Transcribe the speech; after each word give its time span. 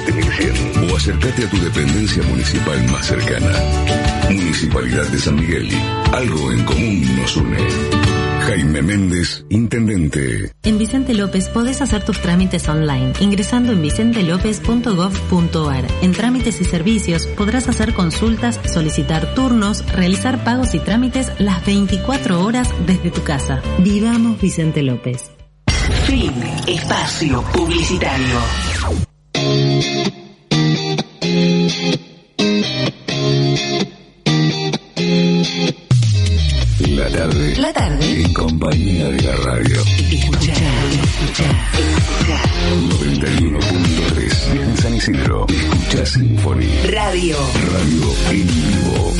7100 0.00 0.90
o 0.90 0.96
acércate 0.96 1.44
a 1.44 1.50
tu 1.50 1.58
dependencia 1.58 2.22
municipal 2.24 2.82
más 2.90 3.06
cercana. 3.06 3.52
Municipalidad 4.30 5.06
de 5.08 5.18
San 5.18 5.36
Miguel. 5.36 5.68
Algo 6.12 6.52
en 6.52 6.64
común 6.64 7.16
nos 7.16 7.36
une. 7.36 7.58
Jaime 8.46 8.82
Méndez, 8.82 9.44
Intendente. 9.50 10.52
En 10.62 10.78
Vicente 10.78 11.12
López 11.12 11.48
podés 11.48 11.82
hacer 11.82 12.04
tus 12.04 12.20
trámites 12.20 12.68
online 12.68 13.12
ingresando 13.20 13.72
en 13.72 13.82
vicentelopez.gov.ar. 13.82 15.86
En 16.00 16.12
trámites 16.12 16.60
y 16.60 16.64
servicios 16.64 17.26
podrás 17.26 17.68
hacer 17.68 17.92
consultas, 17.92 18.58
solicitar 18.72 19.34
turnos, 19.34 19.84
realizar 19.92 20.44
pagos 20.44 20.74
y 20.74 20.78
trámites 20.78 21.30
las 21.38 21.66
24 21.66 22.42
horas 22.42 22.72
desde 22.86 23.10
tu 23.10 23.22
casa. 23.22 23.60
Vivamos 23.80 24.40
Vicente 24.40 24.82
López. 24.82 25.30
Fin. 26.06 26.32
Espacio 26.66 27.42
publicitario. 27.52 28.38
La 36.90 37.08
tarde. 37.08 37.56
La 37.56 37.72
tarde. 37.72 38.22
En 38.22 38.34
compañía 38.34 39.08
de 39.08 39.22
la 39.22 39.36
radio. 39.36 39.80
Escuchar, 40.10 40.56
escuchar, 41.02 41.56
escuchar. 41.78 42.48
91.3. 42.90 44.60
En 44.60 44.76
San 44.76 44.94
Isidro. 44.94 45.46
Escucha 45.48 46.04
Symphony. 46.04 46.68
Radio. 46.90 47.36
Radio 47.72 48.14
en 48.30 48.46
vivo. 48.46 49.14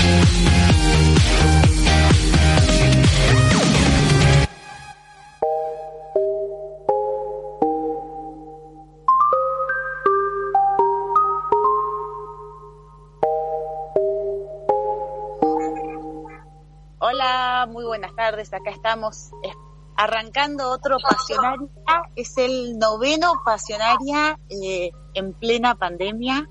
Tardes. 18.31 18.53
Acá 18.53 18.71
estamos 18.71 19.31
eh, 19.43 19.51
arrancando 19.97 20.71
otro 20.71 20.99
Pasionaria. 20.99 21.69
Es 22.15 22.37
el 22.37 22.79
noveno 22.79 23.33
Pasionaria 23.45 24.39
eh, 24.51 24.91
en 25.15 25.33
plena 25.33 25.75
pandemia. 25.77 26.49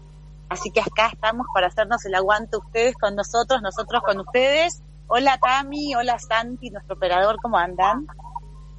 Así 0.49 0.71
que 0.71 0.79
acá 0.79 1.09
estamos 1.13 1.45
para 1.53 1.67
hacernos 1.67 2.03
el 2.05 2.15
aguante 2.15 2.57
ustedes 2.57 2.95
con 2.95 3.15
nosotros, 3.15 3.61
nosotros 3.61 4.01
con 4.03 4.19
ustedes. 4.19 4.81
Hola 5.07 5.37
Tami, 5.37 5.93
hola 5.95 6.17
Santi, 6.19 6.69
nuestro 6.69 6.95
operador, 6.95 7.37
¿cómo 7.41 7.57
andan? 7.57 8.07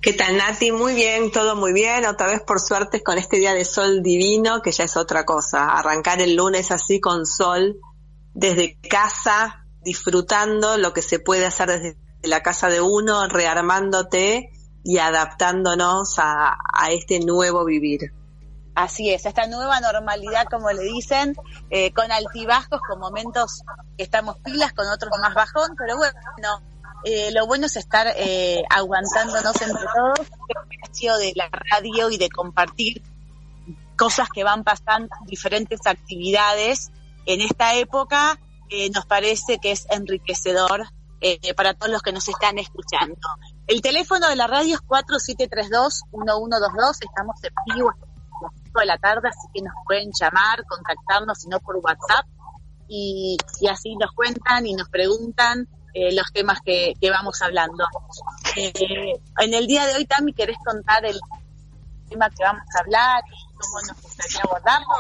¿Qué 0.01 0.13
tal, 0.13 0.37
Nati? 0.37 0.73
Muy 0.73 0.95
bien, 0.95 1.31
todo 1.33 1.57
muy 1.57 1.73
bien. 1.73 2.07
Otra 2.07 2.29
vez, 2.29 2.41
por 2.43 2.61
suerte, 2.61 3.03
con 3.03 3.19
este 3.19 3.39
día 3.39 3.53
de 3.53 3.65
sol 3.65 4.03
divino, 4.03 4.63
que 4.63 4.73
ya 4.73 4.85
es 4.85 4.97
otra 4.97 5.25
cosa. 5.25 5.67
Arrancar 5.67 6.21
el 6.21 6.37
lunes 6.37 6.71
así 6.71 7.01
con 7.01 7.27
sol, 7.27 7.81
desde 8.33 8.79
casa, 8.89 9.67
disfrutando 9.83 10.79
lo 10.79 10.93
que 10.93 11.03
se 11.03 11.19
puede 11.19 11.47
hacer 11.47 11.69
desde 11.69 11.97
la 12.29 12.43
casa 12.43 12.69
de 12.69 12.81
uno, 12.81 13.27
rearmándote 13.29 14.51
y 14.85 14.99
adaptándonos 14.99 16.15
a, 16.19 16.57
este 16.91 17.21
nuevo 17.21 17.65
vivir. 17.65 18.13
Así 18.75 19.11
es, 19.11 19.27
esta 19.27 19.47
nueva 19.49 19.81
normalidad, 19.81 20.47
como 20.49 20.71
le 20.71 20.83
dicen, 20.83 21.35
eh, 21.71 21.93
con 21.93 22.13
altibajos, 22.13 22.81
con 22.89 23.01
momentos 23.01 23.63
que 23.97 24.05
estamos 24.05 24.37
pilas, 24.39 24.73
con 24.73 24.87
otros 24.87 25.11
más 25.21 25.35
bajón, 25.35 25.75
pero 25.77 25.97
bueno, 25.97 26.63
eh, 27.05 27.31
lo 27.33 27.47
bueno 27.47 27.67
es 27.67 27.77
estar 27.77 28.07
eh, 28.17 28.63
aguantándonos 28.71 29.61
entre 29.61 29.83
todos, 29.95 30.21
el 30.21 30.73
espacio 30.73 31.17
de 31.17 31.33
la 31.35 31.49
radio 31.51 32.11
y 32.11 32.19
de 32.19 32.31
compartir 32.31 33.03
cosas 33.97 34.29
que 34.33 34.45
van 34.45 34.63
pasando, 34.63 35.09
diferentes 35.27 35.81
actividades 35.85 36.93
en 37.27 37.43
esta 37.43 37.75
época, 37.75 38.39
eh, 38.71 38.91
nos 38.91 39.05
parece 39.07 39.59
que 39.59 39.73
es 39.73 39.87
enriquecedor 39.91 40.87
eh, 41.21 41.55
para 41.55 41.75
todos 41.75 41.93
los 41.93 42.03
que 42.03 42.13
nos 42.13 42.29
están 42.29 42.59
escuchando. 42.59 43.17
El 43.67 43.81
teléfono 43.83 44.29
de 44.29 44.37
la 44.37 44.47
radio 44.47 44.77
es 44.77 44.83
4732-1122, 44.83 46.99
estamos 47.01 47.43
en 47.43 47.51
vivo 47.75 47.91
hasta 47.91 48.07
las 48.43 48.53
5 48.65 48.81
de 48.81 48.87
la 48.87 48.99
tarde, 48.99 49.29
así 49.29 49.49
que 49.53 49.63
nos 49.63 49.75
pueden 49.85 50.11
llamar, 50.19 50.65
contactarnos, 50.67 51.39
si 51.39 51.49
no 51.49 51.61
por 51.61 51.77
WhatsApp, 51.77 52.27
y, 52.89 53.37
así 53.71 53.95
nos 53.97 54.13
cuentan 54.13 54.67
y 54.67 54.75
nos 54.75 54.89
preguntan 54.89 55.69
eh, 55.93 56.15
los 56.15 56.33
temas 56.33 56.61
que, 56.65 56.95
que 57.01 57.11
vamos 57.11 57.43
hablando. 57.43 57.85
Eh, 58.57 59.21
en 59.39 59.55
el 59.55 59.67
día 59.67 59.87
de 59.87 59.97
hoy, 59.97 60.07
Tami, 60.07 60.33
¿querés 60.33 60.57
contar 60.65 61.05
el 61.05 61.21
tema 62.09 62.31
que 62.31 62.43
vamos 62.43 62.65
a 62.77 62.81
hablar 62.81 63.23
y 63.27 63.55
cómo 63.57 63.81
nos 63.87 64.01
gustaría 64.03 64.41
abordarlo? 64.43 64.95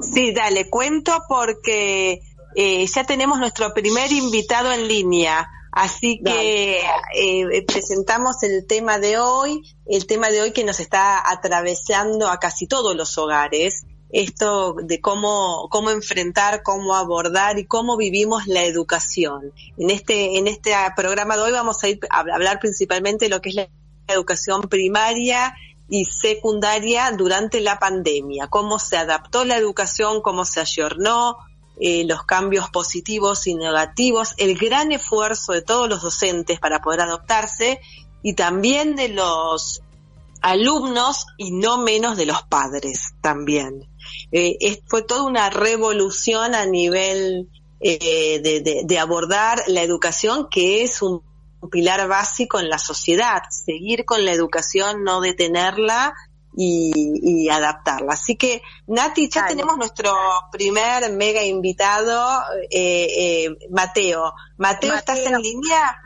Sí, 0.00 0.34
dale, 0.34 0.68
cuento 0.68 1.24
porque 1.28 2.20
eh, 2.54 2.86
ya 2.86 3.04
tenemos 3.04 3.38
nuestro 3.38 3.72
primer 3.74 4.12
invitado 4.12 4.72
en 4.72 4.88
línea. 4.88 5.48
Así 5.72 6.20
que 6.22 6.82
eh, 7.14 7.64
presentamos 7.66 8.42
el 8.42 8.66
tema 8.66 8.98
de 8.98 9.18
hoy, 9.18 9.62
el 9.86 10.06
tema 10.06 10.28
de 10.28 10.42
hoy 10.42 10.52
que 10.52 10.64
nos 10.64 10.80
está 10.80 11.22
atravesando 11.30 12.28
a 12.28 12.38
casi 12.38 12.66
todos 12.66 12.94
los 12.94 13.16
hogares, 13.16 13.86
esto 14.10 14.74
de 14.74 15.00
cómo, 15.00 15.68
cómo 15.70 15.90
enfrentar, 15.90 16.62
cómo 16.62 16.94
abordar 16.94 17.58
y 17.58 17.64
cómo 17.64 17.96
vivimos 17.96 18.46
la 18.46 18.64
educación. 18.64 19.52
En 19.78 19.88
este, 19.88 20.36
en 20.36 20.46
este 20.46 20.72
programa 20.94 21.36
de 21.36 21.42
hoy 21.44 21.52
vamos 21.52 21.82
a 21.82 21.88
ir 21.88 22.00
a 22.10 22.20
hablar 22.20 22.60
principalmente 22.60 23.24
de 23.24 23.30
lo 23.30 23.40
que 23.40 23.48
es 23.48 23.54
la 23.54 23.68
educación 24.08 24.62
primaria 24.68 25.54
y 25.88 26.04
secundaria 26.04 27.10
durante 27.12 27.60
la 27.60 27.78
pandemia, 27.78 28.48
cómo 28.48 28.78
se 28.78 28.98
adaptó 28.98 29.46
la 29.46 29.56
educación, 29.56 30.20
cómo 30.20 30.44
se 30.44 30.60
ayornó, 30.60 31.38
eh, 31.80 32.04
los 32.06 32.24
cambios 32.24 32.68
positivos 32.70 33.46
y 33.46 33.54
negativos, 33.54 34.34
el 34.36 34.56
gran 34.56 34.92
esfuerzo 34.92 35.52
de 35.52 35.62
todos 35.62 35.88
los 35.88 36.02
docentes 36.02 36.60
para 36.60 36.80
poder 36.80 37.00
adoptarse 37.00 37.80
y 38.22 38.34
también 38.34 38.94
de 38.94 39.08
los 39.08 39.82
alumnos 40.42 41.26
y 41.38 41.52
no 41.52 41.78
menos 41.78 42.16
de 42.16 42.26
los 42.26 42.42
padres 42.42 43.14
también. 43.20 43.88
Eh, 44.32 44.56
es, 44.60 44.80
fue 44.86 45.02
toda 45.02 45.22
una 45.24 45.50
revolución 45.50 46.54
a 46.54 46.66
nivel 46.66 47.48
eh, 47.80 48.40
de, 48.42 48.60
de, 48.60 48.82
de 48.84 48.98
abordar 48.98 49.62
la 49.66 49.82
educación 49.82 50.48
que 50.50 50.82
es 50.82 51.00
un 51.00 51.22
pilar 51.70 52.06
básico 52.08 52.60
en 52.60 52.68
la 52.68 52.78
sociedad, 52.78 53.42
seguir 53.50 54.04
con 54.04 54.24
la 54.24 54.32
educación, 54.32 55.04
no 55.04 55.20
detenerla 55.20 56.14
y, 56.56 57.44
y 57.44 57.48
adaptarla. 57.48 58.12
Así 58.12 58.36
que, 58.36 58.62
Nati, 58.86 59.28
ya 59.28 59.42
Dale. 59.42 59.54
tenemos 59.54 59.76
nuestro 59.76 60.12
primer 60.50 61.10
mega 61.12 61.42
invitado, 61.42 62.42
eh, 62.70 63.44
eh, 63.46 63.56
Mateo. 63.70 64.32
Mateo, 64.58 64.94
¿estás 64.94 65.18
Mateo. 65.18 65.36
en 65.36 65.42
línea? 65.42 65.98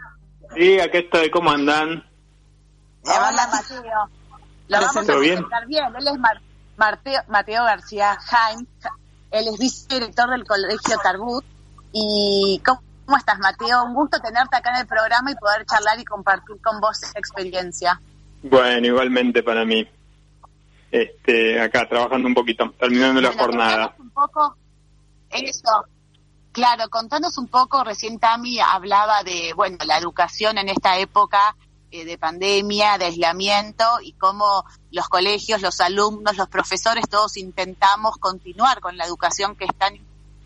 Sí, 0.56 0.80
aquí 0.80 0.98
estoy, 0.98 1.30
¿cómo 1.30 1.50
andan? 1.50 2.04
Hola, 3.04 3.48
Mateo. 3.50 3.82
Lo 4.68 4.78
vamos 4.80 4.96
a 4.96 5.04
¿Todo 5.04 5.20
bien? 5.20 5.34
presentar 5.34 5.66
bien. 5.66 5.84
Él 5.96 6.08
es 6.08 6.18
Mar- 6.18 6.40
Marteo- 6.76 7.24
Mateo 7.28 7.62
García 7.64 8.16
Jaime. 8.20 8.66
Él 9.30 9.48
es 9.48 9.58
vicedirector 9.58 10.30
del 10.30 10.44
Colegio 10.44 10.98
Tarbut. 11.02 11.44
¿Y 11.92 12.60
cómo, 12.64 12.82
cómo 13.04 13.16
estás, 13.16 13.38
Mateo? 13.38 13.84
Un 13.84 13.94
gusto 13.94 14.18
tenerte 14.20 14.56
acá 14.56 14.70
en 14.70 14.80
el 14.80 14.86
programa 14.86 15.30
y 15.30 15.34
poder 15.36 15.64
charlar 15.66 15.98
y 16.00 16.04
compartir 16.04 16.60
con 16.62 16.80
vos 16.80 17.00
esa 17.02 17.18
experiencia. 17.18 18.00
Bueno, 18.42 18.86
igualmente 18.86 19.42
para 19.42 19.64
mí. 19.64 19.88
Este, 20.90 21.60
acá 21.60 21.88
trabajando 21.88 22.28
un 22.28 22.34
poquito, 22.34 22.70
terminando 22.78 23.20
la 23.20 23.32
jornada. 23.32 23.94
un 23.98 24.10
poco 24.10 24.56
eso. 25.30 25.84
Claro, 26.52 26.88
contanos 26.88 27.36
un 27.36 27.48
poco, 27.48 27.84
recién 27.84 28.18
Tami 28.18 28.58
hablaba 28.60 29.22
de, 29.22 29.52
bueno, 29.54 29.76
la 29.84 29.98
educación 29.98 30.56
en 30.56 30.70
esta 30.70 30.98
época 30.98 31.54
eh, 31.90 32.04
de 32.04 32.16
pandemia, 32.16 32.96
de 32.96 33.06
aislamiento 33.06 33.84
y 34.02 34.12
cómo 34.14 34.64
los 34.90 35.08
colegios, 35.08 35.60
los 35.60 35.80
alumnos, 35.80 36.36
los 36.36 36.48
profesores, 36.48 37.08
todos 37.10 37.36
intentamos 37.36 38.16
continuar 38.16 38.80
con 38.80 38.96
la 38.96 39.04
educación 39.04 39.54
que 39.54 39.66
es 39.66 39.76
tan 39.76 39.96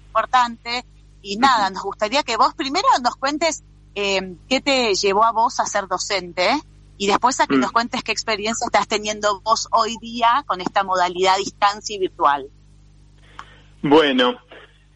importante. 0.06 0.84
Y 1.22 1.36
nada, 1.36 1.70
nos 1.70 1.82
gustaría 1.82 2.24
que 2.24 2.36
vos 2.36 2.54
primero 2.54 2.88
nos 3.02 3.14
cuentes 3.14 3.62
eh, 3.94 4.36
qué 4.48 4.60
te 4.60 4.94
llevó 4.94 5.24
a 5.24 5.32
vos 5.32 5.60
a 5.60 5.66
ser 5.66 5.86
docente 5.86 6.60
y 7.00 7.06
después 7.06 7.40
a 7.40 7.46
que 7.46 7.56
Mm. 7.56 7.60
nos 7.60 7.72
cuentes 7.72 8.02
qué 8.04 8.12
experiencia 8.12 8.66
estás 8.66 8.86
teniendo 8.86 9.40
vos 9.40 9.68
hoy 9.72 9.96
día 10.02 10.44
con 10.46 10.60
esta 10.60 10.84
modalidad 10.84 11.38
distancia 11.38 11.96
y 11.96 11.98
virtual. 11.98 12.46
Bueno, 13.80 14.38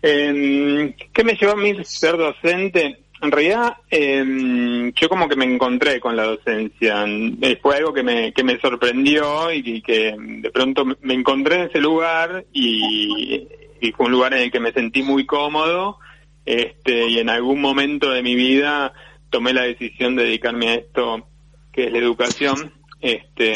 em, 0.02 0.92
¿qué 1.14 1.24
me 1.24 1.32
llevó 1.34 1.52
a 1.52 1.56
mí 1.56 1.82
ser 1.84 2.18
docente? 2.18 2.98
En 3.22 3.30
realidad, 3.32 3.78
em, 3.88 4.92
yo 4.92 5.08
como 5.08 5.28
que 5.30 5.36
me 5.36 5.46
encontré 5.46 5.98
con 5.98 6.14
la 6.14 6.24
docencia. 6.24 7.06
Eh, 7.40 7.58
Fue 7.62 7.76
algo 7.78 7.94
que 7.94 8.02
me, 8.02 8.34
que 8.34 8.44
me 8.44 8.60
sorprendió 8.60 9.50
y, 9.50 9.62
que- 9.62 9.82
que 9.82 10.14
de 10.18 10.50
pronto 10.50 10.84
me- 10.84 10.96
me 11.00 11.14
encontré 11.14 11.54
en 11.56 11.68
ese 11.70 11.78
lugar 11.80 12.44
y, 12.52 13.48
y 13.80 13.92
fue 13.92 14.06
un 14.06 14.12
lugar 14.12 14.34
en 14.34 14.40
el 14.42 14.52
que 14.52 14.60
me 14.60 14.72
sentí 14.72 15.02
muy 15.02 15.24
cómodo. 15.24 15.98
Este, 16.44 17.08
y 17.08 17.18
en 17.18 17.30
algún 17.30 17.62
momento 17.62 18.10
de 18.10 18.22
mi 18.22 18.34
vida 18.34 18.92
tomé 19.30 19.54
la 19.54 19.62
decisión 19.62 20.16
de 20.16 20.24
dedicarme 20.24 20.68
a 20.68 20.74
esto 20.74 21.26
que 21.74 21.86
es 21.86 21.92
la 21.92 21.98
educación. 21.98 22.72
Este, 23.00 23.52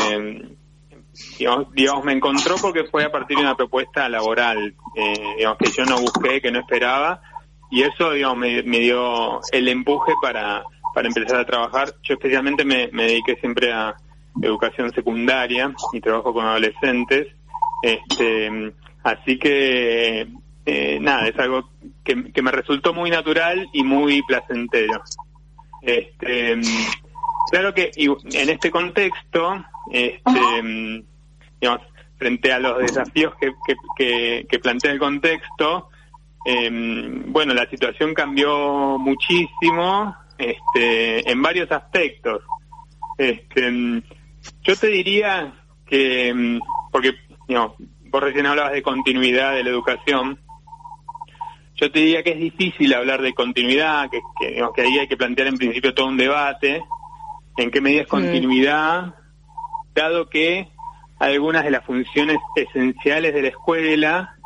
digamos, 1.72 2.04
me 2.04 2.12
encontró 2.12 2.56
porque 2.60 2.84
fue 2.84 3.04
a 3.04 3.10
partir 3.10 3.36
de 3.36 3.44
una 3.44 3.56
propuesta 3.56 4.08
laboral, 4.08 4.74
eh, 4.94 5.34
digamos, 5.36 5.58
que 5.58 5.70
yo 5.70 5.84
no 5.84 6.00
busqué, 6.00 6.40
que 6.40 6.50
no 6.50 6.60
esperaba, 6.60 7.20
y 7.70 7.82
eso, 7.82 8.12
digamos, 8.12 8.38
me, 8.38 8.78
dio 8.78 9.40
el 9.52 9.68
empuje 9.68 10.12
para, 10.22 10.62
para 10.94 11.08
empezar 11.08 11.40
a 11.40 11.46
trabajar. 11.46 11.94
Yo 12.02 12.14
especialmente 12.14 12.64
me, 12.64 12.88
dediqué 12.88 13.36
siempre 13.36 13.72
a 13.72 13.94
educación 14.40 14.92
secundaria 14.92 15.72
y 15.92 16.00
trabajo 16.00 16.32
con 16.32 16.46
adolescentes, 16.46 17.28
este, 17.82 18.72
así 19.02 19.38
que, 19.38 20.28
eh, 20.66 20.98
nada, 21.00 21.28
es 21.28 21.38
algo 21.38 21.70
que, 22.04 22.32
que 22.32 22.42
me 22.42 22.50
resultó 22.50 22.92
muy 22.92 23.10
natural 23.10 23.68
y 23.72 23.82
muy 23.82 24.22
placentero. 24.22 25.02
Este, 25.82 26.56
claro 27.50 27.74
que 27.74 27.90
en 27.96 28.48
este 28.48 28.70
contexto, 28.70 29.64
este, 29.90 31.04
digamos, 31.60 31.82
frente 32.18 32.52
a 32.52 32.58
los 32.58 32.78
desafíos 32.78 33.34
que, 33.40 33.52
que, 33.96 34.46
que, 34.48 34.58
plantea 34.58 34.92
el 34.92 34.98
contexto, 34.98 35.88
em, 36.44 37.32
bueno, 37.32 37.54
la 37.54 37.68
situación 37.70 38.12
cambió 38.12 38.98
muchísimo 38.98 40.16
este, 40.36 41.30
en 41.30 41.40
varios 41.40 41.70
aspectos. 41.70 42.42
Este, 43.16 44.02
yo 44.62 44.76
te 44.76 44.86
diría 44.88 45.54
que, 45.86 46.28
em, 46.28 46.60
porque 46.90 47.14
vos 47.46 48.22
recién 48.22 48.46
hablabas 48.46 48.72
de 48.72 48.82
continuidad 48.82 49.54
de 49.54 49.64
la 49.64 49.70
educación, 49.70 50.40
yo 51.76 51.92
te 51.92 52.00
diría 52.00 52.24
que 52.24 52.32
es 52.32 52.40
difícil 52.40 52.92
hablar 52.92 53.22
de 53.22 53.34
continuidad, 53.34 54.10
que, 54.10 54.20
que, 54.40 54.60
que 54.74 54.82
ahí 54.82 54.98
hay 54.98 55.06
que 55.06 55.16
plantear 55.16 55.46
en 55.46 55.58
principio 55.58 55.94
todo 55.94 56.08
un 56.08 56.16
debate, 56.16 56.82
en 57.62 57.70
qué 57.70 57.80
medida 57.80 58.02
es 58.02 58.08
continuidad, 58.08 59.14
dado 59.94 60.28
que 60.28 60.68
algunas 61.18 61.64
de 61.64 61.70
las 61.70 61.84
funciones 61.84 62.38
esenciales 62.54 63.34
de 63.34 63.42
la 63.42 63.48
escuela 63.48 64.36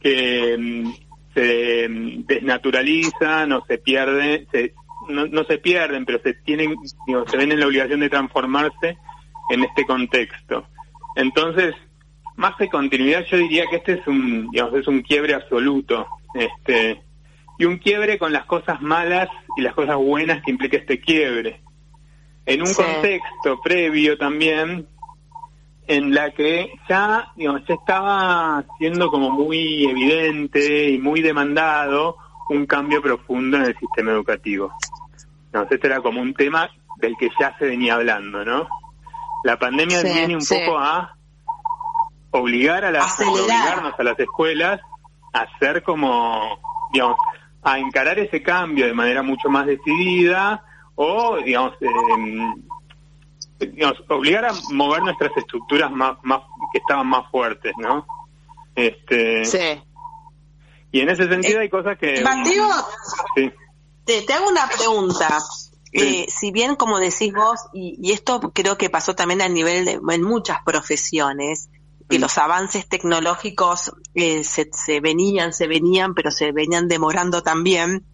que 0.00 0.56
mm, 0.58 0.90
se 1.34 1.88
mm, 1.88 2.26
desnaturalizan 2.26 3.52
o 3.52 3.64
se 3.66 3.78
pierden, 3.78 4.46
no, 5.08 5.44
se 5.44 5.58
pierden, 5.58 6.04
pero 6.04 6.20
se 6.22 6.34
tienen, 6.34 6.74
se 7.26 7.36
ven 7.36 7.52
en 7.52 7.60
la 7.60 7.66
obligación 7.66 8.00
de 8.00 8.10
transformarse 8.10 8.98
en 9.50 9.64
este 9.64 9.86
contexto. 9.86 10.66
Entonces, 11.14 11.74
más 12.36 12.56
que 12.56 12.68
continuidad, 12.68 13.24
yo 13.30 13.38
diría 13.38 13.66
que 13.70 13.76
este 13.76 13.92
es 13.94 14.06
un, 14.06 14.50
digamos, 14.50 14.74
es 14.74 14.88
un 14.88 15.02
quiebre 15.02 15.34
absoluto, 15.34 16.06
este, 16.34 17.00
y 17.58 17.64
un 17.64 17.78
quiebre 17.78 18.18
con 18.18 18.32
las 18.32 18.44
cosas 18.44 18.82
malas 18.82 19.28
y 19.56 19.62
las 19.62 19.74
cosas 19.74 19.96
buenas 19.96 20.42
que 20.42 20.50
implica 20.50 20.76
este 20.76 21.00
quiebre. 21.00 21.60
En 22.46 22.62
un 22.62 22.72
contexto 22.72 23.60
previo 23.60 24.16
también, 24.16 24.86
en 25.88 26.14
la 26.14 26.30
que 26.30 26.72
ya, 26.88 27.32
digamos, 27.36 27.62
ya 27.66 27.74
estaba 27.74 28.64
siendo 28.78 29.10
como 29.10 29.30
muy 29.30 29.84
evidente 29.84 30.90
y 30.90 30.98
muy 30.98 31.22
demandado 31.22 32.16
un 32.48 32.66
cambio 32.66 33.02
profundo 33.02 33.56
en 33.56 33.64
el 33.64 33.78
sistema 33.78 34.12
educativo. 34.12 34.72
Entonces, 35.46 35.72
este 35.72 35.86
era 35.88 36.00
como 36.00 36.20
un 36.20 36.34
tema 36.34 36.70
del 36.98 37.16
que 37.16 37.30
ya 37.38 37.56
se 37.58 37.66
venía 37.66 37.94
hablando, 37.94 38.44
¿no? 38.44 38.68
La 39.42 39.58
pandemia 39.58 40.02
viene 40.02 40.36
un 40.36 40.44
poco 40.44 40.78
a 40.78 41.16
obligar 42.30 42.84
a 42.84 42.90
las, 42.90 43.20
obligarnos 43.20 43.94
a 43.98 44.02
las 44.02 44.18
escuelas 44.18 44.80
a 45.32 45.40
hacer 45.40 45.82
como, 45.82 46.60
digamos, 46.92 47.16
a 47.62 47.78
encarar 47.78 48.18
ese 48.18 48.42
cambio 48.42 48.86
de 48.86 48.94
manera 48.94 49.22
mucho 49.22 49.48
más 49.48 49.66
decidida 49.66 50.64
o, 50.96 51.36
digamos, 51.44 51.74
eh, 51.80 53.66
digamos, 53.66 54.02
obligar 54.08 54.46
a 54.46 54.52
mover 54.72 55.02
nuestras 55.02 55.36
estructuras 55.36 55.90
más, 55.92 56.18
más 56.22 56.40
que 56.72 56.78
estaban 56.78 57.06
más 57.06 57.30
fuertes, 57.30 57.72
¿no? 57.78 58.06
Este, 58.74 59.44
sí. 59.44 59.82
Y 60.92 61.00
en 61.00 61.10
ese 61.10 61.28
sentido 61.28 61.60
hay 61.60 61.68
cosas 61.68 61.98
que... 61.98 62.22
Mateo, 62.22 62.68
te, 64.04 64.32
hago 64.32 64.48
una 64.48 64.68
pregunta. 64.68 65.38
Eh, 65.92 66.26
si 66.28 66.52
bien, 66.52 66.76
como 66.76 66.98
decís 66.98 67.32
vos, 67.32 67.60
y, 67.72 68.12
esto 68.12 68.40
creo 68.54 68.78
que 68.78 68.90
pasó 68.90 69.14
también 69.14 69.42
a 69.42 69.48
nivel 69.48 69.84
de 69.84 70.00
en 70.08 70.22
muchas 70.22 70.58
profesiones, 70.64 71.68
que 72.08 72.18
mm. 72.18 72.22
los 72.22 72.38
avances 72.38 72.88
tecnológicos 72.88 73.92
eh, 74.14 74.44
se, 74.44 74.70
se 74.72 75.00
venían, 75.00 75.52
se 75.52 75.66
venían, 75.66 76.14
pero 76.14 76.30
se 76.30 76.52
venían 76.52 76.88
demorando 76.88 77.42
también 77.42 78.04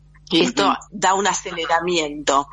esto 0.41 0.77
da 0.91 1.15
un 1.15 1.27
aceleramiento. 1.27 2.49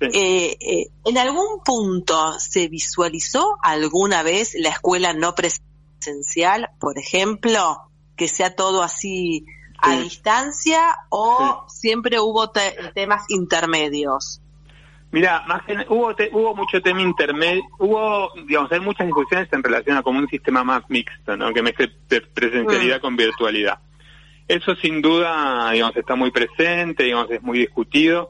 Eh, 0.00 0.56
eh, 0.60 0.86
¿En 1.04 1.18
algún 1.18 1.62
punto 1.64 2.38
se 2.38 2.68
visualizó 2.68 3.56
alguna 3.62 4.22
vez 4.22 4.54
la 4.58 4.70
escuela 4.70 5.12
no 5.12 5.34
presencial, 5.34 6.70
por 6.78 6.98
ejemplo, 6.98 7.90
que 8.16 8.28
sea 8.28 8.54
todo 8.54 8.82
así 8.82 9.46
a 9.78 9.96
distancia 9.98 10.96
o 11.10 11.64
siempre 11.68 12.20
hubo 12.20 12.50
temas 12.50 13.24
intermedios? 13.28 14.40
Mira, 15.14 15.44
más 15.46 15.62
que, 15.62 15.76
hubo 15.90 16.12
hubo 16.32 16.56
mucho 16.56 16.82
tema 16.82 17.00
intermedio, 17.00 17.62
hubo, 17.78 18.32
digamos, 18.48 18.72
hay 18.72 18.80
muchas 18.80 19.06
discusiones 19.06 19.48
en 19.52 19.62
relación 19.62 19.96
a 19.96 20.02
como 20.02 20.18
un 20.18 20.28
sistema 20.28 20.64
más 20.64 20.82
mixto, 20.88 21.36
¿no? 21.36 21.52
Que 21.52 21.62
mezcle 21.62 21.92
presencialidad 22.34 22.98
mm. 22.98 23.00
con 23.00 23.14
virtualidad. 23.14 23.78
Eso 24.46 24.74
sin 24.76 25.00
duda, 25.00 25.70
digamos, 25.72 25.96
está 25.96 26.16
muy 26.16 26.30
presente, 26.30 27.04
digamos, 27.04 27.30
es 27.30 27.42
muy 27.42 27.58
discutido, 27.58 28.28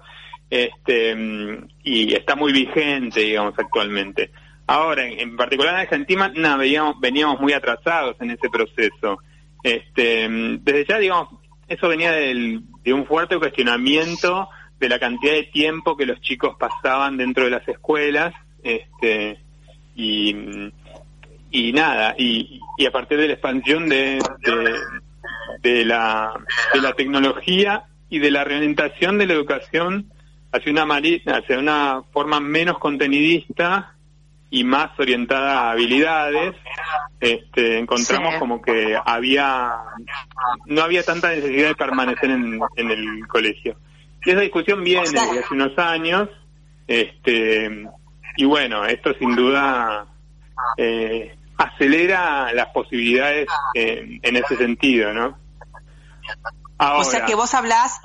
este, 0.49 1.17
y 1.83 2.15
está 2.15 2.37
muy 2.37 2.53
vigente, 2.53 3.21
digamos, 3.21 3.55
actualmente. 3.59 4.31
Ahora, 4.67 5.07
en, 5.07 5.37
particular 5.37 5.75
en 5.75 5.81
Argentina, 5.81 6.33
no, 6.35 6.59
veníamos, 6.59 7.01
veníamos 7.01 7.41
muy 7.41 7.53
atrasados 7.53 8.17
en 8.21 8.31
ese 8.31 8.49
proceso. 8.49 9.19
Este, 9.63 10.29
desde 10.63 10.87
ya, 10.87 10.99
digamos, 10.99 11.29
eso 11.69 11.89
venía 11.89 12.13
del, 12.13 12.63
de 12.83 12.93
un 12.93 13.07
fuerte 13.07 13.39
cuestionamiento 13.39 14.49
de 14.79 14.89
la 14.89 14.99
cantidad 14.99 15.33
de 15.33 15.45
tiempo 15.45 15.97
que 15.97 16.07
los 16.07 16.21
chicos 16.21 16.57
pasaban 16.59 17.17
dentro 17.17 17.45
de 17.45 17.51
las 17.51 17.67
escuelas, 17.67 18.35
este, 18.63 19.39
y, 19.97 20.35
y 21.51 21.73
nada, 21.73 22.15
y, 22.17 22.61
y 22.79 22.87
a 22.87 22.91
partir 22.91 23.19
de 23.19 23.29
la 23.29 23.33
expansión 23.35 23.89
de, 23.89 24.19
de 24.41 24.75
la, 25.85 26.35
de 26.73 26.81
la 26.81 26.93
tecnología 26.93 27.85
y 28.09 28.19
de 28.19 28.31
la 28.31 28.45
reorientación 28.45 29.19
de 29.19 29.27
la 29.27 29.35
educación 29.35 30.11
hacia 30.53 30.73
una, 30.73 30.87
hacia 31.27 31.59
una 31.59 32.03
forma 32.13 32.41
menos 32.41 32.79
contenidista 32.79 33.95
y 34.51 34.63
más 34.63 34.91
orientada 35.01 35.63
a 35.63 35.71
habilidades, 35.73 36.55
este, 37.19 37.79
encontramos 37.79 38.37
como 38.37 38.63
que 38.63 38.97
había 39.05 39.73
no 40.67 40.83
había 40.83 41.03
tanta 41.03 41.31
necesidad 41.31 41.69
de 41.69 41.75
permanecer 41.75 42.31
en, 42.31 42.61
en 42.77 42.91
el 42.91 43.27
colegio. 43.27 43.77
Y 44.25 44.31
esa 44.31 44.41
discusión 44.41 44.85
viene 44.85 45.03
desde 45.03 45.41
hace 45.41 45.55
unos 45.55 45.77
años, 45.77 46.29
este, 46.87 47.89
y 48.37 48.45
bueno, 48.45 48.85
esto 48.85 49.13
sin 49.19 49.35
duda 49.35 50.07
eh, 50.77 51.35
acelera 51.57 52.53
las 52.53 52.69
posibilidades 52.69 53.49
en, 53.75 54.21
en 54.23 54.37
ese 54.37 54.57
sentido, 54.57 55.13
¿no? 55.13 55.39
o 56.79 57.05
sea 57.05 57.25
que 57.25 57.35
vos 57.35 57.55
hablás, 57.55 58.01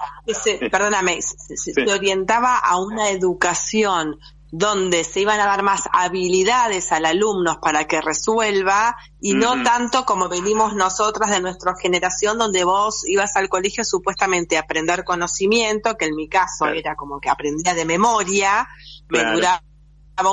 perdóname, 0.72 1.22
se, 1.22 1.92
orientaba 1.92 2.58
a 2.58 2.78
una 2.78 3.10
educación 3.10 4.20
donde 4.52 5.04
se 5.04 5.22
iban 5.22 5.40
a 5.40 5.46
dar 5.46 5.62
más 5.62 5.84
habilidades 5.92 6.92
al 6.92 7.06
alumno 7.06 7.60
para 7.62 7.86
que 7.86 8.02
resuelva 8.02 8.96
y 9.22 9.36
no 9.36 9.62
tanto 9.62 10.06
como 10.06 10.28
venimos 10.28 10.74
nosotras 10.74 11.30
de 11.30 11.40
nuestra 11.40 11.76
generación 11.80 12.40
donde 12.40 12.64
vos 12.64 13.08
ibas 13.08 13.36
al 13.36 13.48
colegio 13.48 13.84
supuestamente 13.84 14.58
a 14.58 14.62
aprender 14.62 15.04
conocimiento, 15.04 15.98
que 15.98 16.06
en 16.06 16.16
mi 16.16 16.28
caso 16.28 16.68
era 16.68 16.96
como 16.96 17.20
que 17.20 17.30
aprendía 17.30 17.76
de 17.76 17.86
memoria, 17.86 18.68
me 19.10 19.24
duraba 19.24 19.62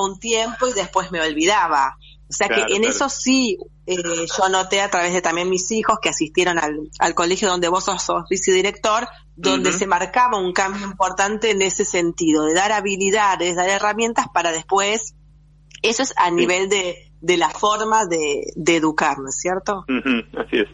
un 0.01 0.19
tiempo 0.19 0.67
y 0.67 0.73
después 0.73 1.11
me 1.11 1.21
olvidaba. 1.21 1.97
O 2.29 2.33
sea 2.33 2.49
que 2.49 2.75
en 2.75 2.83
eso 2.83 3.07
sí 3.07 3.57
eh, 3.85 3.95
yo 3.95 4.49
noté 4.49 4.81
a 4.81 4.89
través 4.89 5.13
de 5.13 5.21
también 5.21 5.49
mis 5.49 5.71
hijos 5.71 5.99
que 6.01 6.09
asistieron 6.09 6.57
al, 6.59 7.15
colegio 7.15 7.47
donde 7.47 7.69
vos 7.69 7.85
sos, 7.85 8.23
vicedirector, 8.29 9.07
donde 9.35 9.71
se 9.71 9.87
marcaba 9.87 10.37
un 10.37 10.51
cambio 10.51 10.85
importante 10.85 11.51
en 11.51 11.61
ese 11.61 11.85
sentido, 11.85 12.43
de 12.43 12.53
dar 12.53 12.73
habilidades, 12.73 13.55
dar 13.55 13.69
herramientas 13.69 14.27
para 14.33 14.51
después, 14.51 15.15
eso 15.81 16.03
es 16.03 16.13
a 16.17 16.29
nivel 16.29 16.67
de, 16.67 17.11
de 17.21 17.37
la 17.37 17.49
forma 17.49 18.05
de, 18.05 18.51
de 18.55 18.75
educar, 18.75 19.19
¿no 19.19 19.29
es 19.29 19.39
cierto? 19.39 19.85
así 19.87 20.57
es. 20.57 20.67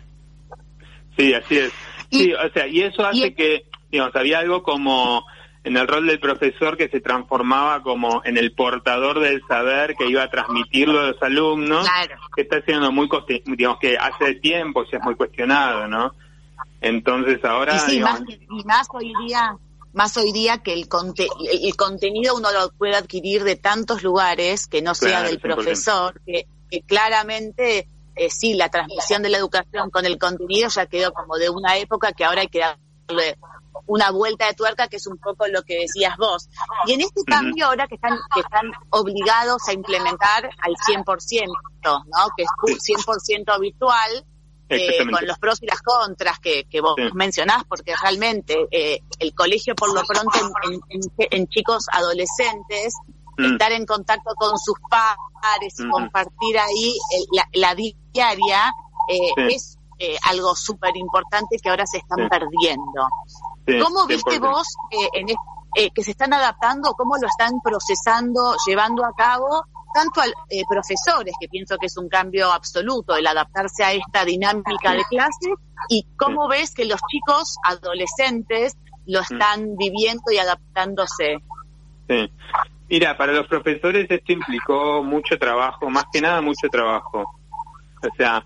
Sí, 1.17 1.33
así 1.33 1.57
es. 1.57 1.71
Sí, 2.09 2.33
o 2.33 2.51
sea, 2.51 2.67
y 2.67 2.81
eso 2.81 3.05
hace 3.05 3.35
que, 3.35 3.65
digamos, 3.91 4.15
había 4.15 4.39
algo 4.39 4.63
como 4.63 5.23
en 5.63 5.77
el 5.77 5.87
rol 5.87 6.07
del 6.07 6.19
profesor 6.19 6.75
que 6.75 6.89
se 6.89 6.99
transformaba 6.99 7.81
como 7.83 8.21
en 8.25 8.37
el 8.37 8.53
portador 8.53 9.19
del 9.19 9.41
saber 9.47 9.95
que 9.95 10.07
iba 10.07 10.23
a 10.23 10.29
transmitirlo 10.29 10.99
a 10.99 11.07
los 11.07 11.21
alumnos, 11.21 11.87
que 12.35 12.41
está 12.41 12.61
siendo 12.61 12.91
muy, 12.91 13.09
digamos 13.45 13.79
que 13.79 13.97
hace 13.97 14.35
tiempo 14.35 14.83
ya 14.91 14.97
es 14.97 15.03
muy 15.03 15.15
cuestionado, 15.15 15.87
¿no? 15.87 16.13
Entonces 16.81 17.43
ahora... 17.45 17.81
Y 17.89 17.99
más, 17.99 18.21
más 18.65 18.87
hoy 18.91 19.13
día 19.25 19.57
más 19.93 20.17
hoy 20.17 20.31
día 20.31 20.57
que 20.57 20.73
el, 20.73 20.87
el 21.61 21.75
contenido 21.75 22.35
uno 22.35 22.51
lo 22.51 22.71
puede 22.71 22.95
adquirir 22.95 23.43
de 23.43 23.55
tantos 23.55 24.01
lugares 24.01 24.67
que 24.67 24.81
no 24.81 24.95
sea 24.95 25.21
del 25.21 25.39
profesor, 25.39 26.19
que, 26.25 26.47
claramente 26.87 27.87
eh, 28.15 28.29
sí, 28.31 28.55
la 28.55 28.69
transmisión 28.69 29.21
de 29.21 29.29
la 29.29 29.37
educación 29.37 29.91
con 29.91 30.05
el 30.05 30.17
contenido 30.17 30.69
ya 30.69 30.87
quedó 30.87 31.13
como 31.13 31.37
de 31.37 31.49
una 31.49 31.77
época 31.77 32.11
que 32.11 32.25
ahora 32.25 32.41
hay 32.41 32.47
que 32.47 32.59
darle 32.59 33.37
una 33.85 34.11
vuelta 34.11 34.47
de 34.47 34.53
tuerca, 34.53 34.87
que 34.87 34.97
es 34.97 35.07
un 35.07 35.17
poco 35.17 35.47
lo 35.47 35.63
que 35.63 35.79
decías 35.79 36.15
vos. 36.17 36.49
Y 36.85 36.93
en 36.93 37.01
este 37.01 37.23
cambio 37.25 37.67
ahora 37.67 37.87
que 37.87 37.95
están, 37.95 38.17
que 38.33 38.41
están 38.41 38.71
obligados 38.89 39.67
a 39.67 39.73
implementar 39.73 40.49
al 40.61 40.73
100%, 40.75 41.47
¿no? 41.83 42.01
Que 42.37 42.43
es 42.43 42.49
100% 42.59 43.59
virtual, 43.59 44.25
eh, 44.69 44.97
con 45.09 45.27
los 45.27 45.37
pros 45.37 45.61
y 45.61 45.67
las 45.67 45.81
contras 45.81 46.39
que, 46.39 46.65
que 46.65 46.81
vos 46.81 46.95
mencionás, 47.13 47.63
porque 47.65 47.93
realmente 48.01 48.67
eh, 48.71 48.99
el 49.19 49.33
colegio 49.35 49.75
por 49.75 49.93
lo 49.93 50.01
pronto 50.03 50.39
en, 51.17 51.47
chicos 51.47 51.85
adolescentes, 51.91 52.93
mm. 53.37 53.53
estar 53.53 53.71
en 53.71 53.85
contacto 53.85 54.33
con 54.35 54.57
sus 54.57 54.75
padres 54.89 55.79
y 55.79 55.85
mm. 55.85 55.91
compartir 55.91 56.57
ahí 56.57 56.97
la, 57.31 57.47
la, 57.53 57.75
diaria 57.75 58.73
eh, 59.09 59.33
es 59.49 59.77
eh, 59.99 60.17
algo 60.23 60.55
súper 60.55 60.97
importante 60.97 61.57
que 61.61 61.69
ahora 61.69 61.85
se 61.85 61.97
están 61.97 62.27
perdiendo. 62.29 63.07
¿Cómo 63.65 64.05
viste 64.07 64.39
vos 64.39 64.67
en 65.13 65.27
que 65.93 66.03
se 66.03 66.11
están 66.11 66.33
adaptando, 66.33 66.93
cómo 66.93 67.15
lo 67.17 67.27
están 67.27 67.59
procesando, 67.63 68.55
llevando 68.67 69.05
a 69.05 69.13
cabo 69.13 69.65
tanto 69.93 70.21
a 70.21 70.25
eh, 70.49 70.63
profesores, 70.67 71.35
que 71.39 71.47
pienso 71.47 71.77
que 71.77 71.85
es 71.85 71.97
un 71.97 72.09
cambio 72.09 72.51
absoluto 72.51 73.15
el 73.15 73.27
adaptarse 73.27 73.83
a 73.83 73.93
esta 73.93 74.25
dinámica 74.25 74.93
de 74.93 75.03
clase, 75.09 75.53
y 75.87 76.05
cómo 76.17 76.47
ves 76.47 76.73
que 76.73 76.85
los 76.85 76.99
chicos 77.09 77.55
adolescentes 77.63 78.75
lo 79.05 79.19
mm. 79.19 79.23
están 79.23 79.77
viviendo 79.77 80.31
y 80.31 80.37
adaptándose. 80.37 81.37
Sí. 82.07 82.31
Mira, 82.89 83.15
para 83.15 83.33
los 83.33 83.47
profesores 83.47 84.07
esto 84.09 84.31
implicó 84.33 85.03
mucho 85.03 85.37
trabajo, 85.37 85.89
más 85.89 86.05
que 86.11 86.21
nada 86.21 86.41
mucho 86.41 86.67
trabajo. 86.69 87.23
O 88.01 88.15
sea, 88.17 88.43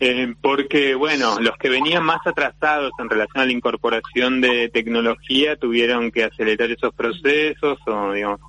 eh, 0.00 0.34
porque, 0.40 0.94
bueno, 0.94 1.38
los 1.40 1.56
que 1.56 1.68
venían 1.68 2.04
más 2.04 2.26
atrasados 2.26 2.92
en 2.98 3.08
relación 3.08 3.42
a 3.42 3.46
la 3.46 3.52
incorporación 3.52 4.40
de 4.40 4.68
tecnología 4.68 5.56
tuvieron 5.56 6.10
que 6.10 6.24
acelerar 6.24 6.70
esos 6.70 6.92
procesos 6.94 7.78
o, 7.86 8.12
digamos, 8.12 8.40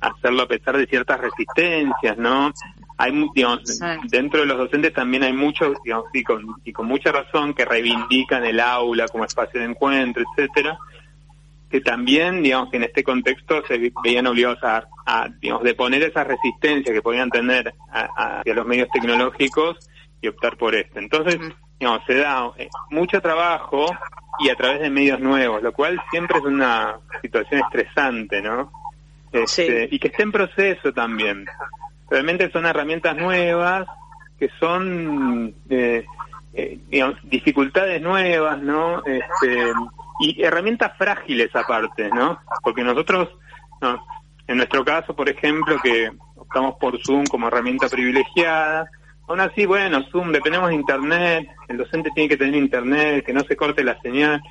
hacerlo 0.00 0.42
a 0.42 0.48
pesar 0.48 0.76
de 0.76 0.86
ciertas 0.86 1.20
resistencias, 1.20 2.18
¿no? 2.18 2.52
Hay, 2.98 3.12
digamos, 3.34 3.80
dentro 4.10 4.40
de 4.40 4.46
los 4.46 4.58
docentes 4.58 4.92
también 4.92 5.22
hay 5.22 5.32
muchos, 5.32 5.78
digamos, 5.82 6.06
y 6.12 6.22
con, 6.22 6.56
y 6.64 6.72
con 6.72 6.86
mucha 6.86 7.12
razón, 7.12 7.54
que 7.54 7.64
reivindican 7.64 8.44
el 8.44 8.60
aula 8.60 9.08
como 9.08 9.24
espacio 9.24 9.60
de 9.60 9.66
encuentro, 9.66 10.22
etcétera, 10.22 10.78
que 11.70 11.80
también, 11.80 12.42
digamos, 12.42 12.70
que 12.70 12.76
en 12.76 12.82
este 12.82 13.02
contexto 13.02 13.62
se 13.66 13.92
veían 14.02 14.26
obligados 14.26 14.62
a, 14.64 14.84
a 15.06 15.28
digamos, 15.40 15.62
de 15.62 15.74
poner 15.74 16.02
esa 16.02 16.24
resistencia 16.24 16.92
que 16.92 17.00
podían 17.00 17.30
tener 17.30 17.72
hacia 17.90 18.54
los 18.54 18.66
medios 18.66 18.90
tecnológicos 18.90 19.78
y 20.20 20.28
optar 20.28 20.56
por 20.56 20.74
esto. 20.74 20.98
Entonces, 20.98 21.38
digamos, 21.78 22.02
se 22.06 22.14
da 22.16 22.50
eh, 22.56 22.68
mucho 22.90 23.20
trabajo 23.20 23.86
y 24.38 24.48
a 24.48 24.54
través 24.54 24.80
de 24.80 24.90
medios 24.90 25.20
nuevos, 25.20 25.62
lo 25.62 25.72
cual 25.72 26.00
siempre 26.10 26.38
es 26.38 26.44
una 26.44 26.98
situación 27.22 27.62
estresante, 27.62 28.40
¿no? 28.42 28.72
Este, 29.32 29.88
y 29.90 29.98
que 29.98 30.08
esté 30.08 30.22
en 30.22 30.32
proceso 30.32 30.92
también. 30.92 31.46
Realmente 32.08 32.50
son 32.50 32.66
herramientas 32.66 33.16
nuevas 33.16 33.86
que 34.38 34.48
son 34.58 35.54
eh, 35.68 36.04
eh, 36.52 36.80
digamos, 36.88 37.16
dificultades 37.22 38.02
nuevas, 38.02 38.60
¿no? 38.60 39.04
Este, 39.04 39.72
y 40.20 40.42
herramientas 40.42 40.96
frágiles 40.98 41.54
aparte, 41.54 42.08
¿no? 42.08 42.40
Porque 42.62 42.82
nosotros, 42.82 43.28
no, 43.80 44.04
en 44.48 44.56
nuestro 44.56 44.84
caso, 44.84 45.14
por 45.14 45.28
ejemplo, 45.28 45.78
que 45.80 46.10
optamos 46.36 46.74
por 46.80 47.00
Zoom 47.04 47.24
como 47.26 47.46
herramienta 47.46 47.88
privilegiada, 47.88 48.90
aún 49.30 49.40
así, 49.40 49.64
bueno, 49.64 50.02
Zoom, 50.10 50.32
dependemos 50.32 50.70
de 50.70 50.74
Internet, 50.74 51.48
el 51.68 51.76
docente 51.76 52.10
tiene 52.12 52.28
que 52.28 52.36
tener 52.36 52.56
Internet, 52.56 53.24
que 53.24 53.32
no 53.32 53.44
se 53.44 53.56
corte 53.56 53.84
la 53.84 54.00
señal. 54.00 54.42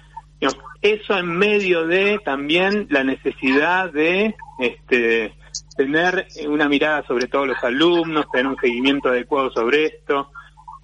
Eso 0.81 1.17
en 1.17 1.27
medio 1.27 1.85
de 1.85 2.17
también 2.23 2.87
la 2.89 3.03
necesidad 3.03 3.91
de 3.91 4.35
este, 4.57 5.33
tener 5.75 6.27
una 6.47 6.69
mirada 6.69 7.05
sobre 7.05 7.27
todos 7.27 7.49
los 7.49 7.61
alumnos, 7.61 8.31
tener 8.31 8.47
un 8.47 8.55
seguimiento 8.55 9.09
adecuado 9.09 9.51
sobre 9.51 9.83
esto, 9.83 10.31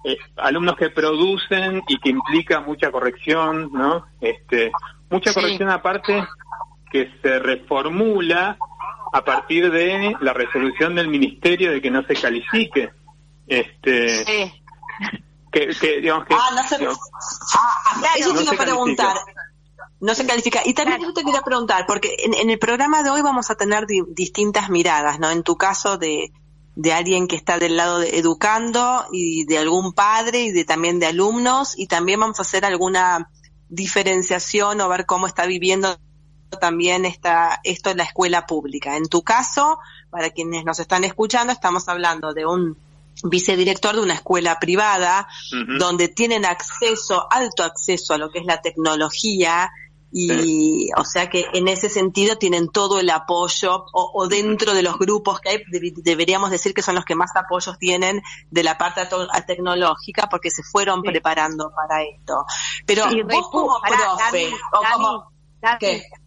eh, 0.04 0.18
alumnos 0.36 0.76
que 0.76 0.90
producen 0.90 1.80
y 1.88 1.98
que 1.98 2.10
implica 2.10 2.60
mucha 2.60 2.90
corrección, 2.90 3.70
¿no? 3.72 4.04
Este, 4.20 4.72
mucha 5.08 5.32
corrección 5.32 5.70
aparte 5.70 6.22
que 6.92 7.10
se 7.22 7.38
reformula 7.38 8.58
a 9.14 9.24
partir 9.24 9.70
de 9.70 10.14
la 10.20 10.34
resolución 10.34 10.94
del 10.94 11.08
ministerio 11.08 11.70
de 11.70 11.80
que 11.80 11.90
no 11.90 12.02
se 12.02 12.14
califique. 12.14 12.90
Este, 13.46 14.52
que, 15.52 16.00
digamos 16.00 16.26
que, 16.26 16.34
ah, 16.34 16.50
no 16.54 16.62
se, 16.68 16.86
ah, 16.86 18.14
eso 18.16 18.34
te 18.34 18.42
iba 18.42 18.52
a 18.52 18.56
preguntar. 18.56 19.16
No 19.98 20.14
se 20.14 20.26
califica. 20.26 20.60
Y 20.64 20.74
también 20.74 21.00
yo 21.00 21.14
te 21.14 21.24
quería 21.24 21.40
preguntar, 21.40 21.86
porque 21.86 22.14
en, 22.18 22.50
el 22.50 22.58
programa 22.58 23.02
de 23.02 23.10
hoy 23.10 23.22
vamos 23.22 23.50
a 23.50 23.54
tener 23.54 23.86
distintas 24.08 24.68
miradas, 24.68 25.18
¿no? 25.18 25.30
En 25.30 25.42
tu 25.42 25.56
caso 25.56 25.96
de, 25.96 26.32
de 26.74 26.92
alguien 26.92 27.26
que 27.26 27.36
está 27.36 27.58
del 27.58 27.76
lado 27.76 28.00
de 28.00 28.18
educando 28.18 29.06
y 29.10 29.46
de 29.46 29.56
algún 29.56 29.94
padre 29.94 30.42
y 30.42 30.50
de 30.52 30.64
también 30.66 31.00
de 31.00 31.06
alumnos 31.06 31.72
y 31.78 31.86
también 31.86 32.20
vamos 32.20 32.38
a 32.38 32.42
hacer 32.42 32.66
alguna 32.66 33.30
diferenciación 33.70 34.80
o 34.82 34.88
ver 34.88 35.06
cómo 35.06 35.26
está 35.26 35.46
viviendo 35.46 35.98
también 36.60 37.04
esta, 37.06 37.60
esto 37.64 37.90
en 37.90 37.96
la 37.96 38.04
escuela 38.04 38.46
pública. 38.46 38.96
En 38.96 39.08
tu 39.08 39.22
caso, 39.22 39.78
para 40.10 40.30
quienes 40.30 40.64
nos 40.64 40.78
están 40.78 41.04
escuchando, 41.04 41.52
estamos 41.52 41.88
hablando 41.88 42.34
de 42.34 42.46
un 42.46 42.76
vicedirector 43.24 43.96
de 43.96 44.02
una 44.02 44.14
escuela 44.14 44.58
privada 44.58 45.28
donde 45.78 46.08
tienen 46.08 46.44
acceso, 46.44 47.26
alto 47.30 47.62
acceso 47.62 48.14
a 48.14 48.18
lo 48.18 48.30
que 48.30 48.40
es 48.40 48.46
la 48.46 48.60
tecnología 48.60 49.70
y 50.12 50.88
o 50.96 51.04
sea 51.04 51.28
que 51.28 51.46
en 51.52 51.68
ese 51.68 51.88
sentido 51.88 52.36
tienen 52.36 52.68
todo 52.68 53.00
el 53.00 53.10
apoyo 53.10 53.84
o, 53.92 54.28
dentro 54.28 54.72
de 54.72 54.82
los 54.82 54.98
grupos 54.98 55.40
que 55.40 55.48
hay 55.50 55.62
deberíamos 55.96 56.50
decir 56.50 56.72
que 56.72 56.82
son 56.82 56.94
los 56.94 57.04
que 57.04 57.14
más 57.14 57.34
apoyos 57.34 57.78
tienen 57.78 58.22
de 58.50 58.62
la 58.62 58.78
parte 58.78 59.02
tecnológica 59.46 60.28
porque 60.30 60.50
se 60.50 60.62
fueron 60.62 61.02
preparando 61.02 61.70
para 61.74 62.02
esto. 62.02 62.44
Pero 62.86 63.04
vos 63.24 63.48
como 63.50 63.80
profe 63.80 64.52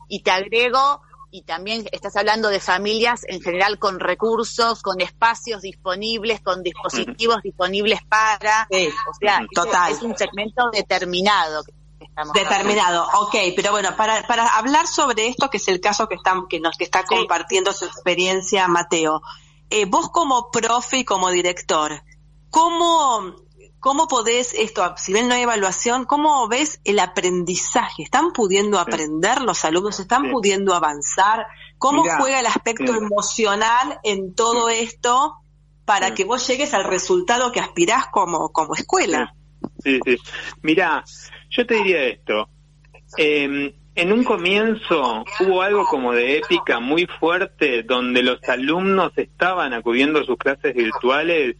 y 0.09 0.21
te 0.21 0.31
agrego 0.31 1.01
y 1.31 1.43
también 1.43 1.87
estás 1.91 2.15
hablando 2.15 2.49
de 2.49 2.59
familias 2.59 3.21
en 3.27 3.41
general 3.41 3.77
con 3.77 3.99
recursos, 3.99 4.81
con 4.81 4.99
espacios 5.01 5.61
disponibles, 5.61 6.41
con 6.41 6.63
dispositivos 6.63 7.41
disponibles 7.43 8.01
para, 8.03 8.67
o 8.69 9.13
sea, 9.19 9.45
Total. 9.53 9.91
es 9.91 10.01
un 10.01 10.17
segmento 10.17 10.69
determinado. 10.71 11.63
Determinado, 12.33 13.07
ok, 13.21 13.35
pero 13.55 13.71
bueno, 13.71 13.95
para, 13.95 14.25
para 14.27 14.45
hablar 14.57 14.87
sobre 14.87 15.27
esto, 15.27 15.49
que 15.49 15.57
es 15.57 15.67
el 15.67 15.79
caso 15.79 16.07
que, 16.07 16.15
está, 16.15 16.33
que 16.49 16.59
nos 16.59 16.77
que 16.77 16.83
está 16.83 17.03
compartiendo 17.03 17.71
su 17.71 17.85
experiencia 17.85 18.67
Mateo, 18.67 19.21
eh, 19.69 19.85
vos 19.85 20.09
como 20.09 20.49
profe 20.51 20.99
y 20.99 21.05
como 21.05 21.29
director, 21.29 22.03
¿cómo, 22.49 23.35
¿cómo 23.79 24.07
podés 24.07 24.53
esto, 24.53 24.93
si 24.97 25.13
bien 25.13 25.27
no 25.27 25.35
hay 25.35 25.43
evaluación, 25.43 26.05
cómo 26.05 26.47
ves 26.47 26.81
el 26.83 26.99
aprendizaje? 26.99 28.03
¿Están 28.03 28.31
pudiendo 28.31 28.79
aprender 28.79 29.41
los 29.41 29.63
alumnos? 29.65 29.99
¿Están 29.99 30.31
pudiendo 30.31 30.73
avanzar? 30.73 31.47
¿Cómo 31.77 32.03
juega 32.03 32.39
el 32.39 32.45
aspecto 32.45 32.93
emocional 32.93 33.99
en 34.03 34.35
todo 34.35 34.69
esto 34.69 35.35
para 35.85 36.13
que 36.13 36.25
vos 36.25 36.45
llegues 36.47 36.73
al 36.73 36.83
resultado 36.83 37.51
que 37.51 37.59
aspirás 37.59 38.07
como, 38.07 38.51
como 38.51 38.75
escuela? 38.75 39.33
Sí, 39.83 39.99
sí. 40.05 40.17
Mira, 40.61 41.03
yo 41.49 41.65
te 41.65 41.75
diría 41.75 42.03
esto. 42.03 42.49
Em, 43.17 43.73
en 43.95 44.13
un 44.13 44.23
comienzo 44.23 45.25
hubo 45.39 45.61
algo 45.61 45.85
como 45.85 46.13
de 46.13 46.37
épica 46.37 46.79
muy 46.79 47.07
fuerte 47.19 47.83
donde 47.83 48.23
los 48.23 48.41
alumnos 48.47 49.11
estaban 49.17 49.73
acudiendo 49.73 50.19
a 50.19 50.25
sus 50.25 50.37
clases 50.37 50.75
virtuales 50.75 51.57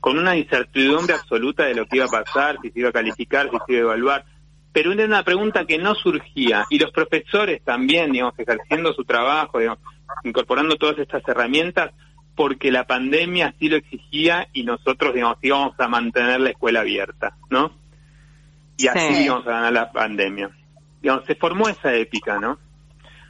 con 0.00 0.18
una 0.18 0.36
incertidumbre 0.36 1.14
absoluta 1.14 1.64
de 1.64 1.74
lo 1.74 1.86
que 1.86 1.96
iba 1.96 2.06
a 2.06 2.24
pasar, 2.24 2.58
si 2.62 2.70
se 2.70 2.80
iba 2.80 2.88
a 2.88 2.92
calificar, 2.92 3.50
si 3.50 3.56
se 3.66 3.72
iba 3.72 3.80
a 3.80 3.84
evaluar. 3.84 4.24
Pero 4.72 4.92
era 4.92 5.04
una 5.04 5.22
pregunta 5.22 5.64
que 5.66 5.78
no 5.78 5.94
surgía 5.94 6.66
y 6.70 6.78
los 6.78 6.90
profesores 6.90 7.62
también, 7.62 8.12
digamos, 8.12 8.38
ejerciendo 8.38 8.92
su 8.92 9.04
trabajo, 9.04 9.58
digamos, 9.58 9.80
incorporando 10.24 10.76
todas 10.76 10.98
estas 10.98 11.22
herramientas, 11.28 11.92
porque 12.34 12.72
la 12.72 12.84
pandemia 12.84 13.48
así 13.48 13.68
lo 13.68 13.76
exigía 13.76 14.48
y 14.52 14.64
nosotros, 14.64 15.14
digamos, 15.14 15.38
íbamos 15.42 15.78
a 15.78 15.86
mantener 15.86 16.40
la 16.40 16.50
escuela 16.50 16.80
abierta, 16.80 17.36
¿no? 17.50 17.84
y 18.76 18.86
así 18.88 19.24
íbamos 19.24 19.46
a 19.46 19.50
ganar 19.50 19.72
la 19.72 19.92
pandemia. 19.92 20.50
Digamos, 21.00 21.24
se 21.26 21.34
formó 21.34 21.68
esa 21.68 21.94
épica, 21.94 22.38
¿no? 22.38 22.58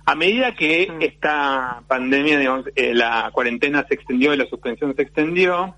A 0.06 0.14
medida 0.14 0.54
que 0.54 0.88
esta 1.00 1.82
pandemia, 1.88 2.38
digamos, 2.38 2.66
eh, 2.76 2.94
la 2.94 3.30
cuarentena 3.32 3.84
se 3.88 3.94
extendió 3.94 4.34
y 4.34 4.37
la 4.37 4.46
suspensión 4.46 4.94
se 4.94 5.02
extendió, 5.02 5.76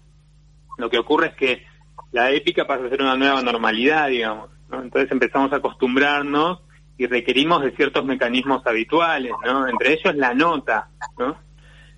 lo 0.76 0.90
que 0.90 0.98
ocurre 0.98 1.28
es 1.28 1.34
que 1.34 1.66
la 2.12 2.30
épica 2.30 2.66
pasa 2.66 2.86
a 2.86 2.88
ser 2.90 3.02
una 3.02 3.16
nueva 3.16 3.42
normalidad, 3.42 4.08
digamos. 4.08 4.50
¿no? 4.70 4.82
Entonces 4.82 5.10
empezamos 5.12 5.52
a 5.52 5.56
acostumbrarnos 5.56 6.60
y 6.98 7.06
requerimos 7.06 7.62
de 7.62 7.72
ciertos 7.72 8.04
mecanismos 8.04 8.66
habituales, 8.66 9.32
¿no? 9.44 9.68
Entre 9.68 9.92
ellos 9.92 10.14
la 10.16 10.32
nota, 10.34 10.88
¿no? 11.18 11.36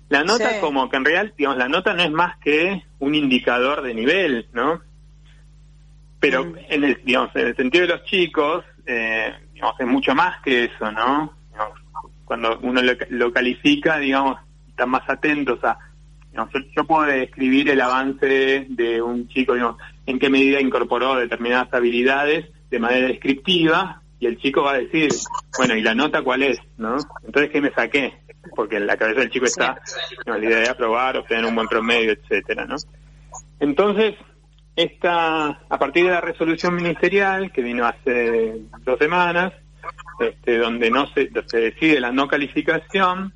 La 0.09 0.23
nota 0.23 0.49
Sí. 0.49 0.59
como 0.59 0.89
que 0.89 0.97
en 0.97 1.05
realidad, 1.05 1.33
digamos, 1.37 1.57
la 1.57 1.69
nota 1.69 1.93
no 1.93 2.03
es 2.03 2.11
más 2.11 2.37
que 2.39 2.83
un 2.99 3.15
indicador 3.15 3.81
de 3.81 3.93
nivel, 3.93 4.47
¿no? 4.53 4.81
Pero 6.19 6.43
Mm. 6.45 6.55
en 6.69 6.83
el, 6.83 7.01
digamos, 7.05 7.33
en 7.35 7.47
el 7.47 7.55
sentido 7.55 7.87
de 7.87 7.93
los 7.93 8.03
chicos, 8.05 8.65
eh, 8.85 9.33
digamos, 9.53 9.79
es 9.79 9.87
mucho 9.87 10.13
más 10.15 10.41
que 10.41 10.65
eso, 10.65 10.91
¿no? 10.91 11.33
Digamos, 11.51 11.79
cuando 12.25 12.59
uno 12.61 12.81
lo, 12.81 12.93
lo 13.09 13.31
califica, 13.31 13.97
digamos, 13.99 14.37
están 14.67 14.89
más 14.89 15.07
atentos 15.09 15.63
a, 15.63 15.77
digamos, 16.45 16.71
yo, 16.75 16.83
puedo 16.85 17.03
describir 17.03 17.69
el 17.69 17.81
avance 17.81 18.65
de 18.69 19.01
un 19.01 19.27
chico, 19.27 19.53
digamos, 19.53 19.77
en 20.05 20.19
qué 20.19 20.29
medida 20.29 20.61
incorporó 20.61 21.15
determinadas 21.15 21.73
habilidades 21.73 22.49
de 22.69 22.79
manera 22.79 23.07
descriptiva, 23.07 24.01
y 24.19 24.27
el 24.27 24.37
chico 24.37 24.63
va 24.63 24.73
a 24.73 24.79
decir, 24.79 25.09
bueno, 25.57 25.75
¿y 25.75 25.81
la 25.81 25.95
nota 25.95 26.21
cuál 26.21 26.43
es? 26.43 26.59
¿No? 26.77 26.97
Entonces, 27.25 27.51
¿qué 27.51 27.61
me 27.61 27.71
saqué? 27.71 28.13
Porque 28.55 28.77
en 28.77 28.87
la 28.87 28.97
cabeza 28.97 29.21
del 29.21 29.29
chico 29.29 29.45
está 29.45 29.79
digamos, 30.19 30.41
la 30.41 30.49
idea 30.49 30.59
de 30.59 30.69
aprobar, 30.69 31.17
obtener 31.17 31.45
un 31.45 31.55
buen 31.55 31.67
promedio, 31.67 32.11
etcétera, 32.11 32.65
¿no? 32.65 32.75
Entonces, 33.59 34.15
esta, 34.75 35.47
a 35.47 35.79
partir 35.79 36.05
de 36.05 36.11
la 36.11 36.21
resolución 36.21 36.75
ministerial 36.75 37.51
que 37.51 37.61
vino 37.61 37.85
hace 37.85 38.61
dos 38.83 38.97
semanas, 38.99 39.53
este, 40.19 40.57
donde 40.57 40.89
no 40.91 41.07
se, 41.07 41.29
se 41.47 41.57
decide 41.57 41.99
la 41.99 42.11
no 42.11 42.27
calificación, 42.27 43.33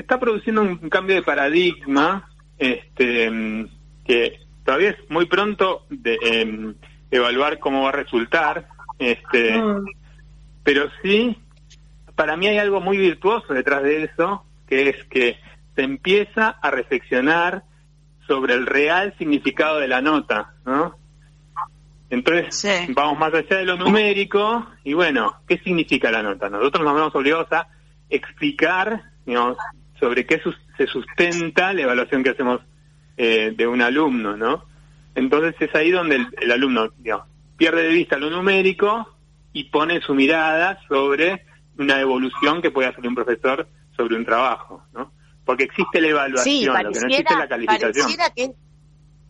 está 0.00 0.18
produciendo 0.20 0.62
un 0.62 0.88
cambio 0.90 1.16
de 1.16 1.22
paradigma 1.22 2.28
este, 2.58 3.66
que 4.04 4.38
todavía 4.64 4.90
es 4.90 5.10
muy 5.10 5.26
pronto 5.26 5.86
de 5.90 6.18
em, 6.22 6.74
evaluar 7.10 7.58
cómo 7.58 7.82
va 7.82 7.90
a 7.90 7.92
resultar, 7.92 8.68
este, 8.98 9.56
Mm. 9.58 9.86
pero 10.62 10.88
sí, 11.02 11.36
para 12.14 12.36
mí 12.36 12.46
hay 12.48 12.58
algo 12.58 12.80
muy 12.80 12.96
virtuoso 12.98 13.54
detrás 13.54 13.82
de 13.82 14.04
eso, 14.04 14.44
que 14.68 14.88
es 14.90 15.04
que 15.04 15.38
se 15.74 15.82
empieza 15.82 16.48
a 16.48 16.70
reflexionar 16.70 17.62
sobre 18.26 18.54
el 18.54 18.66
real 18.66 19.14
significado 19.18 19.78
de 19.78 19.88
la 19.88 20.02
nota, 20.02 20.54
¿no? 20.66 20.96
Entonces, 22.10 22.54
Sí. 22.56 22.92
vamos 22.92 23.18
más 23.18 23.32
allá 23.34 23.58
de 23.58 23.64
lo 23.64 23.76
numérico 23.76 24.66
y 24.84 24.94
bueno, 24.94 25.34
¿qué 25.46 25.58
significa 25.58 26.10
la 26.10 26.22
nota? 26.22 26.48
Nosotros 26.50 26.84
nos 26.84 26.94
vemos 26.94 27.14
obligados 27.14 27.52
a 27.52 27.68
explicar, 28.10 29.02
digamos, 29.26 29.56
sobre 30.00 30.26
qué 30.26 30.40
sus- 30.40 30.56
se 30.76 30.86
sustenta 30.86 31.72
la 31.72 31.82
evaluación 31.82 32.22
que 32.22 32.30
hacemos 32.30 32.60
eh, 33.16 33.52
de 33.56 33.66
un 33.66 33.82
alumno, 33.82 34.36
¿no? 34.36 34.64
Entonces 35.14 35.54
es 35.60 35.74
ahí 35.74 35.90
donde 35.90 36.16
el, 36.16 36.26
el 36.40 36.52
alumno, 36.52 36.90
digamos, 36.98 37.26
pierde 37.56 37.82
de 37.82 37.88
vista 37.88 38.16
lo 38.16 38.30
numérico 38.30 39.16
y 39.52 39.64
pone 39.64 40.00
su 40.00 40.14
mirada 40.14 40.78
sobre 40.88 41.44
una 41.78 42.00
evolución 42.00 42.62
que 42.62 42.70
puede 42.70 42.88
hacer 42.88 43.06
un 43.06 43.14
profesor 43.14 43.68
sobre 43.96 44.14
un 44.16 44.24
trabajo, 44.24 44.84
¿no? 44.92 45.12
Porque 45.44 45.64
existe 45.64 46.00
la 46.00 46.08
evaluación, 46.08 46.44
Sí, 46.60 46.64
lo 46.64 46.74
que 46.74 46.82
no 46.84 46.88
existe 46.90 47.32
es 47.32 47.38
la 47.38 47.48
calificación. 47.48 48.06
que 48.36 48.52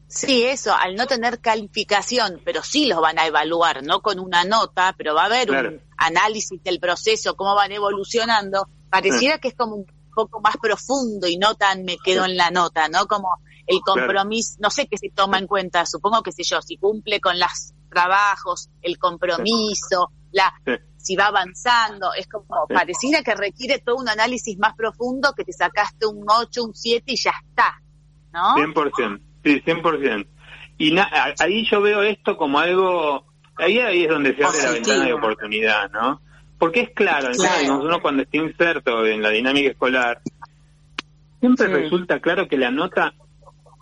sí, 0.08 0.42
eso, 0.44 0.75
al 0.75 0.94
no 0.96 1.06
tener 1.06 1.40
calificación, 1.40 2.40
pero 2.44 2.62
sí 2.62 2.87
los 2.87 3.00
van 3.00 3.18
a 3.18 3.26
evaluar, 3.26 3.82
no 3.82 4.00
con 4.00 4.18
una 4.18 4.44
nota, 4.44 4.94
pero 4.96 5.14
va 5.14 5.22
a 5.22 5.26
haber 5.26 5.48
Claro. 5.48 5.68
un 5.70 5.80
análisis 5.96 6.62
del 6.62 6.80
proceso, 6.80 7.37
cómo 7.37 7.54
van 7.54 7.72
evolucionando. 7.72 8.66
Pareciera 8.90 9.38
que 9.38 9.48
es 9.48 9.54
como 9.54 9.76
un 9.76 9.87
poco 10.26 10.40
más 10.40 10.56
profundo 10.56 11.28
y 11.28 11.37
no 11.37 11.54
tan 11.54 11.84
me 11.84 11.96
quedo 11.98 12.25
en 12.25 12.37
la 12.37 12.50
nota, 12.50 12.88
¿no? 12.88 13.06
Como 13.06 13.28
el 13.68 13.78
compromiso, 13.84 14.56
no 14.60 14.68
sé 14.70 14.88
qué 14.88 14.96
se 14.98 15.10
toma 15.10 15.38
en 15.38 15.46
cuenta, 15.46 15.87
supongo 15.87 16.22
que 16.22 16.32
sé 16.32 16.42
yo, 16.42 16.60
si 16.60 16.76
cumple 16.76 17.20
con 17.20 17.38
los 17.38 17.72
trabajos, 17.88 18.68
el 18.82 18.98
compromiso, 18.98 20.10
la 20.32 20.52
Sí. 20.66 20.72
si 20.96 21.16
va 21.16 21.26
avanzando, 21.26 22.12
es 22.14 22.26
como 22.26 22.66
Sí. 22.68 22.75
pareciera 22.75 23.22
que 23.22 23.34
requiere 23.34 23.78
todo 23.78 23.96
un 23.96 24.08
análisis 24.08 24.58
más 24.58 24.75
profundo 24.75 25.32
que 25.37 25.44
te 25.44 25.52
sacaste 25.52 26.06
un 26.06 26.25
8, 26.28 26.64
un 26.64 26.75
7 26.75 27.12
y 27.12 27.16
ya 27.16 27.32
está, 27.48 27.80
¿no? 28.32 28.54
100%, 28.56 29.20
sí, 29.44 29.60
100%. 29.64 30.26
Y 30.78 30.92
na- 30.92 31.10
ahí 31.38 31.64
yo 31.70 31.80
veo 31.80 32.02
esto 32.02 32.37
como 32.37 32.58
algo, 32.58 33.25
ahí, 33.56 33.78
ahí 33.78 34.02
es 34.04 34.08
donde 34.10 34.34
se 34.37 34.44
abre 34.44 34.62
la 34.62 34.70
ventana 34.72 35.04
de 35.04 35.12
oportunidad, 35.12 35.90
¿no? 35.92 36.20
Porque 36.59 36.81
es 36.81 36.90
claro, 36.90 37.31
uno 37.81 38.01
cuando 38.01 38.23
está 38.25 38.37
inserto 38.37 39.07
en 39.07 39.23
la 39.23 39.31
dinámica 39.31 39.71
escolar, 39.71 40.21
siempre 41.40 41.66
Sí. 41.66 41.73
resulta 41.73 42.21
claro 42.21 42.49
que 42.49 42.57
la 42.59 42.71
nota 42.71 43.14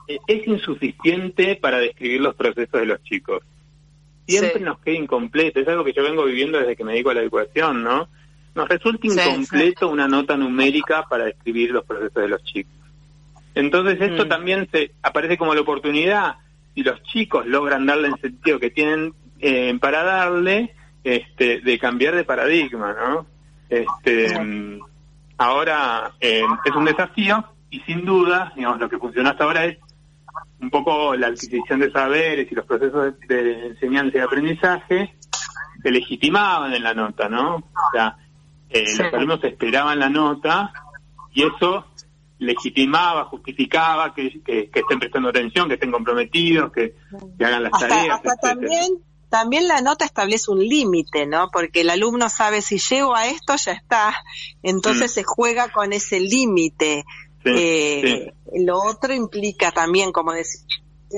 eh, 0.09 0.19
es 0.29 0.47
insuficiente 0.47 1.57
para 1.57 1.79
describir 1.79 2.21
los 2.21 2.35
procesos 2.37 2.79
de 2.81 2.87
los 2.87 3.03
chicos. 3.03 3.43
Siempre 4.29 4.59
Sí. 4.59 4.65
nos 4.65 4.79
queda 4.79 4.95
incompleto, 4.97 5.59
es 5.59 5.67
algo 5.67 5.83
que 5.85 5.93
yo 5.93 6.05
vengo 6.05 6.25
viviendo 6.25 6.59
desde 6.59 6.77
que 6.77 6.85
me 6.85 6.93
dedico 6.93 7.11
a 7.11 7.15
la 7.15 7.23
educación, 7.23 7.83
¿no? 7.83 8.09
Nos 8.55 8.69
resulta 8.69 9.09
Sí, 9.09 9.19
incompleto 9.19 9.89
una 9.89 10.07
nota 10.07 10.37
numérica 10.37 11.07
para 11.11 11.25
describir 11.25 11.73
los 11.73 11.85
procesos 11.85 12.15
de 12.23 12.29
los 12.29 12.45
chicos. 12.45 12.73
Entonces 13.57 14.01
esto 14.01 14.27
Mm. 14.27 14.29
también 14.29 14.69
se 14.71 14.93
aparece 15.03 15.37
como 15.37 15.55
la 15.55 15.63
oportunidad 15.63 16.37
y 16.77 16.85
los 16.85 17.03
chicos 17.05 17.45
logran 17.47 17.85
darle 17.87 18.09
el 18.09 18.21
sentido 18.21 18.61
que 18.61 18.71
tienen 18.71 19.13
eh, 19.41 19.77
para 19.81 20.05
darle 20.05 20.76
este 21.15 21.61
de 21.61 21.79
cambiar 21.79 22.15
de 22.17 22.25
paradigma, 22.25 22.93
¿no? 22.95 23.27
Este 23.69 24.39
mm, 24.39 24.81
ahora 25.39 26.13
eh, 26.21 26.43
es 26.65 26.75
un 26.75 26.85
desafío 26.85 27.45
y 27.71 27.81
sin 27.81 28.05
duda, 28.05 28.53
digamos, 28.57 28.81
lo 28.81 28.89
que 28.89 28.99
funciona 28.99 29.31
hasta 29.31 29.45
ahora 29.45 29.65
es 29.67 29.79
un 30.61 30.71
poco 30.71 31.15
la 31.15 31.29
adquisición 31.29 31.81
de 31.81 31.91
saberes 31.93 32.51
y 32.51 32.55
los 32.55 32.65
procesos 32.67 33.15
de, 33.29 33.43
de 33.43 33.67
enseñanza 33.69 34.19
y 34.19 34.21
aprendizaje 34.21 35.15
se 35.83 35.91
legitimaban 35.91 36.73
en 36.75 36.83
la 36.83 36.95
nota, 36.95 37.29
¿no? 37.29 37.57
O 37.57 37.65
sea, 37.93 38.17
eh, 38.71 38.87
Sí. 38.87 39.03
los 39.03 39.15
alumnos 39.15 39.45
esperaban 39.45 39.99
la 39.99 40.09
nota 40.09 40.73
y 41.33 41.45
eso 41.45 41.87
legitimaba, 42.39 43.25
justificaba 43.27 44.13
que, 44.15 44.43
que, 44.43 44.69
que 44.71 44.81
estén 44.81 44.99
prestando 44.99 45.29
atención, 45.29 45.69
que 45.69 45.75
estén 45.75 45.91
comprometidos, 45.93 46.73
que, 46.73 46.95
que 47.39 47.45
hagan 47.45 47.63
las 47.63 47.73
Hasta, 47.75 47.89
tareas, 47.89 48.17
hasta 48.17 48.29
etcétera. 48.33 48.53
también, 48.55 48.93
también 49.29 49.67
la 49.69 49.81
nota 49.81 50.05
establece 50.05 50.51
un 50.51 50.61
límite, 50.61 51.27
¿no? 51.27 51.51
Porque 51.53 51.81
el 51.83 51.91
alumno 51.91 52.29
sabe 52.29 52.63
si 52.63 52.79
llego 52.79 53.15
a 53.15 53.27
esto 53.27 53.57
ya 53.57 53.73
está, 53.73 54.15
entonces 54.63 55.11
Mm. 55.11 55.15
se 55.15 55.25
juega 55.25 55.73
con 55.73 55.93
ese 55.93 56.21
límite. 56.21 57.05
Sí, 57.45 57.51
Eh, 57.55 58.33
Lo 58.55 58.79
otro 58.83 59.13
implica 59.13 59.71
también, 59.73 60.13
como 60.13 60.33
decía 60.33 60.61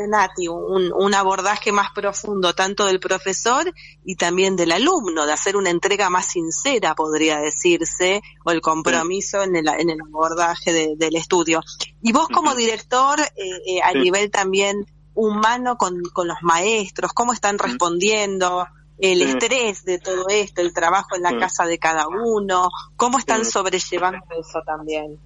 Nati, 0.09 0.49
un, 0.49 0.93
un 0.93 1.15
abordaje 1.15 1.73
más 1.73 1.89
profundo 1.95 2.55
tanto 2.55 2.85
del 2.87 3.01
profesor 3.01 3.73
y 4.05 4.17
también 4.17 4.55
del 4.57 4.73
alumno, 4.73 5.25
de 5.27 5.33
hacer 5.33 5.57
una 5.57 5.71
entrega 5.71 6.11
más 6.11 6.27
sincera, 6.27 6.95
podría 6.95 7.39
decirse, 7.41 8.21
o 8.45 8.51
el 8.51 8.61
compromiso 8.61 9.43
en, 9.43 9.57
el, 9.57 9.69
en 9.69 9.91
el 9.91 9.99
abordaje 10.03 10.73
de- 10.73 10.95
del 10.97 11.17
estudio. 11.17 11.61
Y 12.03 12.13
vos 12.13 12.29
como 12.29 12.55
director, 12.55 13.19
eh, 13.21 13.31
eh, 13.67 13.81
a 13.83 13.93
Sí. 13.93 13.99
nivel 13.99 14.31
también 14.31 14.87
humano 15.21 15.77
con, 15.77 16.01
con 16.13 16.29
los 16.29 16.39
maestros, 16.43 17.13
cómo 17.13 17.33
están 17.33 17.59
respondiendo, 17.59 18.67
el 19.01 19.19
Sí. 19.19 19.25
estrés 19.25 19.85
de 19.85 19.99
todo 19.99 20.27
esto, 20.29 20.61
el 20.61 20.73
trabajo 20.73 21.17
en 21.17 21.23
la 21.23 21.31
Sí. 21.31 21.37
casa 21.39 21.67
de 21.67 21.79
cada 21.79 22.07
uno, 22.09 22.69
cómo 22.97 23.19
están 23.19 23.45
sobrellevando 23.45 24.25
eso 24.39 24.61
también. 24.65 25.19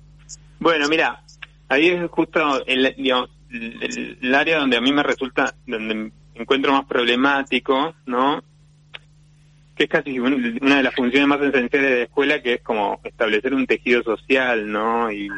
Bueno, 0.58 0.88
mira, 0.88 1.22
ahí 1.68 1.88
es 1.88 2.10
justo 2.10 2.64
el, 2.66 2.94
digamos, 2.96 3.30
el, 3.50 4.18
el 4.20 4.34
área 4.34 4.58
donde 4.60 4.76
a 4.76 4.80
mí 4.80 4.92
me 4.92 5.02
resulta, 5.02 5.54
donde 5.66 6.10
encuentro 6.34 6.72
más 6.72 6.86
problemático, 6.86 7.94
¿no? 8.06 8.42
Que 9.74 9.84
es 9.84 9.90
casi 9.90 10.18
un- 10.18 10.58
una 10.62 10.76
de 10.76 10.82
las 10.82 10.94
funciones 10.94 11.26
más 11.28 11.40
esenciales 11.40 11.90
de 11.90 11.96
la 11.98 12.02
escuela, 12.04 12.42
que 12.42 12.54
es 12.54 12.62
como 12.62 13.00
establecer 13.04 13.54
un 13.54 13.66
tejido 13.66 14.02
social, 14.02 14.70
¿no? 14.70 15.10
Y, 15.10 15.28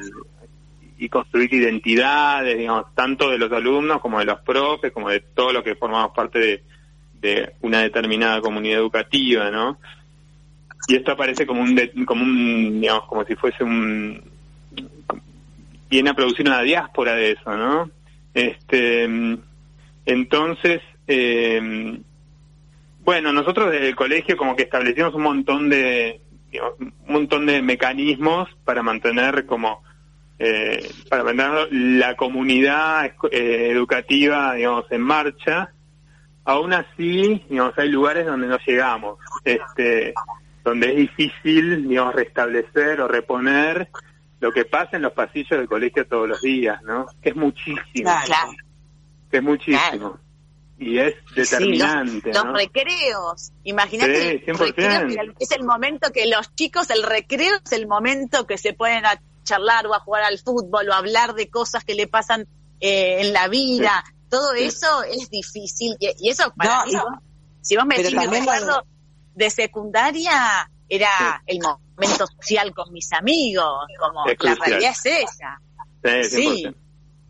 y 0.99 1.09
construir 1.09 1.53
identidades, 1.53 2.57
digamos, 2.57 2.95
tanto 2.95 3.31
de 3.31 3.39
los 3.39 3.51
alumnos 3.53 4.01
como 4.01 4.19
de 4.19 4.27
los 4.27 4.41
profes, 4.41 4.93
como 4.93 5.11
de 5.11 5.21
todo 5.21 5.53
lo 5.53 5.63
que 5.63 5.75
formamos 5.75 6.13
parte 6.15 6.39
de, 6.39 6.63
una 7.63 7.81
determinada 7.81 8.43
comunidad 8.43 8.81
educativa, 8.81 9.51
¿no? 9.51 9.79
Y 10.89 10.97
esto 10.97 11.13
aparece 11.13 11.47
como 11.47 11.63
un, 11.63 11.75
como 12.05 12.23
un, 12.23 12.83
digamos, 12.83 13.07
como 13.07 13.25
si 13.25 13.35
fuese 13.35 13.65
un, 13.65 14.23
viene 15.89 16.11
a 16.11 16.15
producir 16.15 16.47
una 16.47 16.61
diáspora 16.61 17.15
de 17.15 17.31
eso, 17.31 17.57
¿no? 17.57 17.91
Este, 18.35 19.09
entonces, 20.05 20.83
eh, 21.07 21.99
bueno, 23.05 23.33
nosotros 23.33 23.71
desde 23.71 23.89
el 23.89 23.97
colegio 23.97 24.37
como 24.37 24.55
que 24.55 24.65
establecimos 24.65 25.15
un 25.15 25.23
montón 25.23 25.71
de, 25.71 26.21
digamos, 26.51 26.75
un 26.79 26.93
montón 27.07 27.47
de 27.47 27.63
mecanismos 27.63 28.49
para 28.65 28.83
mantener 28.83 29.47
como, 29.47 29.83
eh, 30.39 30.91
para 31.09 31.25
mantener 31.25 31.69
la 31.73 32.17
comunidad 32.17 33.07
eh, 33.31 33.69
educativa, 33.71 34.55
digamos, 34.55 34.85
en 34.91 35.01
marcha. 35.01 35.73
Aún 36.45 36.73
así, 36.73 37.43
digamos, 37.49 37.73
hay 37.79 37.89
lugares 37.89 38.27
donde 38.27 38.47
no 38.49 38.59
llegamos, 38.67 39.19
este, 39.45 40.13
donde 40.63 40.91
es 40.91 40.97
difícil, 40.97 41.89
digamos, 41.89 42.15
restablecer 42.15 43.01
o 43.01 43.09
reponer 43.09 43.89
lo 44.41 44.53
que 44.53 44.65
pasa 44.67 44.97
en 44.97 45.03
los 45.03 45.13
pasillos 45.13 45.51
del 45.59 45.69
colegio 45.69 46.07
todos 46.07 46.29
los 46.29 46.43
días, 46.43 46.83
¿no? 46.83 47.07
Que 47.23 47.31
es 47.31 47.37
muchísimo, 47.37 47.81
Claro. 48.27 48.53
que 49.31 49.37
es 49.39 49.43
muchísimo. 49.43 49.81
Claro. 49.91 50.19
Y 50.77 50.99
es 50.99 51.15
determinante, 51.35 52.33
Los 52.33 52.45
¿no? 52.45 52.53
recreos. 52.53 53.53
Imagínate, 53.63 54.21
Sí, 54.21 54.29
el 54.29 54.45
100%. 54.45 54.59
recreo, 54.59 55.35
que 55.39 55.45
es 55.45 55.51
el 55.53 55.65
momento 55.65 56.11
que 56.13 56.27
los 56.27 56.55
chicos, 56.57 56.91
el 56.91 57.05
recreo 57.05 57.55
es 57.65 57.73
el 57.73 57.87
momento 57.87 58.47
que 58.47 58.59
se 58.59 58.77
a 58.79 59.21
charlar 59.45 59.87
o 59.87 59.95
a 59.95 60.01
jugar 60.01 60.25
al 60.25 60.39
fútbol 60.39 60.89
o 60.89 60.93
a 60.93 60.99
hablar 60.99 61.35
de 61.35 61.49
cosas 61.49 61.85
que 61.85 61.95
le 61.95 62.07
pasan 62.09 62.47
eh, 62.81 63.19
en 63.21 63.33
la 63.33 63.49
vida. 63.49 64.03
Todo 64.29 64.53
eso 64.55 65.03
es 65.05 65.31
difícil 65.31 65.95
y, 66.01 66.09
y 66.19 66.31
eso 66.31 66.53
para 66.57 66.79
No, 66.81 66.87
mí, 66.87 66.93
y- 66.93 66.99
si 67.61 67.77
vos 67.77 67.87
me 67.87 67.97
decís, 67.97 68.13
recuerdo 68.15 68.85
de 69.35 69.51
secundaria 69.51 70.69
era 70.89 71.43
el 71.47 71.59
momento 71.61 72.27
social 72.27 72.75
con 72.75 72.93
mis 72.93 73.13
amigos, 73.13 73.87
como 73.99 74.27
Es 74.27 74.37
la 74.41 74.55
realidad 74.55 74.91
es 74.91 75.07
esa. 75.07 75.61
Sí, 76.03 76.37
Sí. 76.37 76.65
100%. 76.65 76.75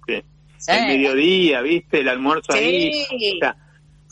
Sí. 0.06 0.24
Sí. 0.58 0.70
El 0.72 0.86
mediodía, 0.86 1.60
¿viste? 1.60 2.00
El 2.00 2.08
almuerzo 2.08 2.52
Sí. 2.52 2.58
ahí. 2.58 3.04
O 3.36 3.38
sea, 3.40 3.56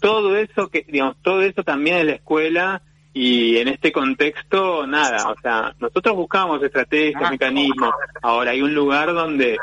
todo 0.01 0.37
eso 0.37 0.69
que, 0.69 0.85
digamos, 0.89 1.17
todo 1.23 1.41
eso 1.43 1.63
también 1.65 1.97
en 1.99 2.07
la 2.09 2.13
escuela 2.15 2.83
y 3.15 3.59
en 3.59 3.69
este 3.69 3.93
contexto, 3.93 4.87
nada. 4.87 5.31
O 5.31 5.35
sea, 5.41 5.75
nosotros 5.79 6.17
buscamos 6.17 6.63
estrategias, 6.63 7.23
Ah. 7.25 7.31
mecanismos. 7.31 7.93
Ahora 8.23 8.53
hay 8.53 8.63
un 8.63 8.75
lugar 8.75 9.13
donde 9.13 9.57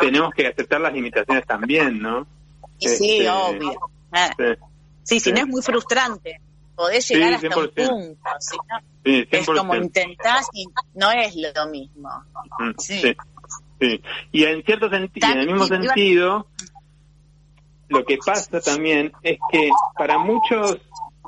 tenemos 0.00 0.32
que 0.34 0.46
aceptar 0.46 0.80
las 0.80 0.92
limitaciones 0.92 1.46
también, 1.46 2.00
¿no? 2.00 2.26
Y 2.78 2.88
sí, 2.88 3.18
Este, 3.18 3.30
obvio. 3.30 3.72
Eh, 4.38 4.56
Sí, 5.02 5.20
Sí, 5.20 5.20
si 5.20 5.32
no 5.32 5.38
es 5.40 5.46
muy 5.46 5.62
frustrante. 5.62 6.40
Podés 6.74 7.08
llegar 7.08 7.32
hasta 7.34 7.46
un 7.46 7.52
100%. 7.52 7.88
punto. 7.88 8.30
Si 8.40 8.56
no, 8.56 8.78
sí, 9.04 9.28
es 9.30 9.46
100%. 9.46 9.56
como 9.58 9.76
intentás 9.76 10.48
y 10.52 10.66
no 10.94 11.10
es 11.12 11.34
lo 11.36 11.66
mismo. 11.70 12.08
Mm, 12.58 12.70
Sí. 12.78 13.14
sí. 13.80 14.02
Y 14.32 14.44
en 14.44 14.62
cierto 14.64 14.90
sentido, 14.90 15.28
en 15.30 15.38
el 15.38 15.46
mismo 15.46 15.66
sentido, 15.66 16.46
lo 17.88 18.04
que 18.04 18.18
pasa 18.24 18.60
también 18.60 19.12
es 19.22 19.38
que 19.52 19.70
para 19.96 20.18
muchos 20.18 20.78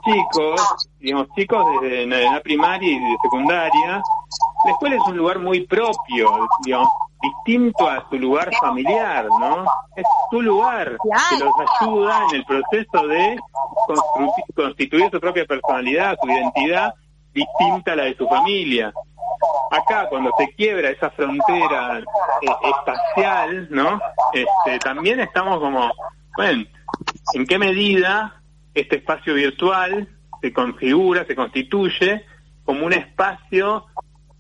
chicos, 0.05 0.88
digamos, 1.01 1.29
chicos 1.37 1.65
desde 1.83 2.07
la 2.07 2.41
primaria 2.41 2.91
y 2.91 2.99
de 2.99 3.17
secundaria, 3.23 4.03
la 4.65 4.71
escuela 4.73 4.97
es 4.97 5.03
un 5.07 5.17
lugar 5.17 5.39
muy 5.39 5.67
propio, 5.67 6.49
digamos, 6.65 6.89
distinto 7.21 7.89
a 7.89 8.09
su 8.09 8.17
lugar 8.17 8.51
familiar, 8.61 9.27
¿no? 9.27 9.65
Es 9.97 10.05
su 10.31 10.41
lugar 10.41 10.97
que 11.31 11.45
los 11.45 11.53
ayuda 11.81 12.23
en 12.31 12.37
el 12.37 12.45
proceso 12.45 13.07
de 13.07 13.37
constituir 14.55 15.11
su 15.11 15.21
propia 15.21 15.45
personalidad, 15.45 16.17
su 16.21 16.29
identidad 16.29 16.95
distinta 17.33 17.93
a 17.93 17.97
la 17.97 18.05
de 18.05 18.17
su 18.17 18.27
familia 18.29 18.93
acá 19.71 20.09
cuando 20.09 20.33
se 20.39 20.51
quiebra 20.55 20.91
esa 20.91 21.11
frontera 21.11 21.99
eh, 21.99 22.47
espacial, 22.65 23.69
¿no? 23.71 24.01
Este, 24.33 24.79
también 24.81 25.21
estamos 25.21 25.61
como, 25.61 25.91
bueno, 26.37 26.65
¿en 27.35 27.47
qué 27.47 27.59
medida 27.59 28.43
este 28.75 28.97
espacio 28.97 29.35
virtual 29.35 30.09
se 30.41 30.53
configura, 30.53 31.25
se 31.27 31.35
constituye 31.35 32.25
como 32.65 32.87
un 32.87 32.93
espacio 32.93 33.87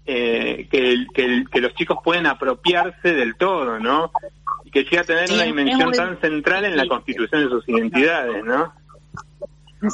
eh, 0.04 0.66
que, 0.70 1.04
que, 1.50 1.60
los 1.60 1.74
chicos 1.74 1.98
pueden 2.02 2.26
apropiarse 2.26 3.12
del 3.12 3.36
todo, 3.36 3.78
¿no? 3.78 4.10
Y 4.64 4.70
que 4.70 4.84
llega 4.84 5.02
a 5.02 5.04
tener 5.04 5.28
Sí, 5.28 5.34
una 5.34 5.44
dimensión 5.44 5.88
muy 5.88 5.96
tan 5.96 6.20
central 6.20 6.64
en 6.64 6.76
la 6.76 6.86
constitución 6.86 7.44
de 7.44 7.50
sus 7.50 7.68
identidades, 7.68 8.42
¿no? 8.44 8.72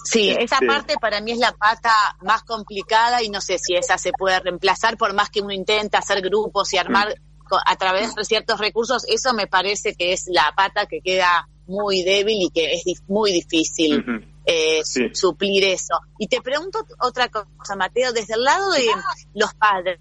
Sí, 0.05 0.31
esa 0.31 0.57
Este- 0.57 0.67
parte 0.67 0.95
para 1.01 1.21
mí 1.21 1.33
es 1.33 1.39
la 1.39 1.53
pata 1.53 1.93
más 2.23 2.43
complicada 2.43 3.23
y 3.23 3.29
no 3.29 3.41
sé 3.41 3.59
si 3.59 3.75
esa 3.75 3.99
se 3.99 4.13
puede 4.13 4.41
reemplazar 4.41 4.97
por 4.97 5.13
más 5.15 5.29
que 5.31 5.41
uno 5.43 5.53
intenta 5.53 5.99
hacer 5.99 6.23
grupos 6.23 6.73
y 6.73 6.79
armar 6.79 7.09
Mm. 7.09 7.55
a 7.67 7.77
través 7.77 8.15
de 8.15 8.25
ciertos 8.25 8.59
recursos. 8.59 9.05
Eso 9.09 9.35
me 9.35 9.47
parece 9.47 9.95
que 9.95 10.13
es 10.15 10.27
la 10.29 10.53
pata 10.57 10.87
que 10.87 11.01
queda 11.03 11.49
muy 11.67 12.03
débil 12.03 12.37
y 12.41 12.51
que 12.51 12.73
es 12.73 12.85
muy 13.09 13.33
difícil 13.33 13.99
Ujú. 14.01 14.25
Eh, 14.47 14.83
Sí. 14.85 15.09
suplir 15.15 15.65
eso. 15.65 15.95
Y 16.19 16.29
te 16.29 16.41
pregunto 16.43 16.85
otra 17.01 17.29
cosa, 17.29 17.77
Mateo, 17.77 18.13
desde 18.13 18.35
el 18.35 18.43
lado 18.45 18.71
de 18.73 18.87
los 19.35 19.55
padres. 19.55 20.01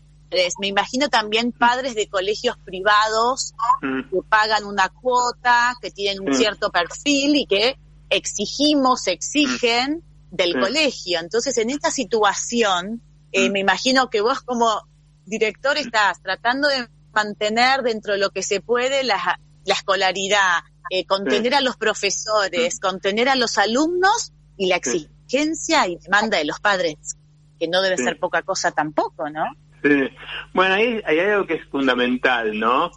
Me 0.60 0.68
imagino 0.68 1.10
también 1.10 1.52
padres 1.52 1.94
de 1.96 2.08
colegios 2.08 2.58
privados 2.66 3.54
Mm. 3.82 4.10
que 4.10 4.18
pagan 4.28 4.66
una 4.66 4.90
cuota, 4.90 5.76
que 5.82 5.92
tienen 5.92 6.22
un 6.24 6.30
Mm. 6.32 6.34
cierto 6.34 6.72
perfil 6.72 7.36
y 7.36 7.46
que 7.46 7.78
exigimos, 8.10 9.08
exigen 9.08 10.02
del 10.32 10.54
Sí. 10.54 10.60
colegio. 10.60 11.20
Entonces, 11.20 11.58
en 11.60 11.70
esta 11.70 11.92
situación, 11.92 13.02
eh, 13.32 13.50
Mm. 13.50 13.52
me 13.52 13.60
imagino 13.60 14.10
que 14.10 14.22
vos 14.22 14.42
como 14.42 14.82
director 15.26 15.78
estás 15.78 16.22
tratando 16.22 16.68
de 16.68 16.88
mantener 17.14 17.82
dentro 17.84 18.14
de 18.14 18.20
lo 18.20 18.30
que 18.32 18.42
se 18.44 18.60
puede 18.60 19.04
la, 19.04 19.40
la 19.66 19.74
escolaridad, 19.74 20.62
eh, 20.90 21.06
contener 21.06 21.56
a 21.56 21.62
los 21.62 21.78
profesores, 21.78 22.80
contener 22.80 23.30
a 23.30 23.36
los 23.36 23.58
alumnos 23.58 24.34
y 24.58 24.68
la 24.68 24.76
exigencia 24.78 25.88
y 25.88 25.98
demanda 25.98 26.38
de 26.38 26.46
los 26.46 26.60
padres, 26.60 27.18
que 27.60 27.68
no 27.68 27.82
debe 27.82 27.98
ser 27.98 28.20
poca 28.20 28.42
cosa 28.44 28.72
tampoco, 28.72 29.30
¿no? 29.30 29.44
Sí. 29.82 30.10
Bueno, 30.54 30.76
ahí 30.76 31.02
ahí 31.06 31.20
hay 31.20 31.30
algo 31.32 31.46
que 31.46 31.56
es 31.56 31.66
fundamental, 31.70 32.58
¿no? 32.58 32.92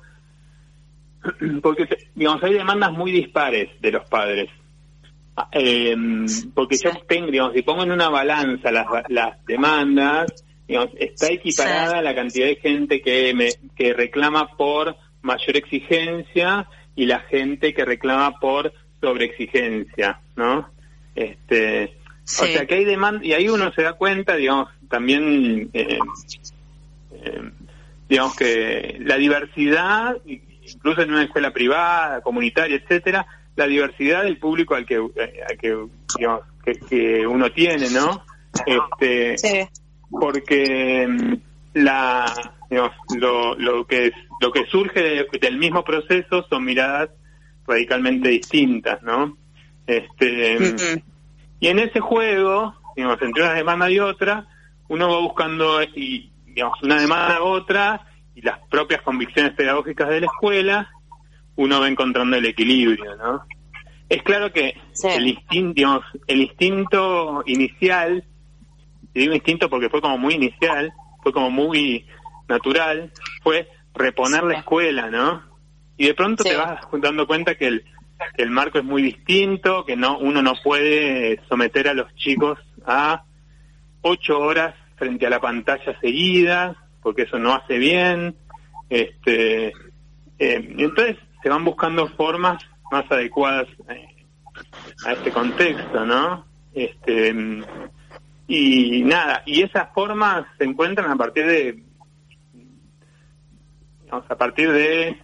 Porque, 1.62 1.88
digamos, 2.14 2.42
hay 2.42 2.54
demandas 2.54 2.92
muy 2.92 3.10
dispares 3.10 3.70
de 3.80 3.92
los 3.92 4.08
padres. 4.08 4.50
Ah, 5.38 5.48
eh, 5.52 5.94
porque 6.54 6.78
yo 6.78 6.90
tengo, 7.06 7.30
digamos, 7.30 7.52
si 7.52 7.60
pongo 7.60 7.82
en 7.82 7.92
una 7.92 8.08
balanza 8.08 8.70
las, 8.70 8.86
las 9.08 9.44
demandas, 9.44 10.32
digamos, 10.66 10.90
está 10.98 11.30
equiparada 11.30 11.98
Sí. 11.98 12.04
la 12.04 12.14
cantidad 12.14 12.46
de 12.46 12.56
gente 12.56 13.02
que, 13.02 13.34
me, 13.34 13.50
que 13.76 13.92
reclama 13.92 14.56
por 14.56 14.96
mayor 15.20 15.56
exigencia 15.58 16.66
y 16.96 17.06
la 17.06 17.20
gente 17.20 17.72
que 17.74 17.84
reclama 17.84 18.40
por 18.40 18.72
sobreexigencia, 19.00 20.20
¿no? 20.34 20.68
Este, 21.14 21.94
Sí. 22.26 22.42
O 22.42 22.46
sea 22.48 22.66
que 22.66 22.74
hay 22.74 22.84
demanda, 22.84 23.24
y 23.24 23.34
ahí 23.34 23.48
uno 23.48 23.72
se 23.72 23.82
da 23.82 23.92
cuenta, 23.92 24.34
digamos, 24.34 24.68
también, 24.90 25.70
eh, 25.72 26.00
eh, 27.12 27.50
digamos 28.08 28.34
que 28.34 28.96
la 28.98 29.16
diversidad, 29.16 30.16
incluso 30.26 31.02
en 31.02 31.12
una 31.12 31.22
escuela 31.22 31.52
privada, 31.52 32.22
comunitaria, 32.22 32.78
etcétera, 32.78 33.26
la 33.54 33.68
diversidad 33.68 34.24
del 34.24 34.38
público 34.38 34.74
al 34.74 34.84
que, 34.86 34.96
eh, 34.96 35.40
al 35.48 35.56
que 35.56 35.76
digamos, 36.18 36.40
que, 36.64 36.72
que 36.80 37.26
uno 37.28 37.52
tiene, 37.52 37.90
¿no? 37.90 38.24
Este, 38.66 39.38
Sí. 39.38 39.68
porque 40.10 41.06
mm, 41.06 41.34
la 41.74 42.24
digamos, 42.68 42.90
lo, 43.16 43.54
lo 43.54 43.86
que 43.86 44.10
lo 44.40 44.52
que 44.52 44.66
surge 44.66 45.00
de- 45.02 45.26
del 45.40 45.56
mismo 45.58 45.82
proceso 45.84 46.46
son 46.48 46.64
miradas 46.64 47.10
radicalmente 47.66 48.28
distintas, 48.28 49.02
¿no? 49.02 49.36
Este, 49.86 50.58
y 51.60 51.68
en 51.68 51.78
ese 51.78 52.00
juego, 52.00 52.74
digamos, 52.96 53.20
entre 53.22 53.42
una 53.42 53.54
demanda 53.54 53.90
y 53.90 53.98
otra, 53.98 54.46
uno 54.88 55.08
va 55.10 55.18
buscando 55.20 55.82
y, 55.82 56.30
digamos, 56.46 56.80
una 56.82 57.00
demanda 57.00 57.36
a 57.36 57.42
otra 57.42 58.06
y 58.34 58.42
las 58.42 58.58
propias 58.68 59.02
convicciones 59.02 59.52
pedagógicas 59.54 60.08
de 60.08 60.20
la 60.20 60.26
escuela, 60.26 60.90
uno 61.56 61.80
va 61.80 61.88
encontrando 61.88 62.36
el 62.36 62.44
equilibrio, 62.46 63.16
¿no? 63.16 63.42
Es 64.08 64.22
claro 64.22 64.52
que 64.52 64.74
Sí. 64.92 65.08
el, 65.08 65.26
instinto, 65.28 65.72
digamos, 65.74 66.04
el 66.26 66.42
instinto 66.42 67.42
inicial, 67.46 68.24
y 69.14 69.20
digo 69.20 69.34
instinto 69.34 69.68
porque 69.70 69.88
fue 69.88 70.00
como 70.00 70.18
muy 70.18 70.34
inicial, 70.34 70.92
fue 71.22 71.32
como 71.32 71.50
muy 71.50 72.06
natural, 72.48 73.10
fue 73.42 73.68
reponer 73.96 74.44
la 74.44 74.58
escuela, 74.58 75.10
¿no? 75.10 75.42
Y 75.96 76.06
de 76.06 76.14
pronto 76.14 76.44
Sí. 76.44 76.50
te 76.50 76.56
vas 76.56 76.80
dando 77.00 77.26
cuenta 77.26 77.54
que 77.56 77.66
el, 77.66 77.84
que 78.36 78.42
el 78.42 78.50
marco 78.50 78.78
es 78.78 78.84
muy 78.84 79.02
distinto, 79.02 79.84
que 79.84 79.96
no 79.96 80.18
uno 80.18 80.42
no 80.42 80.54
puede 80.62 81.40
someter 81.48 81.88
a 81.88 81.94
los 81.94 82.14
chicos 82.14 82.58
a 82.86 83.24
ocho 84.02 84.38
horas 84.38 84.74
frente 84.96 85.26
a 85.26 85.30
la 85.30 85.40
pantalla 85.40 85.98
seguida, 86.00 86.76
porque 87.02 87.22
eso 87.22 87.38
no 87.38 87.54
hace 87.54 87.78
bien. 87.78 88.36
Este, 88.88 89.68
eh, 89.68 90.74
entonces 90.78 91.16
se 91.42 91.48
van 91.48 91.64
buscando 91.64 92.08
formas 92.08 92.62
más 92.90 93.10
adecuadas 93.10 93.66
eh, 93.88 94.06
a 95.06 95.12
este 95.12 95.30
contexto, 95.32 96.06
¿no? 96.06 96.46
Este, 96.74 97.34
y 98.48 99.02
nada, 99.02 99.42
y 99.44 99.62
esas 99.62 99.92
formas 99.92 100.46
se 100.58 100.64
encuentran 100.64 101.10
a 101.10 101.16
partir 101.16 101.46
de, 101.46 101.82
a 104.12 104.36
partir 104.36 104.70
de 104.72 105.18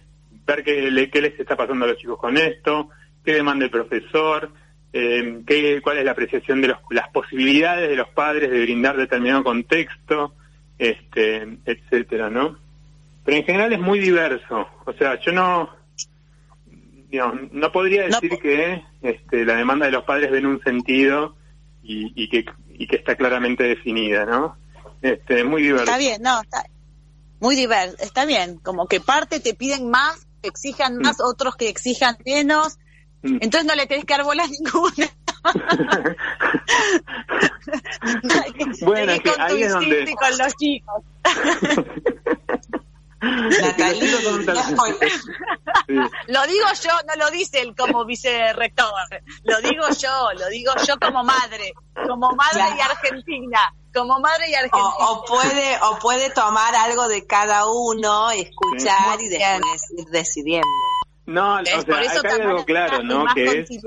ver 0.45 0.63
qué, 0.63 0.91
le- 0.91 1.09
qué 1.09 1.21
les 1.21 1.39
está 1.39 1.55
pasando 1.55 1.85
a 1.85 1.89
los 1.89 1.97
chicos 1.97 2.19
con 2.19 2.37
esto, 2.37 2.89
qué 3.23 3.33
demanda 3.33 3.65
el 3.65 3.71
profesor, 3.71 4.51
eh, 4.91 5.41
qué, 5.47 5.81
cuál 5.81 5.97
es 5.97 6.05
la 6.05 6.11
apreciación 6.11 6.61
de 6.61 6.69
los, 6.69 6.77
las 6.91 7.09
posibilidades 7.09 7.89
de 7.89 7.95
los 7.95 8.09
padres 8.09 8.51
de 8.51 8.61
brindar 8.61 8.97
determinado 8.97 9.43
contexto, 9.43 10.33
este, 10.77 11.57
etcétera, 11.65 12.29
¿no? 12.29 12.57
Pero 13.25 13.37
en 13.37 13.43
general 13.45 13.71
es 13.73 13.79
muy 13.79 13.99
diverso. 13.99 14.67
O 14.85 14.93
sea, 14.93 15.19
yo 15.21 15.31
no, 15.31 15.69
digamos, 17.09 17.51
no 17.51 17.71
podría 17.71 18.03
decir 18.03 18.37
que 18.41 18.83
este, 19.01 19.45
la 19.45 19.55
demanda 19.55 19.85
de 19.85 19.91
los 19.93 20.03
padres 20.03 20.31
ven 20.31 20.45
un 20.45 20.61
sentido 20.61 21.35
y, 21.83 22.11
y 22.21 22.29
que 22.29 22.45
y 22.75 22.87
que 22.87 22.95
está 22.95 23.15
claramente 23.15 23.63
definida, 23.63 24.25
¿no? 24.25 24.57
Este, 25.01 25.39
es 25.39 25.45
muy 25.45 25.61
diverso. 25.61 25.83
Está 25.85 25.97
bien, 25.97 26.21
no, 26.21 26.41
está 26.41 26.63
muy 27.43 27.55
diverso, 27.57 27.97
está 27.99 28.23
bien, 28.25 28.57
como 28.59 28.87
que 28.87 28.99
parte 29.01 29.39
te 29.41 29.53
piden 29.53 29.89
más, 29.89 30.25
te 30.41 30.47
exijan 30.47 30.97
más, 30.97 31.17
otros 31.19 31.55
que 31.57 31.67
exijan 31.69 32.17
menos, 32.25 32.77
Mm. 33.25 33.37
entonces 33.41 33.65
no 33.65 33.73
le 33.75 33.85
tenés 33.87 34.03
que 34.05 34.13
dar 34.17 34.25
bolas 34.25 34.49
ninguna. 34.49 35.09
Bueno, 38.81 39.13
que 39.13 39.21
con 39.29 39.35
tu 39.35 39.41
ahí 39.41 39.63
es 39.63 39.71
donde- 39.71 39.87
instinto 39.99 40.11
y 40.11 40.15
con 40.15 40.37
los 40.37 40.53
chicos. 40.55 41.03
Lo 46.27 46.47
digo 46.47 46.65
yo, 46.83 46.91
no 47.07 47.15
lo 47.15 47.31
dice 47.31 47.61
él 47.61 47.73
como 47.75 48.05
vicerrector, 48.05 48.91
lo 49.43 49.61
digo 49.61 49.85
yo, 49.97 50.33
lo 50.37 50.47
digo 50.49 50.73
yo 50.85 50.97
como 50.99 51.23
madre, 51.23 51.73
como 52.07 52.31
madre 52.35 52.63
y 52.77 52.81
argentina, 52.81 53.73
como 53.93 54.19
madre 54.19 54.49
y 54.49 54.55
argentina. 54.55 54.83
O, 54.99 55.23
puede, 55.25 55.77
o 55.81 55.99
puede 55.99 56.31
tomar 56.31 56.75
algo 56.75 57.07
de 57.07 57.25
cada 57.25 57.65
uno, 57.71 58.31
escuchar 58.31 59.21
y 59.21 59.29
después 59.29 59.91
ir 59.97 60.05
decidiendo. 60.07 60.67
No, 61.25 61.59
o 61.59 61.65
sea, 61.65 61.79
acá 61.79 62.35
hay 62.35 62.41
algo 62.41 62.65
claro, 62.65 63.01
¿no? 63.03 63.25
Que 63.33 63.61
es, 63.61 63.69
sí, 63.69 63.79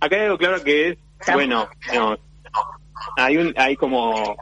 acá 0.00 0.16
hay 0.16 0.22
algo 0.22 0.38
claro 0.38 0.64
que 0.64 0.88
es, 0.90 0.98
bueno, 1.34 1.68
hay 3.16 3.36
un, 3.36 3.54
hay 3.56 3.76
como 3.76 4.36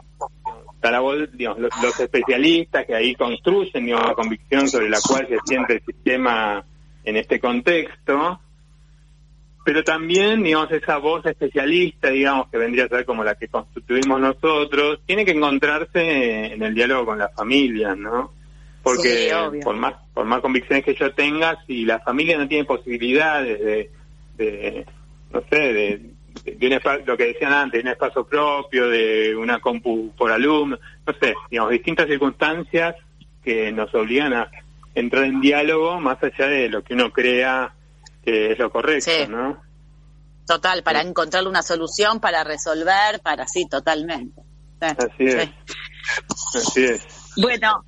digamos, 1.33 1.59
los, 1.59 1.99
especialistas 1.99 2.85
que 2.85 2.95
ahí 2.95 3.15
construyen 3.15 3.85
digamos, 3.85 4.07
la 4.07 4.13
convicción 4.13 4.67
sobre 4.67 4.89
la 4.89 4.99
cual 5.01 5.27
se 5.27 5.37
siente 5.45 5.73
el 5.73 5.83
sistema 5.83 6.63
en 7.03 7.17
este 7.17 7.39
contexto, 7.39 8.39
pero 9.65 9.83
también, 9.83 10.43
digamos, 10.43 10.71
esa 10.71 10.97
voz 10.97 11.25
especialista, 11.25 12.09
digamos, 12.09 12.49
que 12.49 12.57
vendría 12.57 12.85
a 12.85 12.89
ser 12.89 13.05
como 13.05 13.23
la 13.23 13.35
que 13.35 13.49
constituimos 13.49 14.19
nosotros, 14.19 15.01
tiene 15.05 15.25
que 15.25 15.31
encontrarse 15.31 16.53
en 16.53 16.63
el 16.63 16.73
diálogo 16.73 17.07
con 17.07 17.19
las 17.19 17.33
familias, 17.33 17.97
¿no? 17.97 18.31
Porque 18.81 19.29
por 19.63 19.75
más 19.75 19.95
por 20.13 20.25
más 20.25 20.39
convicciones 20.39 20.85
que 20.85 20.95
yo 20.95 21.13
tenga, 21.13 21.61
si 21.67 21.83
la 21.83 21.99
familia 21.99 22.37
no 22.37 22.47
tiene 22.47 22.63
posibilidades 22.63 23.59
de, 23.59 23.91
de 24.37 24.85
no 25.31 25.41
sé, 25.49 25.73
de, 25.73 26.01
de 26.43 27.01
lo 27.05 27.17
que 27.17 27.25
decían 27.25 27.53
antes, 27.53 27.83
de 27.83 27.87
un 27.89 27.93
espacio 27.93 28.25
propio, 28.25 28.87
de 28.89 29.35
una 29.35 29.59
compu 29.59 30.13
por 30.15 30.31
alumno, 30.31 30.77
no 31.05 31.13
sé, 31.19 31.33
digamos, 31.49 31.71
distintas 31.71 32.07
circunstancias 32.07 32.95
que 33.43 33.71
nos 33.71 33.93
obligan 33.95 34.33
a 34.33 34.51
entrar 34.93 35.25
en 35.25 35.41
diálogo 35.41 35.99
más 35.99 36.21
allá 36.23 36.47
de 36.47 36.69
lo 36.69 36.83
que 36.83 36.93
uno 36.93 37.11
crea 37.11 37.73
que 38.23 38.51
es 38.51 38.59
lo 38.59 38.69
correcto, 38.69 39.09
¿no? 39.29 39.61
Total, 40.45 40.83
para 40.83 41.01
encontrar 41.01 41.47
una 41.47 41.61
solución, 41.61 42.19
para 42.19 42.43
resolver, 42.43 43.21
para 43.21 43.47
sí, 43.47 43.67
totalmente. 43.69 44.41
Así 44.79 45.25
es. 45.25 45.49
Así 46.55 46.83
es. 46.83 47.07
Bueno, 47.37 47.85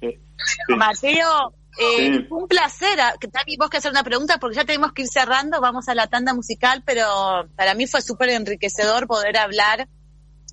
Mateo, 0.69 1.53
eh, 1.77 2.27
Un 2.29 2.47
placer. 2.47 2.99
Ah, 2.99 3.13
Tami, 3.19 3.57
vos 3.57 3.69
que 3.69 3.77
hacer 3.77 3.91
una 3.91 4.03
pregunta 4.03 4.37
porque 4.39 4.57
ya 4.57 4.65
tenemos 4.65 4.93
que 4.93 5.03
ir 5.03 5.07
cerrando. 5.07 5.61
Vamos 5.61 5.87
a 5.89 5.95
la 5.95 6.07
tanda 6.07 6.33
musical, 6.33 6.83
pero 6.85 7.47
para 7.55 7.73
mí 7.73 7.87
fue 7.87 8.01
súper 8.01 8.29
enriquecedor 8.29 9.07
poder 9.07 9.37
hablar 9.37 9.87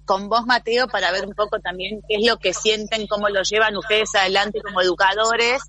con 0.05 0.29
vos, 0.29 0.47
Mateo, 0.47 0.87
para 0.89 1.11
ver 1.11 1.27
un 1.27 1.35
poco 1.35 1.59
también 1.59 2.01
qué 2.09 2.17
es 2.21 2.27
lo 2.27 2.39
que 2.39 2.55
sienten, 2.55 3.07
cómo 3.07 3.29
lo 3.29 3.43
llevan 3.43 3.77
ustedes 3.77 4.15
adelante 4.15 4.61
como 4.63 4.81
educadores, 4.81 5.61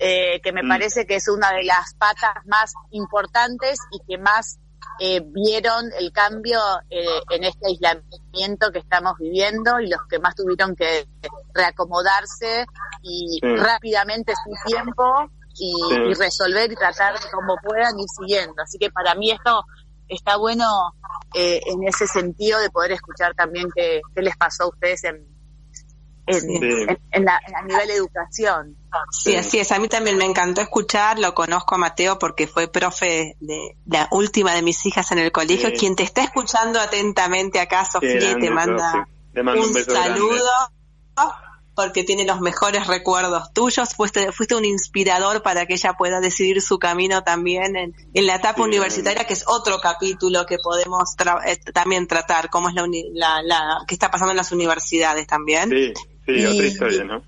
eh, 0.00 0.40
que 0.42 0.52
me 0.52 0.64
mm. 0.64 0.68
parece 0.68 1.06
que 1.06 1.16
es 1.16 1.28
una 1.28 1.52
de 1.52 1.62
las 1.62 1.94
patas 1.94 2.44
más 2.46 2.72
importantes 2.90 3.78
y 3.92 4.00
que 4.06 4.18
más 4.18 4.58
eh, 5.00 5.22
vieron 5.24 5.90
el 5.98 6.12
cambio 6.12 6.60
eh, 6.90 7.04
en 7.30 7.44
este 7.44 7.68
aislamiento 7.68 8.72
que 8.72 8.80
estamos 8.80 9.16
viviendo 9.18 9.80
y 9.80 9.88
los 9.88 10.00
que 10.08 10.18
más 10.18 10.34
tuvieron 10.34 10.74
que 10.74 11.06
reacomodarse 11.54 12.66
y 13.02 13.40
rápidamente 13.42 14.32
sin 14.44 14.54
tiempo 14.72 15.30
y, 15.58 16.14
resolver 16.14 16.70
y 16.72 16.74
tratar 16.74 17.14
como 17.32 17.56
puedan 17.62 17.98
ir 17.98 18.06
siguiendo. 18.18 18.62
Así 18.62 18.78
que 18.78 18.90
para 18.90 19.14
mí 19.14 19.30
esto 19.30 19.62
está 20.08 20.36
bueno 20.36 20.64
eh, 21.34 21.60
en 21.66 21.86
ese 21.86 22.06
sentido 22.06 22.60
de 22.60 22.70
poder 22.70 22.92
escuchar 22.92 23.34
también 23.34 23.68
qué, 23.74 24.00
qué 24.14 24.22
les 24.22 24.36
pasó 24.36 24.64
a 24.64 24.68
ustedes 24.68 25.04
en, 25.04 25.26
en, 26.26 27.24
la, 27.24 27.40
a 27.54 27.62
nivel 27.62 27.90
educación. 27.90 28.76
Sí, 29.10 29.36
así 29.36 29.58
es. 29.58 29.72
A 29.72 29.78
mí 29.78 29.88
también 29.88 30.16
me 30.16 30.24
encantó 30.24 30.60
escuchar, 30.60 31.18
lo 31.18 31.34
conozco 31.34 31.74
a 31.74 31.78
Mateo 31.78 32.18
porque 32.18 32.46
fue 32.46 32.68
profe 32.68 33.36
de 33.40 33.76
la 33.86 34.08
última 34.10 34.54
de 34.54 34.62
mis 34.62 34.84
hijas 34.86 35.10
en 35.12 35.18
el 35.18 35.32
colegio. 35.32 35.70
Quien 35.78 35.96
te 35.96 36.02
está 36.02 36.22
escuchando 36.22 36.80
atentamente 36.80 37.60
acá, 37.60 37.84
Sofía, 37.84 38.36
te 38.38 38.50
manda, 38.50 39.06
un, 39.34 39.74
saludo. 39.74 40.50
porque 41.74 42.04
tiene 42.04 42.24
los 42.24 42.40
mejores 42.40 42.86
recuerdos 42.86 43.52
tuyos, 43.52 43.94
fuiste, 43.94 44.32
fuiste 44.32 44.54
un 44.54 44.64
inspirador 44.64 45.42
para 45.42 45.66
que 45.66 45.74
ella 45.74 45.94
pueda 45.94 46.20
decidir 46.20 46.60
su 46.62 46.78
camino 46.78 47.22
también 47.22 47.76
en, 47.76 47.94
la 48.26 48.36
etapa 48.36 48.62
universitaria, 48.62 49.24
que 49.24 49.34
es 49.34 49.44
otro 49.46 49.80
capítulo 49.80 50.46
que 50.46 50.58
podemos 50.58 51.14
eh, 51.46 51.56
también 51.72 52.06
tratar, 52.06 52.50
cómo 52.50 52.68
es 52.68 52.74
la, 52.74 52.86
la, 53.12 53.42
la, 53.42 53.78
que 53.86 53.94
está 53.94 54.10
pasando 54.10 54.32
en 54.32 54.38
las 54.38 54.52
universidades 54.52 55.26
también. 55.26 55.70
Sí. 55.70 55.92
Sí, 56.28 56.44
otra 56.44 56.66
historia, 56.66 57.04
¿no? 57.04 57.22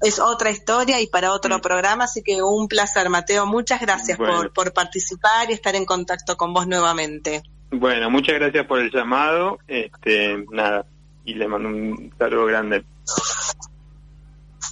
Es 0.00 0.20
otra 0.20 0.50
historia 0.50 1.00
y 1.00 1.08
para 1.08 1.32
otro 1.32 1.60
programa, 1.60 2.04
así 2.04 2.22
que 2.22 2.42
un 2.42 2.68
placer, 2.68 3.08
Mateo. 3.10 3.46
Muchas 3.46 3.80
gracias 3.80 4.16
por, 4.16 4.52
por 4.52 4.72
participar 4.72 5.50
y 5.50 5.54
estar 5.54 5.74
en 5.74 5.84
contacto 5.84 6.36
con 6.36 6.54
vos 6.54 6.66
nuevamente. 6.66 7.42
Bueno, 7.70 8.08
muchas 8.08 8.36
gracias 8.36 8.66
por 8.66 8.78
el 8.78 8.90
llamado. 8.90 9.58
Este, 9.66 10.44
nada, 10.50 10.86
y 11.24 11.34
le 11.34 11.48
mando 11.48 11.68
un 11.68 12.14
saludo 12.18 12.46
grande. 12.46 12.84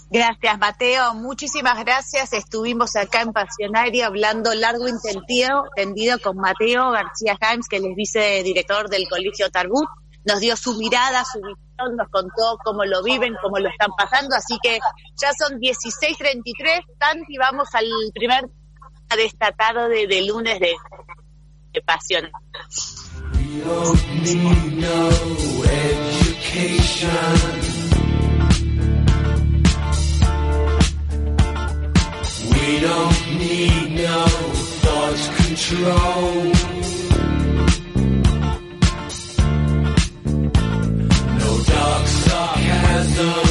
Gracias, 0.09 0.59
Mateo. 0.59 1.15
Muchísimas 1.15 1.79
gracias. 1.85 2.33
Estuvimos 2.33 2.95
acá 2.95 3.23
en 3.23 3.33
Pasionario 3.33 4.07
hablando 4.07 4.55
largo 4.55 4.87
y 4.89 4.93
tendido, 5.03 5.65
tendido 5.75 6.19
con 6.21 6.37
Mateo 6.37 6.93
García 6.93 7.37
James, 7.41 7.67
que 7.69 7.81
les 7.81 7.97
dice 7.97 8.43
director 8.45 8.89
del 8.89 9.09
Colegio 9.09 9.51
Tarbut. 9.51 9.89
Nos 10.27 10.41
dio 10.41 10.57
su 10.57 10.75
mirada, 10.75 11.25
su 11.25 11.39
visión 11.39 11.97
nos 11.97 12.09
contó 12.11 12.59
cómo 12.65 12.85
lo 12.85 13.03
viven, 13.03 13.37
cómo 13.41 13.59
lo 13.59 13.69
están 13.69 13.91
pasando, 13.97 14.35
así 14.35 14.59
que 14.63 14.79
ya 15.17 15.33
son 15.33 15.59
16.33, 15.61 16.85
Tanti, 16.99 17.39
vamos 17.39 17.69
al 17.75 17.87
primer 18.13 18.45
de 19.89 20.07
de 20.09 20.23
lunes 20.27 20.59
de, 20.61 20.75
de 21.73 21.83
pasión. 21.83 22.31
We 23.33 23.63
don't 23.63 24.23
need 24.23 24.79
no 24.79 25.09
education. 25.65 27.11
We 32.51 32.81
don't 32.81 33.39
need 33.39 33.91
no 34.03 34.27
thought 34.83 35.21
control. 35.37 36.76
No. 43.17 43.46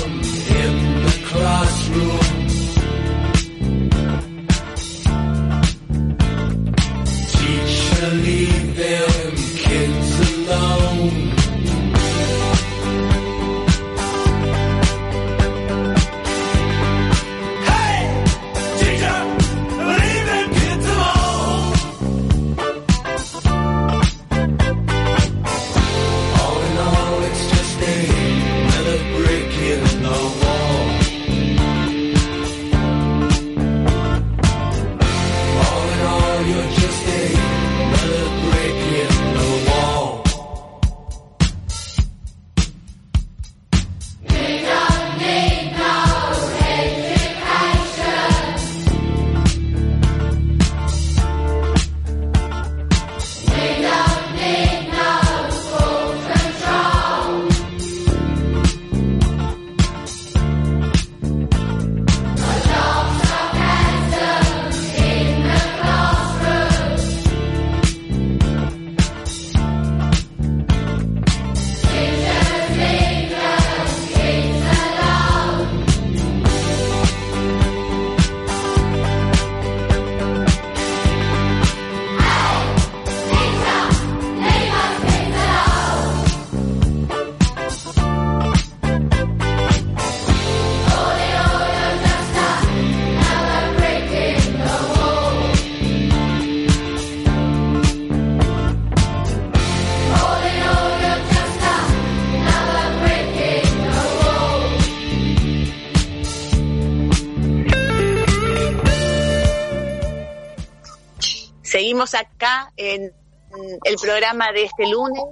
El 113.84 113.96
programa 114.02 114.52
de 114.52 114.64
este 114.64 114.88
lunes. 114.88 115.24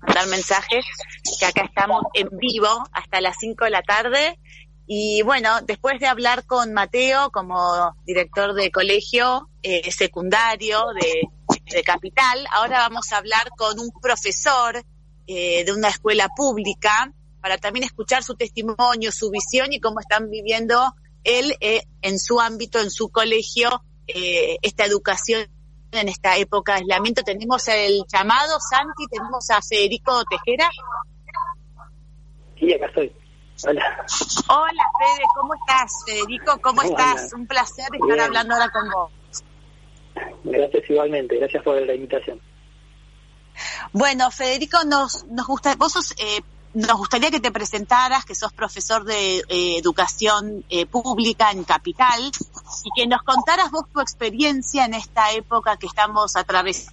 Mandar 0.00 0.26
mensajes, 0.28 0.84
que 1.38 1.46
acá 1.46 1.62
estamos 1.62 2.02
en 2.14 2.28
vivo 2.38 2.68
hasta 2.92 3.20
las 3.20 3.36
5 3.38 3.64
de 3.64 3.70
la 3.70 3.82
tarde. 3.82 4.38
Y 4.86 5.22
bueno, 5.22 5.60
después 5.62 5.98
de 5.98 6.06
hablar 6.06 6.46
con 6.46 6.72
Mateo 6.72 7.30
como 7.30 7.94
director 8.04 8.54
de 8.54 8.70
colegio 8.70 9.50
eh, 9.62 9.90
secundario 9.90 10.84
de, 11.00 11.22
de, 11.74 11.82
Capital, 11.82 12.46
ahora 12.52 12.78
vamos 12.78 13.12
a 13.12 13.16
hablar 13.16 13.50
con 13.56 13.80
un 13.80 13.90
profesor 14.00 14.84
eh, 15.26 15.64
de 15.64 15.72
una 15.72 15.88
escuela 15.88 16.28
pública 16.28 17.12
para 17.40 17.58
también 17.58 17.84
escuchar 17.84 18.22
su 18.22 18.36
testimonio, 18.36 19.10
su 19.10 19.28
visión 19.30 19.72
y 19.72 19.80
cómo 19.80 19.98
están 19.98 20.30
viviendo 20.30 20.94
él 21.26 21.56
eh, 21.60 21.82
en 22.02 22.18
su 22.18 22.40
ámbito, 22.40 22.80
en 22.80 22.90
su 22.90 23.10
colegio, 23.10 23.82
eh, 24.06 24.56
esta 24.62 24.84
educación 24.84 25.46
en 25.90 26.08
esta 26.08 26.36
época 26.36 26.74
de 26.74 26.80
aislamiento. 26.80 27.22
Tenemos 27.22 27.66
el 27.68 28.02
llamado, 28.12 28.58
Santi, 28.60 29.06
tenemos 29.10 29.50
a 29.50 29.60
Federico 29.60 30.22
Tejera. 30.24 30.70
Sí, 32.58 32.72
acá 32.72 32.86
estoy. 32.86 33.12
Hola. 33.66 34.06
Hola, 34.48 34.82
Fede, 34.98 35.24
¿cómo 35.34 35.54
estás? 35.54 35.92
Federico, 36.06 36.60
¿cómo 36.62 36.82
estás? 36.82 37.32
Un 37.32 37.46
placer 37.46 37.86
estar 37.92 38.20
hablando 38.20 38.54
ahora 38.54 38.70
con 38.70 38.90
vos. 38.90 39.10
Gracias 40.44 40.90
igualmente, 40.90 41.36
gracias 41.36 41.62
por 41.62 41.80
la 41.80 41.94
invitación. 41.94 42.40
Bueno, 43.92 44.30
Federico, 44.30 44.84
nos, 44.84 45.24
nos 45.26 45.46
gusta, 45.46 45.74
vos 45.76 45.92
sos 45.92 46.12
eh, 46.18 46.42
nos 46.76 46.98
gustaría 46.98 47.30
que 47.30 47.40
te 47.40 47.50
presentaras, 47.50 48.26
que 48.26 48.34
sos 48.34 48.52
profesor 48.52 49.04
de 49.04 49.38
eh, 49.48 49.78
educación 49.78 50.62
eh, 50.68 50.84
pública 50.84 51.50
en 51.50 51.64
Capital, 51.64 52.20
y 52.20 52.90
que 52.94 53.06
nos 53.06 53.22
contaras 53.22 53.70
vos 53.70 53.84
tu 53.90 54.00
experiencia 54.00 54.84
en 54.84 54.92
esta 54.92 55.32
época 55.32 55.78
que 55.78 55.86
estamos 55.86 56.36
atravesando, 56.36 56.90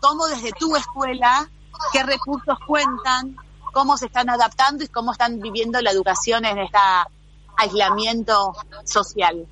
cómo 0.00 0.28
desde 0.28 0.52
tu 0.52 0.76
escuela, 0.76 1.50
qué 1.92 2.04
recursos 2.04 2.56
cuentan, 2.64 3.36
cómo 3.72 3.96
se 3.96 4.06
están 4.06 4.30
adaptando 4.30 4.84
y 4.84 4.88
cómo 4.88 5.10
están 5.10 5.40
viviendo 5.40 5.80
la 5.80 5.90
educación 5.90 6.44
en 6.44 6.58
este 6.58 6.78
aislamiento 7.56 8.54
social. 8.84 9.48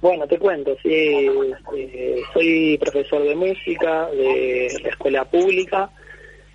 Bueno, 0.00 0.28
te 0.28 0.38
cuento, 0.38 0.70
sí, 0.80 0.88
eh, 0.92 2.22
soy 2.32 2.78
profesor 2.78 3.24
de 3.24 3.34
música 3.34 4.06
de 4.10 4.78
la 4.84 4.90
escuela 4.90 5.24
pública 5.24 5.90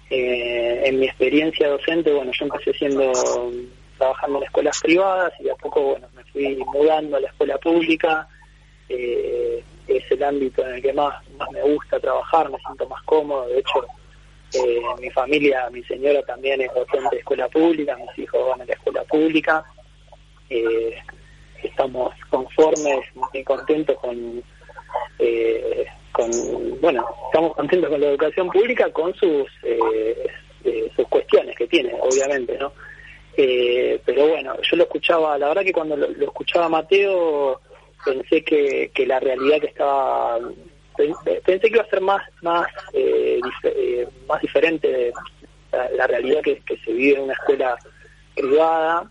eh, 0.09 0.81
en 0.85 0.99
mi 0.99 1.05
experiencia 1.05 1.69
docente, 1.69 2.11
bueno, 2.11 2.31
yo 2.31 2.45
empecé 2.45 2.73
siendo 2.73 3.11
trabajando 3.97 4.37
en 4.39 4.43
escuelas 4.45 4.79
privadas 4.81 5.33
y 5.39 5.43
de 5.43 5.51
a 5.51 5.55
poco, 5.55 5.81
bueno, 5.81 6.07
me 6.15 6.23
fui 6.25 6.55
mudando 6.73 7.17
a 7.17 7.19
la 7.19 7.27
escuela 7.27 7.57
pública. 7.57 8.27
Eh, 8.87 9.63
es 9.87 10.11
el 10.11 10.23
ámbito 10.23 10.65
en 10.65 10.75
el 10.75 10.81
que 10.81 10.93
más, 10.93 11.15
más 11.37 11.49
me 11.51 11.61
gusta 11.61 11.99
trabajar, 11.99 12.49
me 12.49 12.57
siento 12.59 12.87
más 12.87 13.01
cómodo. 13.03 13.47
De 13.47 13.59
hecho, 13.59 13.85
eh, 14.53 14.81
mi 14.99 15.09
familia, 15.11 15.69
mi 15.71 15.83
señora 15.83 16.21
también 16.23 16.61
es 16.61 16.73
docente 16.73 17.09
de 17.11 17.19
escuela 17.19 17.47
pública, 17.49 17.97
mis 17.97 18.17
hijos 18.19 18.47
van 18.49 18.61
a 18.61 18.65
la 18.65 18.73
escuela 18.73 19.03
pública. 19.03 19.63
Eh, 20.49 20.95
estamos 21.63 22.13
conformes, 22.29 23.05
muy 23.15 23.43
contentos 23.43 23.97
con 23.99 24.43
eh, 25.19 25.85
con, 26.19 26.81
bueno, 26.81 27.05
estamos 27.25 27.55
contentos 27.55 27.89
con 27.89 28.01
la 28.01 28.07
educación 28.07 28.49
pública 28.49 28.91
con 28.91 29.13
sus, 29.15 29.47
eh, 29.63 30.27
eh, 30.63 30.91
sus 30.95 31.07
cuestiones 31.07 31.55
que 31.55 31.67
tiene, 31.67 31.93
obviamente, 31.99 32.57
¿no? 32.57 32.73
Eh, 33.37 34.01
pero 34.05 34.27
bueno, 34.27 34.55
yo 34.61 34.75
lo 34.75 34.83
escuchaba, 34.83 35.37
la 35.37 35.47
verdad 35.47 35.63
que 35.63 35.71
cuando 35.71 35.95
lo, 35.95 36.07
escuchaba 36.07 36.67
Mateo 36.67 37.61
pensé 38.03 38.43
que, 38.43 38.91
que 38.93 39.05
la 39.05 39.19
realidad 39.19 39.61
que 39.61 39.67
estaba, 39.67 40.39
pensé 41.45 41.69
que 41.69 41.75
iba 41.75 41.83
a 41.83 41.89
ser 41.89 42.01
más, 42.01 42.21
más, 42.41 42.67
más 44.27 44.41
diferente 44.41 45.13
la, 45.71 45.89
la 45.91 46.07
realidad 46.07 46.41
que, 46.41 46.61
se 46.83 46.91
vive 46.91 47.17
en 47.17 47.23
una 47.23 47.33
escuela 47.33 47.77
privada, 48.35 49.09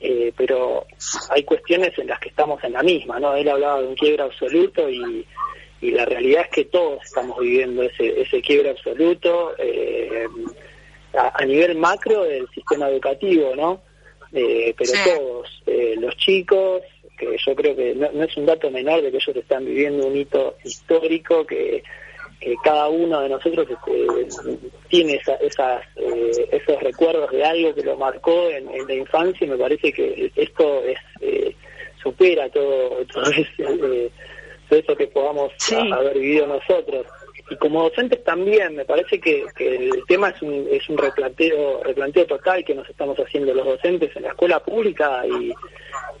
eh, 0.00 0.32
pero 0.36 0.86
hay 1.30 1.44
cuestiones 1.44 1.98
en 1.98 2.08
las 2.08 2.20
que 2.20 2.28
estamos 2.28 2.62
en 2.64 2.72
la 2.72 2.82
misma, 2.82 3.18
¿no? 3.18 3.34
Él 3.34 3.48
hablaba 3.48 3.80
de 3.80 3.88
un 3.88 3.94
quiebre 3.94 4.22
absoluto 4.22 4.88
y, 4.88 5.26
y 5.84 5.90
la 5.90 6.06
realidad 6.06 6.44
es 6.44 6.48
que 6.48 6.64
todos 6.64 7.04
estamos 7.04 7.38
viviendo 7.38 7.82
ese, 7.82 8.22
ese 8.22 8.40
quiebre 8.40 8.70
absoluto 8.70 9.52
eh, 9.58 10.26
a, 11.12 11.44
nivel 11.44 11.76
macro 11.76 12.24
del 12.24 12.48
sistema 12.54 12.88
educativo, 12.88 13.54
¿no? 13.54 13.82
Eh, 14.32 14.74
pero 14.78 14.92
todos, 15.04 15.62
eh, 15.66 15.94
los 15.98 16.16
chicos, 16.16 16.80
que 17.18 17.36
yo 17.36 17.54
creo 17.54 17.76
que 17.76 17.94
no, 17.94 18.06
es 18.24 18.36
un 18.38 18.46
dato 18.46 18.70
menor 18.70 19.02
de 19.02 19.10
que 19.10 19.18
ellos 19.18 19.36
están 19.36 19.66
viviendo 19.66 20.06
un 20.06 20.16
hito 20.16 20.56
histórico 20.64 21.44
que, 21.44 21.82
cada 22.62 22.88
uno 22.88 23.20
de 23.22 23.30
nosotros 23.30 23.66
este, 23.70 24.58
tiene 24.88 25.14
esa, 25.14 25.34
esas, 25.36 25.82
esos 26.52 26.82
recuerdos 26.82 27.30
de 27.30 27.42
algo 27.42 27.74
que 27.74 27.82
lo 27.82 27.96
marcó 27.96 28.50
en, 28.50 28.68
en, 28.68 28.86
la 28.86 28.94
infancia 28.94 29.46
y 29.46 29.48
me 29.48 29.56
parece 29.56 29.90
que 29.94 30.30
esto 30.36 30.82
es 30.84 30.98
supera 32.02 32.50
todo, 32.50 33.04
todo 33.06 33.24
ese, 33.30 34.10
eso 34.74 34.96
que 34.96 35.06
podamos 35.06 35.52
haber 35.92 36.18
vivido 36.18 36.46
nosotros. 36.46 37.06
Y 37.50 37.56
como 37.56 37.82
docentes 37.82 38.24
también, 38.24 38.74
me 38.74 38.86
parece 38.86 39.20
que, 39.20 39.44
el 39.58 40.02
tema 40.08 40.30
es 40.30 40.40
un, 40.40 40.66
es 40.70 40.88
un 40.88 40.96
replanteo, 40.96 41.82
replanteo 41.82 42.26
total 42.26 42.64
que 42.64 42.74
nos 42.74 42.88
estamos 42.88 43.18
haciendo 43.18 43.52
los 43.52 43.66
docentes 43.66 44.16
en 44.16 44.22
la 44.22 44.28
escuela 44.30 44.60
pública 44.60 45.22
y 45.26 45.52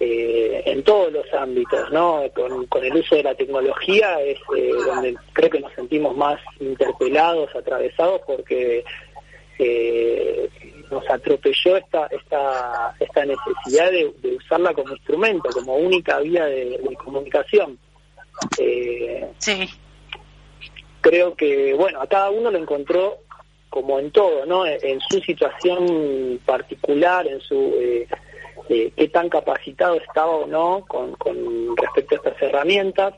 eh, 0.00 0.62
en 0.66 0.82
todos 0.82 1.12
los 1.12 1.24
ámbitos, 1.32 1.90
¿no? 1.90 2.22
Con, 2.34 2.66
con, 2.66 2.84
el 2.84 2.96
uso 2.96 3.16
de 3.16 3.22
la 3.22 3.34
tecnología 3.34 4.20
es 4.20 4.38
eh, 4.56 4.70
donde 4.86 5.16
creo 5.32 5.48
que 5.48 5.60
nos 5.60 5.72
sentimos 5.72 6.14
más 6.14 6.38
interpelados, 6.60 7.54
atravesados, 7.56 8.20
porque 8.26 8.84
eh, 9.58 10.50
nos 10.90 11.08
atropelló 11.08 11.76
esta 11.76 12.06
esta 12.06 12.94
esta 13.00 13.24
necesidad 13.24 13.90
de, 13.90 14.36
usarla 14.36 14.74
como 14.74 14.92
instrumento, 14.92 15.48
como 15.54 15.76
única 15.76 16.18
vía 16.20 16.44
de 16.44 16.78
comunicación. 17.02 17.78
Eh, 18.58 19.28
sí. 19.38 19.68
Creo 21.00 21.34
que, 21.34 21.74
bueno, 21.74 22.00
a 22.00 22.06
cada 22.06 22.30
uno 22.30 22.50
lo 22.50 22.58
encontró 22.58 23.18
como 23.68 23.98
en 23.98 24.10
todo, 24.12 24.46
¿no? 24.46 24.64
En, 24.66 25.00
su 25.00 25.20
situación 25.20 26.40
particular, 26.46 27.26
en 27.26 27.40
su 27.40 27.74
eh, 27.76 28.06
eh, 28.68 28.92
qué 28.96 29.08
tan 29.08 29.28
capacitado 29.28 29.96
estaba 29.96 30.30
o 30.30 30.46
no 30.46 30.84
con, 30.86 31.12
con 31.16 31.76
respecto 31.76 32.14
a 32.14 32.18
estas 32.18 32.42
herramientas, 32.42 33.14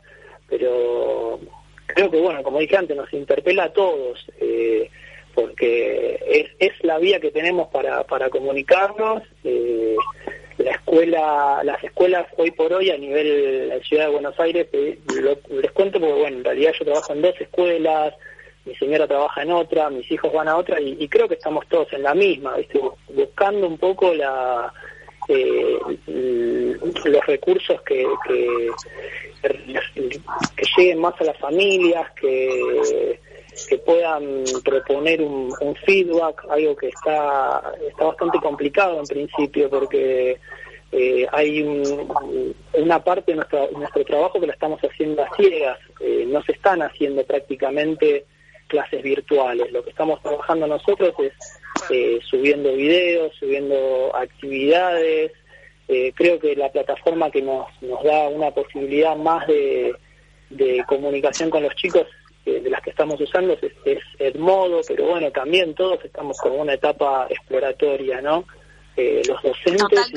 pero 0.49 1.39
creo 1.87 2.11
que, 2.11 2.21
bueno, 2.21 2.43
como 2.43 2.59
dije 2.59 2.77
antes, 2.77 2.97
nos 2.97 3.13
interpela 3.13 3.65
a 3.65 3.73
todos, 3.73 4.27
eh, 4.41 4.91
porque 5.35 6.19
es, 6.27 6.51
es 6.59 6.85
la 6.85 6.99
vía 6.99 7.21
que 7.21 7.31
tenemos 7.31 7.69
para, 7.69 8.05
para 8.05 8.31
comunicarnos. 8.31 9.23
Eh, 9.45 9.97
la 10.59 10.73
escuela, 10.73 11.61
las 11.65 11.83
escuelas 11.83 12.27
hoy 12.37 12.51
por 12.51 12.73
hoy 12.73 12.91
a 12.91 12.99
nivel 12.99 13.69
de 13.69 13.83
ciudad 13.85 14.07
de 14.07 14.13
Buenos 14.13 14.39
Aires, 14.41 14.67
les 14.73 15.73
cuento 15.73 16.01
porque 16.01 16.15
bueno, 16.21 16.39
en 16.39 16.45
realidad 16.45 16.73
yo 16.79 16.85
trabajo 16.85 17.13
en 17.13 17.23
dos 17.23 17.41
escuelas, 17.41 18.15
mi 18.65 18.75
señora 18.77 19.07
trabaja 19.07 19.43
en 19.43 19.53
otra, 19.53 19.91
mis 19.91 20.11
hijos 20.11 20.33
van 20.33 20.49
a 20.49 20.57
otra 20.57 20.81
y, 20.81 21.09
creo 21.09 21.29
que 21.29 21.35
estamos 21.35 21.67
todos 21.69 21.93
en 21.93 22.03
la 22.03 22.15
misma, 22.15 22.57
¿viste? 22.57 22.81
buscando 23.09 23.67
un 23.67 23.79
poco 23.79 24.13
la 24.15 24.73
eh, 25.29 25.79
los 26.07 27.27
recursos 27.27 27.81
que, 27.83 28.07
que, 28.27 28.71
que 29.43 30.67
lleguen 30.77 31.01
más 31.01 31.21
a 31.21 31.25
las 31.25 31.39
familias, 31.39 32.11
que 32.13 33.19
que 33.65 33.79
puedan 33.79 34.45
proponer 34.65 35.23
un, 35.23 35.55
feedback, 35.85 36.45
algo 36.51 36.77
que 36.77 36.89
está, 36.89 37.73
está 37.89 38.05
bastante 38.05 38.39
complicado 38.39 38.99
en 39.01 39.07
principio 39.07 39.71
porque 39.71 40.39
eh, 40.93 41.27
hay 41.33 41.63
una 42.75 43.03
parte 43.03 43.33
de 43.33 43.37
nuestro, 43.37 43.71
nuestro 43.73 44.05
trabajo 44.05 44.41
que 44.41 44.47
la 44.47 44.53
estamos 44.53 44.81
haciendo 44.81 45.23
a 45.23 45.35
ciegas, 45.37 45.79
eh, 46.01 46.25
no 46.29 46.43
se 46.43 46.53
están 46.53 46.83
haciendo 46.83 47.25
prácticamente 47.25 48.25
clases 48.69 49.03
virtuales, 49.03 49.71
lo 49.73 49.83
que 49.83 49.91
estamos 49.91 50.21
trabajando 50.23 50.67
nosotros 50.67 51.15
es 51.21 51.33
eh, 51.91 52.19
subiendo 52.29 52.73
videos, 52.75 53.35
subiendo 53.39 54.15
actividades, 54.15 55.33
creo 56.17 56.41
que 56.41 56.57
la 56.57 56.73
plataforma 56.73 57.31
que 57.31 57.43
nos, 57.43 57.69
nos 57.81 58.03
da 58.03 58.27
una 58.29 58.51
posibilidad 58.51 59.15
más 59.15 59.47
de 59.47 60.85
comunicación 60.89 61.49
con 61.49 61.63
los 61.63 61.77
chicos 61.77 62.07
de 62.53 62.71
las 62.71 62.81
que 62.83 62.91
estamos 62.91 63.21
usando 63.21 63.55
es, 63.55 63.73
es, 63.85 64.03
el 64.19 64.39
modo, 64.39 64.81
pero 64.87 65.07
bueno, 65.07 65.31
también 65.31 65.75
todos 65.75 66.05
estamos 66.05 66.39
con 66.39 66.53
una 66.53 66.75
etapa 66.75 67.27
exploratoria, 67.29 68.21
¿no? 68.21 68.45
Eh, 68.99 69.21
los 69.29 69.43
docentes 69.43 70.11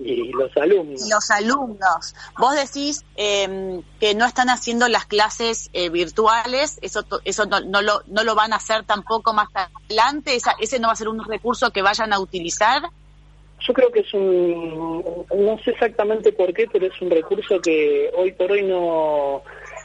y, 0.00 0.32
los 0.32 0.56
alumnos. 0.56 1.08
Los 1.08 1.30
alumnos. 1.30 2.14
Vos 2.36 2.56
decís 2.56 3.04
eh, 3.16 3.80
que 4.00 4.16
no 4.16 4.26
están 4.26 4.50
haciendo 4.50 4.88
las 4.88 5.06
clases 5.06 5.70
eh, 5.72 5.88
virtuales, 5.88 6.80
eso 6.82 7.04
eso 7.24 7.46
no, 7.46 7.60
no, 7.60 7.80
lo, 7.80 8.02
no 8.08 8.24
lo 8.24 8.34
van 8.34 8.52
a 8.52 8.56
hacer 8.56 8.82
tampoco 8.84 9.32
más 9.34 9.46
adelante, 9.54 10.36
ese 10.58 10.80
no 10.80 10.88
va 10.88 10.94
a 10.94 10.96
ser 10.96 11.06
un 11.06 11.24
recurso 11.24 11.70
que 11.70 11.80
vayan 11.80 12.12
a 12.12 12.18
utilizar. 12.18 12.82
yo 13.60 13.72
creo 13.72 13.92
que 13.92 14.00
es 14.00 14.12
un, 14.12 15.24
no 15.36 15.58
sé 15.62 15.70
exactamente 15.70 16.32
por 16.32 16.52
qué, 16.52 16.66
pero 16.72 16.86
es 16.86 17.00
un 17.00 17.10
recurso 17.10 17.60
que 17.60 18.10
hoy 18.16 18.32
por 18.32 18.50
hoy 18.50 18.62
no, 18.62 19.44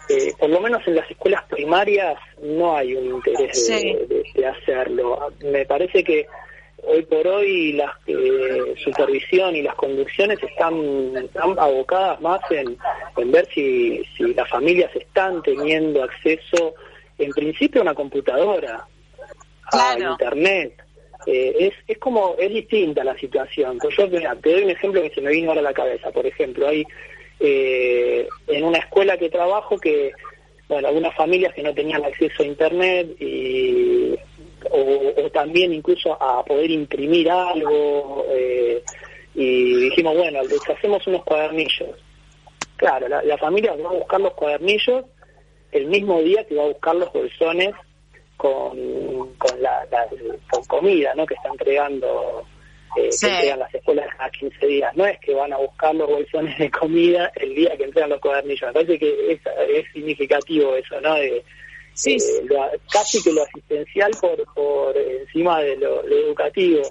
eh, 0.09 0.33
por 0.37 0.49
lo 0.49 0.59
menos 0.59 0.85
en 0.87 0.95
las 0.95 1.09
escuelas 1.09 1.43
primarias 1.45 2.17
no 2.41 2.75
hay 2.75 2.95
un 2.95 3.15
interés 3.15 3.67
de, 3.67 4.45
hacerlo. 4.45 5.31
Me 5.41 5.65
parece 5.65 6.03
que 6.03 6.27
hoy 6.85 7.03
por 7.03 7.25
hoy 7.25 7.73
la 7.73 7.97
eh, 8.07 8.75
supervisión 8.83 9.55
y 9.55 9.61
las 9.61 9.75
conducciones 9.75 10.39
están, 10.43 10.73
abocadas 11.57 12.19
más 12.19 12.41
en, 12.51 12.77
ver 13.31 13.47
si, 13.53 14.03
si 14.17 14.33
las 14.33 14.49
familias 14.49 14.93
están 14.93 15.41
teniendo 15.41 16.03
acceso, 16.03 16.75
en 17.17 17.31
principio, 17.31 17.81
a 17.81 17.83
una 17.83 17.93
computadora, 17.93 18.85
a 19.71 19.97
internet. 19.97 20.83
Eh, 21.25 21.55
es, 21.57 21.73
es 21.87 21.97
como, 21.99 22.35
es 22.37 22.53
distinta 22.53 23.01
la 23.05 23.17
situación. 23.17 23.77
Pues 23.77 23.95
yo 23.95 24.09
te 24.09 24.19
doy 24.19 24.63
un 24.63 24.69
ejemplo 24.69 25.01
que 25.01 25.11
se 25.11 25.21
me 25.21 25.31
vino 25.31 25.49
ahora 25.49 25.61
a 25.61 25.63
la 25.63 25.73
cabeza. 25.73 26.11
Por 26.11 26.25
ejemplo, 26.25 26.67
hay 26.67 26.85
eh, 27.39 28.27
en 28.47 28.63
una 28.63 28.79
escuela 28.79 29.17
que 29.17 29.29
trabajo 29.29 29.77
que, 29.77 30.11
bueno, 30.67 30.87
algunas 30.87 31.15
familias 31.15 31.53
que 31.53 31.63
no 31.63 31.73
tenían 31.73 32.03
acceso 32.03 32.43
a 32.43 32.45
internet 32.45 33.15
y 33.19 34.15
o, 34.71 35.29
también 35.31 35.73
incluso 35.73 36.21
a 36.21 36.43
poder 36.45 36.71
imprimir 36.71 37.29
algo 37.29 38.25
eh, 38.29 38.81
y 39.35 39.75
dijimos, 39.75 40.15
bueno, 40.15 40.41
les 40.43 40.69
hacemos 40.69 41.05
unos 41.07 41.23
cuadernillos. 41.23 41.89
Claro, 42.77 43.07
la, 43.07 43.37
familia 43.37 43.75
va 43.75 43.89
a 43.89 43.93
buscar 43.93 44.21
los 44.21 44.33
cuadernillos 44.33 45.05
el 45.71 45.87
mismo 45.87 46.21
día 46.21 46.45
que 46.45 46.55
va 46.55 46.63
a 46.63 46.67
buscar 46.67 46.95
los 46.95 47.11
bolsones 47.11 47.73
con, 48.37 48.77
con, 49.37 49.61
la, 49.61 49.87
con 50.49 50.63
comida 50.65 51.13
¿no? 51.15 51.25
que 51.25 51.33
está 51.35 51.49
entregando 51.49 52.45
eh, 52.95 53.09
que 53.19 53.27
entregan 53.27 53.59
las 53.59 53.73
escuelas 53.73 54.07
a 54.19 54.29
15 54.29 54.67
días. 54.67 54.95
No 54.95 55.05
es 55.05 55.19
que 55.19 55.33
van 55.33 55.53
a 55.53 55.57
buscar 55.57 55.95
los 55.95 56.07
bolsones 56.07 56.57
de 56.57 56.69
comida 56.69 57.31
el 57.35 57.55
día 57.55 57.75
que 57.77 57.85
entregan 57.85 58.09
los 58.09 58.19
cuadernillos. 58.19 58.67
Me 58.67 58.73
parece 58.73 58.99
que 58.99 59.31
es, 59.31 59.41
es 59.69 59.91
significativo 59.93 60.75
eso, 60.75 60.99
¿no? 61.01 61.15
De, 61.15 61.43
sí. 61.93 62.15
Eh, 62.15 62.79
casi 62.91 63.23
que 63.23 63.31
lo 63.31 63.43
asistencial 63.43 64.11
por, 64.19 64.43
por 64.53 64.97
encima 64.97 65.61
de 65.61 65.77
lo, 65.77 66.03
educativo. 66.03 66.81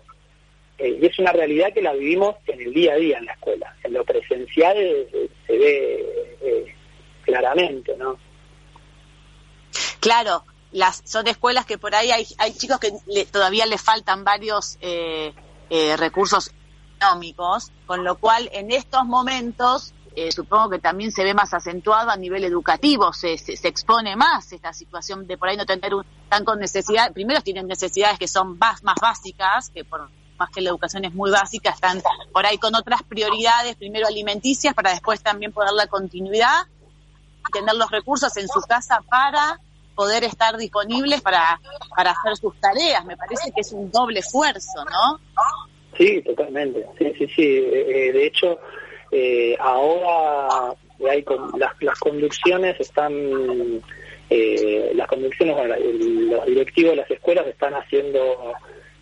Eh, 0.78 0.98
y 1.00 1.06
es 1.06 1.18
una 1.18 1.32
realidad 1.32 1.72
que 1.72 1.82
la 1.82 1.92
vivimos 1.92 2.36
en 2.46 2.60
el 2.60 2.72
día 2.72 2.94
a 2.94 2.96
día 2.96 3.18
en 3.18 3.26
la 3.26 3.32
escuela. 3.32 3.76
En 3.84 3.92
lo 3.92 4.04
presencial 4.04 4.76
eh, 4.76 5.28
se 5.46 5.58
ve 5.58 6.74
claramente, 7.24 7.96
¿no? 7.96 8.18
Claro, 10.00 10.44
las 10.72 11.02
son 11.04 11.28
escuelas 11.28 11.66
que 11.66 11.78
por 11.78 11.94
ahí 11.94 12.10
hay, 12.10 12.26
hay 12.38 12.52
chicos 12.54 12.80
que 12.80 12.90
todavía 13.26 13.66
le 13.66 13.78
faltan 13.78 14.24
varios 14.24 14.78
recursos 15.96 16.50
económicos, 16.96 17.72
con 17.86 18.04
lo 18.04 18.16
cual 18.16 18.48
en 18.52 18.70
estos 18.70 19.04
momentos 19.04 19.94
eh, 20.14 20.30
supongo 20.30 20.68
que 20.68 20.78
también 20.78 21.10
se 21.10 21.24
ve 21.24 21.32
más 21.32 21.54
acentuado 21.54 22.10
a 22.10 22.16
nivel 22.16 22.44
educativo, 22.44 23.14
se, 23.14 23.38
se, 23.38 23.66
expone 23.66 24.14
más 24.14 24.52
esta 24.52 24.72
situación 24.74 25.26
de 25.26 25.38
por 25.38 25.48
ahí 25.48 25.56
no 25.56 25.64
tener 25.64 25.94
un, 25.94 26.04
tan 26.28 26.44
con 26.44 26.58
necesidad, 26.58 27.12
primero 27.12 27.40
tienen 27.40 27.66
necesidades 27.66 28.18
que 28.18 28.28
son 28.28 28.58
más, 28.58 28.82
más 28.82 28.96
básicas, 29.00 29.70
que 29.70 29.84
por 29.84 30.10
más 30.38 30.50
que 30.50 30.60
la 30.60 30.68
educación 30.68 31.06
es 31.06 31.14
muy 31.14 31.30
básica, 31.30 31.70
están 31.70 32.02
por 32.30 32.44
ahí 32.44 32.58
con 32.58 32.74
otras 32.74 33.02
prioridades, 33.04 33.76
primero 33.76 34.06
alimenticias, 34.06 34.74
para 34.74 34.90
después 34.90 35.22
también 35.22 35.50
poder 35.50 35.72
la 35.72 35.86
continuidad 35.86 36.66
y 37.48 37.52
tener 37.52 37.74
los 37.74 37.90
recursos 37.90 38.36
en 38.36 38.48
su 38.48 38.60
casa 38.60 39.00
para 39.08 39.60
poder 39.94 40.24
estar 40.24 40.56
disponibles 40.56 41.20
para, 41.20 41.60
para 41.94 42.12
hacer 42.12 42.36
sus 42.36 42.58
tareas. 42.60 43.04
Me 43.04 43.16
parece 43.16 43.52
que 43.52 43.60
es 43.60 43.72
un 43.72 43.90
doble 43.90 44.20
esfuerzo, 44.20 44.84
¿no? 44.84 45.20
Sí, 45.96 46.22
totalmente. 46.22 46.86
Sí, 46.98 47.12
sí, 47.18 47.26
sí. 47.34 47.42
Eh, 47.42 48.08
eh, 48.08 48.12
de 48.12 48.26
hecho, 48.26 48.58
eh, 49.10 49.56
ahora 49.60 50.74
hay 51.10 51.24
las, 51.56 51.72
las 51.80 51.98
conducciones 51.98 52.78
están, 52.80 53.12
eh, 54.30 54.92
las 54.94 55.06
conducciones, 55.08 55.56
los 55.58 56.46
directivos 56.46 56.92
de 56.92 56.96
las 56.96 57.10
escuelas 57.10 57.46
están 57.46 57.74
haciendo 57.74 58.54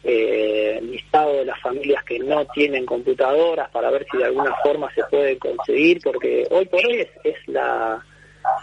eh, 0.03 0.81
listado 0.83 1.35
de 1.35 1.45
las 1.45 1.61
familias 1.61 2.03
que 2.05 2.19
no 2.19 2.47
tienen 2.47 2.87
computadoras 2.87 3.71
para 3.71 3.91
ver 3.91 4.07
si 4.11 4.17
de 4.19 4.25
alguna 4.25 4.55
forma 4.63 4.93
se 4.95 5.03
puede 5.05 5.39
conseguir, 5.39 6.01
porque 6.03 6.47
hoy 6.51 6.67
por 6.67 6.85
hoy 6.87 7.07
es, 7.23 7.37
la 7.47 8.05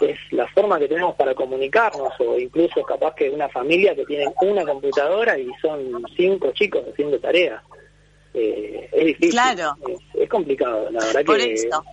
es 0.00 0.18
la 0.30 0.46
forma 0.48 0.78
que 0.78 0.88
tenemos 0.88 1.14
para 1.14 1.34
comunicarnos 1.34 2.12
o 2.20 2.38
incluso 2.38 2.82
capaz 2.82 3.14
que 3.14 3.30
una 3.30 3.48
familia 3.48 3.94
que 3.94 4.04
tiene 4.04 4.26
una 4.42 4.64
computadora 4.64 5.38
y 5.38 5.48
son 5.60 6.04
cinco 6.16 6.52
chicos 6.52 6.82
haciendo 6.90 7.18
tareas. 7.18 7.62
Eh, 8.34 8.88
es 8.92 9.06
difícil. 9.06 9.30
Claro. 9.30 9.76
Es, 10.14 10.28
complicado, 10.28 10.90
la 10.90 11.04
verdad 11.04 11.24
Por 11.24 11.38
que... 11.38 11.54
Eso. 11.54 11.84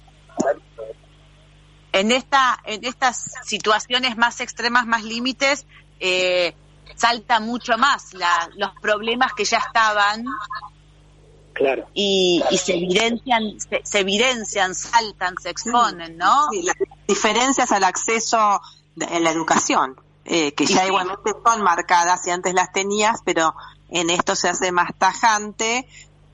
En, 1.94 2.12
esta, 2.12 2.60
en 2.66 2.84
estas 2.84 3.36
situaciones 3.44 4.18
más 4.18 4.42
extremas, 4.42 4.86
más 4.86 5.04
límites, 5.04 5.66
eh, 6.00 6.54
salta 6.96 7.40
mucho 7.40 7.78
más 7.78 8.14
la, 8.14 8.50
los 8.58 8.72
problemas 8.82 9.34
que 9.34 9.46
ya 9.46 9.58
estaban 9.58 10.26
Claro. 11.56 11.88
Y, 11.94 12.44
y, 12.52 12.58
se 12.58 12.76
evidencian, 12.76 13.58
se, 13.84 14.00
evidencian, 14.00 14.76
saltan, 14.76 15.36
se 15.42 15.50
exponen, 15.50 16.18
¿no? 16.18 16.50
Sí, 16.52 16.62
las 16.62 16.76
diferencias 17.08 17.72
al 17.72 17.86
acceso 17.86 18.62
en 19.00 19.24
la 19.24 19.32
educación, 19.32 19.96
eh, 20.26 20.52
que 20.52 20.66
ya 20.66 20.86
igualmente 20.86 21.32
son 21.44 21.62
marcadas 21.64 22.28
y 22.28 22.32
antes 22.32 22.54
las 22.54 22.74
tenías, 22.74 23.22
pero 23.24 23.56
en 23.90 24.10
esto 24.10 24.36
se 24.36 24.50
hace 24.50 24.72
más 24.72 24.92
tajante 24.98 25.88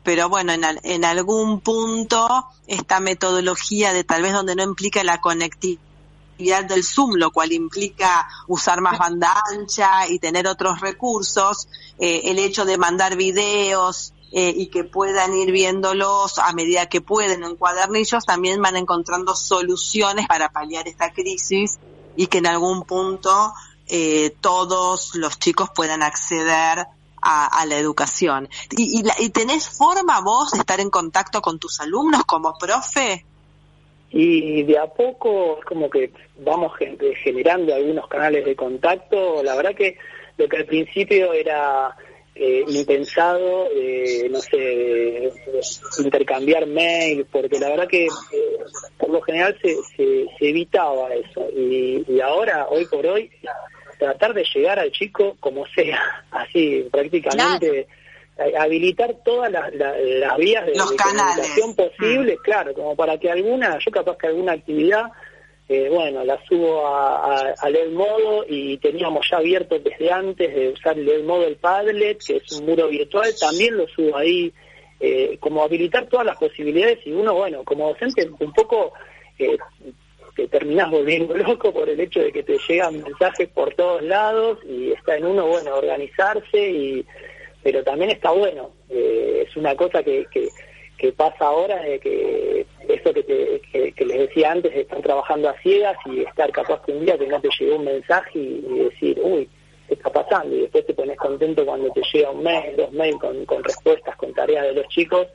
pero 0.04 0.30
bueno, 0.30 0.52
en, 0.52 0.64
en 0.84 1.06
algún 1.06 1.60
punto 1.62 2.28
esta 2.68 3.00
metodología 3.00 3.94
de 3.94 4.04
tal 4.04 4.24
vez 4.24 4.34
donde 4.34 4.56
no 4.56 4.64
implica 4.64 5.04
la 5.04 5.22
conectividad 5.22 6.66
del 6.68 6.84
Zoom, 6.84 7.16
lo 7.16 7.32
cual 7.32 7.52
implica 7.52 8.28
usar 8.48 8.82
más 8.82 8.98
banda 8.98 9.42
ancha 9.52 10.08
y 10.08 10.18
tener 10.18 10.48
otros 10.48 10.80
recursos, 10.82 11.68
eh, 12.00 12.22
el 12.26 12.40
hecho 12.40 12.66
de 12.66 12.78
mandar 12.78 13.16
videos 13.16 14.14
eh, 14.32 14.54
y 14.56 14.68
que 14.68 14.84
puedan 14.86 15.36
ir 15.36 15.52
viéndolos 15.52 16.40
a 16.40 16.54
medida 16.54 16.88
que 16.88 17.02
pueden 17.02 17.44
en 17.44 17.56
cuadernillos, 17.58 18.26
también 18.26 18.62
van 18.62 18.78
encontrando 18.78 19.36
soluciones 19.36 20.28
para 20.28 20.50
paliar 20.50 20.88
esta 20.88 21.12
crisis 21.12 21.80
y 22.16 22.28
que 22.28 22.38
en 22.38 22.48
algún 22.48 22.84
punto 22.84 23.54
eh, 23.88 24.34
todos 24.40 25.16
los 25.16 25.38
chicos 25.38 25.70
puedan 25.76 26.02
acceder 26.02 26.86
a, 27.22 27.66
la 27.68 27.78
educación. 27.78 28.50
¿Y, 28.76 29.04
y, 29.20 29.30
tenés 29.30 29.70
forma 29.70 30.22
vos 30.22 30.52
de 30.52 30.60
estar 30.60 30.80
en 30.80 30.90
contacto 30.90 31.40
con 31.42 31.60
tus 31.60 31.80
alumnos 31.80 32.24
como 32.26 32.58
profe? 32.58 33.26
Y 34.10 34.64
de 34.64 34.80
a 34.80 34.88
poco 34.88 35.60
es 35.60 35.66
como 35.66 35.90
que 35.90 36.12
vamos 36.40 36.74
generando 37.24 37.76
algunos 37.76 38.08
canales 38.08 38.44
de 38.44 38.56
contacto. 38.56 39.44
La 39.44 39.56
verdad 39.56 39.76
que 39.76 39.98
lo 40.38 40.50
que 40.50 40.58
al 40.58 40.66
principio 40.66 41.32
era 41.32 41.96
eh, 42.44 42.66
impensado, 42.70 43.68
eh, 43.72 44.28
no 44.32 44.42
sé, 44.42 45.32
intercambiar 46.00 46.66
mail, 46.66 47.28
porque 47.32 47.60
la 47.60 47.70
verdad 47.70 47.88
que 47.88 48.06
eh, 48.06 48.58
por 48.98 49.12
lo 49.12 49.22
general 49.22 49.56
se, 49.62 49.76
se, 49.96 50.26
evitaba 50.40 51.14
eso. 51.14 51.48
Y, 51.56 52.04
y 52.08 52.20
ahora, 52.20 52.66
hoy 52.68 52.86
por 52.86 53.06
hoy, 53.06 53.30
tratar 54.00 54.34
de 54.34 54.44
llegar 54.56 54.80
al 54.80 54.92
chico 54.92 55.38
como 55.40 55.68
sea, 55.68 56.02
así 56.32 56.88
prácticamente. 56.92 57.86
habilitar 58.58 59.18
todas 59.24 59.52
las, 59.52 59.72
vías 60.40 60.66
de, 60.66 60.74
comunicación 60.74 61.76
posibles, 61.76 62.40
mm. 62.40 62.44
claro, 62.44 62.74
como 62.74 62.96
para 62.96 63.20
que 63.20 63.30
alguna, 63.30 63.78
yo 63.78 63.92
capaz 63.92 64.18
que 64.18 64.26
alguna 64.26 64.54
actividad, 64.54 65.12
eh, 65.70 65.90
bueno, 65.90 66.24
la 66.26 66.44
subo 66.46 66.86
a, 66.86 67.54
a, 67.58 67.70
leer 67.70 67.92
modo 67.92 68.46
y 68.48 68.78
teníamos 68.78 69.26
ya 69.30 69.38
abierto 69.38 69.80
desde 69.80 70.12
antes 70.12 70.54
de 70.54 70.70
usar 70.70 71.00
el 71.00 71.24
modo 71.24 71.46
el 71.48 71.56
Padlet, 71.56 72.22
que 72.26 72.38
es 72.38 72.52
un 72.52 72.66
muro 72.66 72.90
virtual, 72.90 73.34
también 73.40 73.78
lo 73.78 73.88
subo 73.88 74.18
ahí, 74.18 74.52
eh, 75.00 75.38
como 75.40 75.64
habilitar 75.64 76.08
todas 76.08 76.26
las 76.26 76.38
posibilidades 76.38 77.00
y 77.06 77.12
uno, 77.12 77.34
bueno, 77.34 77.64
como 77.64 77.90
docente 77.90 78.30
un 78.40 78.54
poco 78.54 78.94
eh, 79.40 79.58
te 80.36 80.48
terminás 80.48 80.92
volviendo 80.92 81.36
loco 81.38 81.74
por 81.74 81.90
el 81.90 82.00
hecho 82.00 82.20
de 82.20 82.32
que 82.32 82.44
te 82.44 82.58
llegan 82.68 83.02
mensajes 83.02 83.50
por 83.50 83.74
todos 83.74 84.04
lados 84.04 84.60
y 84.68 84.92
está 84.92 85.18
en 85.18 85.26
uno, 85.26 85.48
bueno, 85.48 85.76
organizarse, 85.76 86.70
y 86.70 87.06
pero 87.64 87.84
también 87.84 88.12
está 88.12 88.32
bueno. 88.32 88.72
Eh, 88.90 89.46
es 89.48 89.56
una 89.56 89.76
cosa 89.76 90.04
que, 90.04 90.26
que, 90.32 90.50
pasa 91.14 91.46
ahora, 91.46 91.82
de 91.82 92.00
que 92.00 92.66
eso 92.88 93.14
que, 93.14 93.24
te, 93.24 93.94
que, 93.94 94.06
les 94.06 94.20
decía 94.20 94.52
antes, 94.52 94.76
estar 94.76 95.02
trabajando 95.02 95.50
a 95.50 95.60
ciegas 95.62 95.98
y 96.06 96.22
estar 96.22 96.52
capaz 96.52 96.82
que 96.86 96.92
un 96.92 97.06
día 97.06 97.18
que 97.18 97.28
no 97.28 97.40
te 97.42 97.50
llegó 97.60 97.78
un 97.78 97.86
mensaje 97.86 98.40
y, 98.40 98.80
decir, 98.84 99.20
uy, 99.22 99.50
¿qué 99.88 99.96
está 99.96 100.12
pasando? 100.12 100.56
Y 100.56 100.62
después 100.62 100.86
te 100.86 100.94
pones 100.94 101.18
contento 101.18 101.66
cuando 101.66 101.92
te 101.92 102.02
llega 102.14 102.32
un 102.32 102.44
mail, 102.44 102.76
dos 102.76 102.92
mails 102.92 103.18
con, 103.20 103.64
respuestas, 103.64 104.16
con 104.16 104.34
tareas 104.34 104.66
de 104.66 104.74
los 104.74 104.88
chicos. 104.90 105.28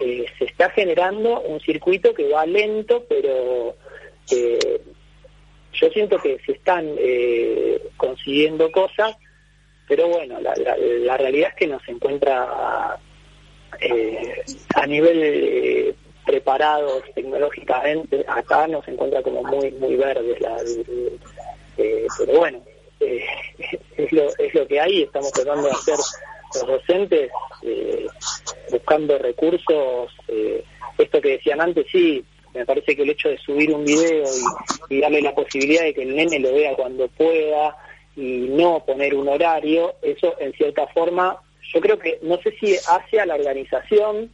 Eh, 0.00 0.26
se 0.38 0.46
está 0.46 0.70
generando 0.70 1.40
un 1.42 1.60
circuito 1.60 2.14
que 2.14 2.28
va 2.28 2.46
lento, 2.46 3.04
pero 3.08 3.76
eh, 4.30 4.80
yo 5.74 5.90
siento 5.90 6.18
que 6.18 6.38
se 6.46 6.52
están 6.52 6.94
eh, 6.98 7.80
consiguiendo 7.96 8.70
cosas, 8.72 9.16
pero 9.88 10.08
bueno, 10.08 10.40
la, 10.40 11.16
realidad 11.16 11.50
es 11.50 11.54
que 11.56 11.66
nos 11.66 11.86
encuentra 11.88 12.98
eh, 13.80 14.44
a 14.74 14.86
nivel 14.86 15.20
eh, 15.22 15.94
preparados 16.24 17.02
tecnológicamente, 17.14 18.24
acá 18.26 18.66
nos 18.66 18.86
encuentra 18.88 19.22
como 19.22 19.42
muy 19.42 19.70
muy 19.72 19.96
verde, 19.96 20.36
la, 20.40 20.56
eh, 21.76 22.06
pero 22.18 22.38
bueno, 22.38 22.60
eh, 23.00 23.24
es, 23.96 24.12
lo, 24.12 24.28
es 24.38 24.54
lo 24.54 24.66
que 24.66 24.80
hay, 24.80 25.02
estamos 25.02 25.32
tratando 25.32 25.68
de 25.68 25.72
hacer 25.72 25.96
los 26.54 26.66
docentes, 26.66 27.30
eh, 27.62 28.06
buscando 28.70 29.18
recursos, 29.18 30.12
eh, 30.28 30.64
esto 30.98 31.20
que 31.20 31.30
decían 31.30 31.60
antes, 31.60 31.86
sí, 31.90 32.24
me 32.54 32.64
parece 32.64 32.94
que 32.94 33.02
el 33.02 33.10
hecho 33.10 33.28
de 33.28 33.38
subir 33.38 33.74
un 33.74 33.84
video 33.84 34.24
y, 34.88 34.96
y 34.96 35.00
darle 35.00 35.20
la 35.20 35.34
posibilidad 35.34 35.82
de 35.82 35.94
que 35.94 36.02
el 36.02 36.14
nene 36.14 36.38
lo 36.38 36.52
vea 36.52 36.74
cuando 36.76 37.08
pueda 37.08 37.76
y 38.16 38.46
no 38.48 38.84
poner 38.84 39.14
un 39.14 39.28
horario, 39.28 39.96
eso 40.02 40.34
en 40.38 40.52
cierta 40.52 40.86
forma, 40.88 41.36
yo 41.72 41.80
creo 41.80 41.98
que, 41.98 42.18
no 42.22 42.38
sé 42.42 42.54
si 42.58 42.74
hacia 42.76 43.26
la 43.26 43.34
organización, 43.34 44.30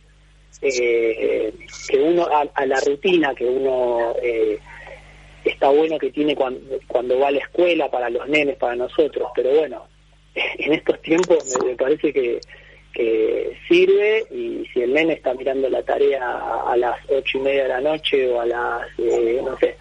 eh, 0.63 1.53
que 1.89 1.99
uno, 1.99 2.27
a, 2.27 2.43
a, 2.55 2.67
la 2.67 2.81
rutina 2.81 3.35
que 3.35 3.45
uno 3.45 4.15
eh, 4.23 4.59
está 5.45 5.71
bueno 5.71 5.99
que 5.99 6.11
tiene 6.11 6.35
cuando, 6.35 6.79
cuando 6.87 7.19
va 7.19 7.29
a 7.29 7.33
la 7.33 7.39
escuela 7.39 7.91
para 7.91 8.11
los 8.11 8.29
nenes, 8.29 8.57
para 8.57 8.77
nosotros, 8.77 9.31
pero 9.35 9.51
bueno, 9.51 9.87
en 10.35 10.73
estos 10.73 11.01
tiempos 11.03 11.39
me, 11.63 11.71
me 11.71 11.77
parece 11.77 12.13
que, 12.13 12.41
que 12.93 13.57
sirve 13.69 14.27
y 14.31 14.67
si 14.73 14.83
el 14.83 14.93
nene 14.93 15.15
está 15.15 15.35
mirando 15.35 15.69
la 15.69 15.83
tarea 15.83 16.23
a, 16.25 16.73
a 16.73 16.77
las 16.77 16.99
ocho 17.09 17.39
y 17.39 17.41
media 17.41 17.63
de 17.63 17.69
la 17.69 17.81
noche 17.81 18.29
o 18.29 18.41
a 18.41 18.47
las, 18.47 18.87
eh, 18.99 19.41
no 19.43 19.57
sé, 19.59 19.77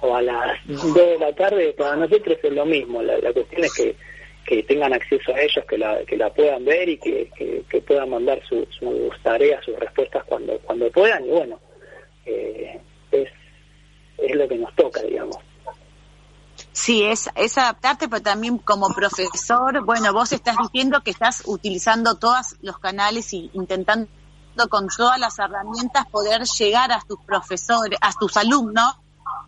o 0.00 0.14
a 0.14 0.22
las 0.22 0.66
dos 0.66 0.94
de 0.94 1.18
la 1.18 1.32
tarde, 1.34 1.74
para 1.76 1.96
nosotros 1.96 2.38
es 2.42 2.52
lo 2.52 2.64
mismo, 2.64 3.02
la, 3.02 3.18
la 3.18 3.32
cuestión 3.32 3.64
es 3.64 3.74
que 3.74 3.96
que 4.44 4.62
tengan 4.62 4.92
acceso 4.92 5.34
a 5.34 5.40
ellos, 5.40 5.64
que 5.68 5.78
la, 5.78 6.04
que 6.04 6.16
la 6.16 6.32
puedan 6.32 6.64
ver 6.64 6.88
y 6.88 6.98
que, 6.98 7.30
que, 7.36 7.64
que 7.68 7.80
puedan 7.80 8.10
mandar 8.10 8.40
su, 8.48 8.66
sus 8.78 9.22
tareas, 9.22 9.64
sus 9.64 9.78
respuestas 9.78 10.24
cuando, 10.24 10.58
cuando 10.60 10.90
puedan. 10.90 11.24
Y 11.24 11.30
bueno, 11.30 11.58
eh, 12.26 12.80
es, 13.10 13.28
es 14.18 14.36
lo 14.36 14.48
que 14.48 14.58
nos 14.58 14.74
toca, 14.74 15.02
digamos. 15.02 15.36
Sí, 16.72 17.04
es, 17.04 17.30
es 17.34 17.56
adaptarte, 17.58 18.08
pero 18.08 18.22
también 18.22 18.58
como 18.58 18.88
profesor, 18.88 19.84
bueno, 19.84 20.12
vos 20.12 20.32
estás 20.32 20.56
diciendo 20.60 21.00
que 21.02 21.10
estás 21.10 21.42
utilizando 21.46 22.16
todos 22.16 22.56
los 22.62 22.78
canales 22.78 23.32
y 23.32 23.50
intentando 23.54 24.08
con 24.68 24.88
todas 24.88 25.18
las 25.18 25.38
herramientas 25.38 26.06
poder 26.10 26.42
llegar 26.42 26.92
a 26.92 27.00
tus 27.06 27.20
profesores, 27.20 27.98
a 28.00 28.12
tus 28.12 28.36
alumnos, 28.36 28.96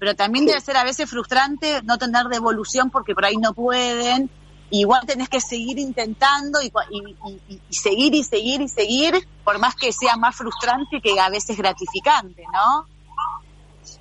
pero 0.00 0.14
también 0.14 0.46
debe 0.46 0.60
ser 0.60 0.76
a 0.76 0.84
veces 0.84 1.08
frustrante 1.08 1.80
no 1.82 1.98
tener 1.98 2.26
devolución 2.26 2.90
porque 2.90 3.14
por 3.14 3.24
ahí 3.24 3.36
no 3.36 3.54
pueden 3.54 4.30
igual 4.70 5.02
tenés 5.06 5.28
que 5.28 5.40
seguir 5.40 5.78
intentando 5.78 6.60
y, 6.62 6.72
y, 6.90 7.16
y, 7.30 7.60
y, 7.68 7.74
seguir 7.74 8.14
y 8.14 8.24
seguir 8.24 8.60
y 8.60 8.68
seguir, 8.68 9.14
por 9.44 9.58
más 9.58 9.74
que 9.76 9.92
sea 9.92 10.16
más 10.16 10.36
frustrante 10.36 11.00
que 11.00 11.18
a 11.18 11.28
veces 11.30 11.56
gratificante, 11.56 12.44
¿no? 12.52 12.86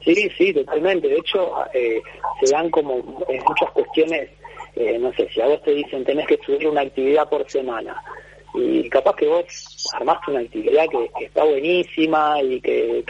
Sí, 0.04 0.30
sí, 0.38 0.54
totalmente. 0.54 1.08
De 1.08 1.18
hecho, 1.18 1.52
eh, 1.74 2.02
se 2.42 2.52
dan 2.52 2.70
como 2.70 2.98
muchas 2.98 3.72
cuestiones, 3.74 4.30
eh, 4.76 4.98
no 5.00 5.12
sé, 5.14 5.30
si 5.34 5.42
a 5.42 5.48
vos 5.48 5.62
te 5.64 5.72
dicen 5.72 6.04
tenés 6.04 6.28
que 6.28 6.40
subir 6.46 6.68
una 6.68 6.82
actividad 6.82 7.30
por 7.30 7.50
semana 7.50 8.04
y 8.58 8.90
capaz 8.90 9.16
que 9.16 9.28
vos 9.28 9.46
armaste 9.94 10.32
una 10.32 10.40
actividad 10.42 10.86
que, 10.90 11.26
está 11.26 11.44
buenísima 11.44 12.42
y 12.42 12.62
que, 12.62 13.04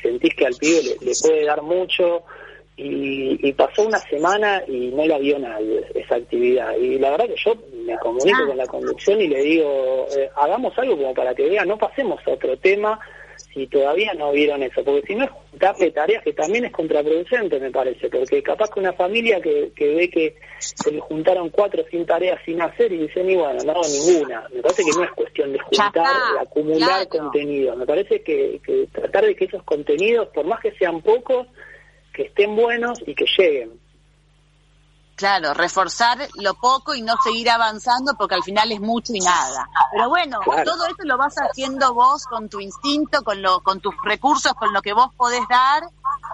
sentís 0.00 0.34
que 0.34 0.46
al 0.46 0.54
pibe 0.54 0.96
le 1.00 1.12
puede 1.20 1.44
dar 1.44 1.62
mucho, 1.62 2.22
y, 2.82 3.38
y, 3.48 3.52
pasó 3.52 3.86
una 3.86 3.98
semana 3.98 4.62
y 4.66 4.88
no 4.88 5.06
la 5.06 5.18
vio 5.18 5.38
nadie 5.38 5.84
esa 5.94 6.16
actividad. 6.16 6.74
Y 6.76 6.98
la 6.98 7.10
verdad 7.10 7.26
que 7.26 7.36
yo 7.36 7.54
me 7.84 7.96
comunico 7.98 8.46
con 8.46 8.56
la 8.56 8.66
conducción 8.66 9.20
y 9.20 9.28
le 9.28 9.42
digo 9.42 10.06
eh, 10.16 10.30
hagamos 10.36 10.76
algo 10.78 10.96
como 10.96 11.14
para 11.14 11.34
que 11.34 11.48
vean 11.48 11.68
no 11.68 11.76
pasemos 11.78 12.20
a 12.26 12.30
otro 12.30 12.56
tema 12.56 12.98
si 13.52 13.66
todavía 13.66 14.14
no 14.14 14.32
vieron 14.32 14.62
eso 14.62 14.84
porque 14.84 15.06
si 15.06 15.14
no 15.14 15.24
es 15.24 15.30
juntarle 15.30 15.90
tareas 15.90 16.22
que 16.22 16.32
también 16.32 16.64
es 16.64 16.72
contraproducente 16.72 17.58
me 17.58 17.70
parece 17.70 18.08
porque 18.08 18.42
capaz 18.42 18.70
que 18.70 18.80
una 18.80 18.92
familia 18.92 19.40
que, 19.40 19.72
que 19.74 19.94
ve 19.94 20.10
que 20.10 20.36
se 20.58 20.92
le 20.92 21.00
juntaron 21.00 21.50
cuatro 21.50 21.84
sin 21.90 22.06
tareas 22.06 22.38
sin 22.44 22.60
hacer 22.62 22.92
y 22.92 22.98
dicen 22.98 23.28
y 23.28 23.36
bueno 23.36 23.62
no 23.64 23.72
hago 23.72 23.82
ninguna 23.82 24.48
me 24.54 24.62
parece 24.62 24.84
que 24.84 24.96
no 24.96 25.04
es 25.04 25.10
cuestión 25.12 25.52
de 25.52 25.58
juntar 25.58 25.92
de 25.92 26.40
acumular 26.40 27.08
claro. 27.08 27.08
contenido. 27.08 27.76
Me 27.76 27.86
parece 27.86 28.22
que, 28.22 28.60
que 28.64 28.86
tratar 28.92 29.24
de 29.24 29.34
que 29.34 29.46
esos 29.46 29.62
contenidos 29.64 30.28
por 30.28 30.44
más 30.46 30.60
que 30.60 30.72
sean 30.72 31.00
pocos 31.02 31.46
que 32.12 32.22
estén 32.22 32.54
buenos 32.56 32.98
y 33.06 33.14
que 33.14 33.24
lleguen. 33.36 33.80
Claro, 35.14 35.54
reforzar 35.54 36.18
lo 36.40 36.54
poco 36.54 36.94
y 36.94 37.02
no 37.02 37.14
seguir 37.22 37.50
avanzando 37.50 38.14
porque 38.18 38.34
al 38.34 38.42
final 38.42 38.72
es 38.72 38.80
mucho 38.80 39.12
y 39.14 39.20
nada. 39.20 39.68
Pero 39.92 40.08
bueno, 40.08 40.40
claro. 40.40 40.64
todo 40.64 40.86
esto 40.86 41.04
lo 41.04 41.16
vas 41.16 41.34
haciendo 41.36 41.94
vos 41.94 42.24
con 42.24 42.48
tu 42.48 42.60
instinto, 42.60 43.22
con 43.22 43.40
lo, 43.40 43.60
con 43.60 43.80
tus 43.80 43.94
recursos, 44.02 44.52
con 44.54 44.72
lo 44.72 44.82
que 44.82 44.94
vos 44.94 45.14
podés 45.16 45.42
dar 45.48 45.84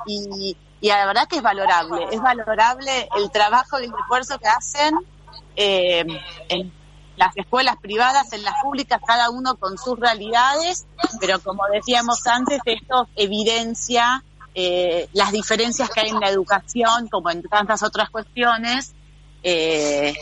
y, 0.06 0.56
y 0.80 0.88
la 0.88 1.06
verdad 1.06 1.28
que 1.28 1.36
es 1.36 1.42
valorable. 1.42 2.06
Es 2.10 2.20
valorable 2.20 3.08
el 3.16 3.30
trabajo 3.30 3.80
y 3.80 3.84
el 3.84 3.92
esfuerzo 4.00 4.38
que 4.38 4.48
hacen 4.48 4.94
eh, 5.56 6.06
en 6.48 6.72
las 7.16 7.36
escuelas 7.36 7.76
privadas, 7.78 8.32
en 8.32 8.44
las 8.44 8.54
públicas, 8.62 9.00
cada 9.04 9.28
uno 9.28 9.56
con 9.56 9.76
sus 9.76 9.98
realidades, 9.98 10.86
pero 11.20 11.40
como 11.40 11.64
decíamos 11.72 12.24
antes, 12.26 12.60
esto 12.64 13.08
evidencia 13.16 14.22
eh, 14.60 15.08
las 15.12 15.30
diferencias 15.30 15.88
que 15.88 16.00
hay 16.00 16.08
en 16.08 16.18
la 16.18 16.28
educación, 16.30 17.06
como 17.06 17.30
en 17.30 17.44
tantas 17.44 17.84
otras 17.84 18.10
cuestiones, 18.10 18.92
eh, 19.44 20.12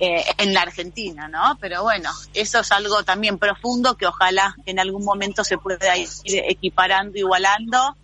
eh, 0.00 0.24
en 0.38 0.52
la 0.52 0.62
Argentina, 0.62 1.28
¿no? 1.28 1.56
Pero 1.60 1.84
bueno, 1.84 2.10
eso 2.32 2.58
es 2.58 2.72
algo 2.72 3.04
también 3.04 3.38
profundo 3.38 3.96
que 3.96 4.08
ojalá 4.08 4.56
en 4.66 4.80
algún 4.80 5.04
momento 5.04 5.44
se 5.44 5.58
pueda 5.58 5.96
ir 5.96 6.08
equiparando, 6.24 7.16
igualando. 7.16 7.96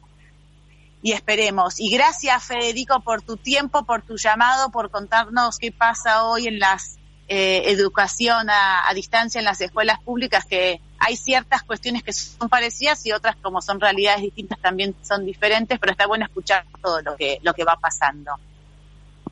Y 1.02 1.10
esperemos. 1.10 1.80
Y 1.80 1.90
gracias, 1.90 2.44
Federico, 2.44 3.00
por 3.00 3.22
tu 3.22 3.36
tiempo, 3.36 3.84
por 3.84 4.02
tu 4.02 4.16
llamado, 4.16 4.70
por 4.70 4.92
contarnos 4.92 5.58
qué 5.58 5.72
pasa 5.72 6.22
hoy 6.22 6.46
en 6.46 6.60
las 6.60 6.99
eh, 7.32 7.70
educación 7.70 8.50
a, 8.50 8.88
a, 8.88 8.92
distancia 8.92 9.38
en 9.38 9.44
las 9.44 9.60
escuelas 9.60 10.00
públicas, 10.00 10.44
que 10.44 10.80
hay 10.98 11.16
ciertas 11.16 11.62
cuestiones 11.62 12.02
que 12.02 12.12
son 12.12 12.48
parecidas 12.48 13.06
y 13.06 13.12
otras 13.12 13.36
como 13.36 13.62
son 13.62 13.80
realidades 13.80 14.22
distintas 14.22 14.58
también 14.60 14.96
son 15.02 15.24
diferentes, 15.24 15.78
pero 15.78 15.92
está 15.92 16.08
bueno 16.08 16.24
escuchar 16.24 16.66
todo 16.82 17.00
lo 17.02 17.16
que, 17.16 17.38
lo 17.42 17.54
que 17.54 17.62
va 17.62 17.76
pasando. 17.80 18.32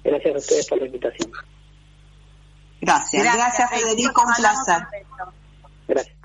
Gracias 0.05 0.33
a 0.33 0.39
ustedes 0.39 0.67
por 0.69 0.79
la 0.79 0.87
invitación. 0.87 1.33
Gracias, 2.81 3.25
gracias, 3.25 3.37
gracias 3.59 3.71
Federico, 3.71 4.23
un 4.25 4.35
placer. 4.35 4.87
Gracias. 5.89 6.18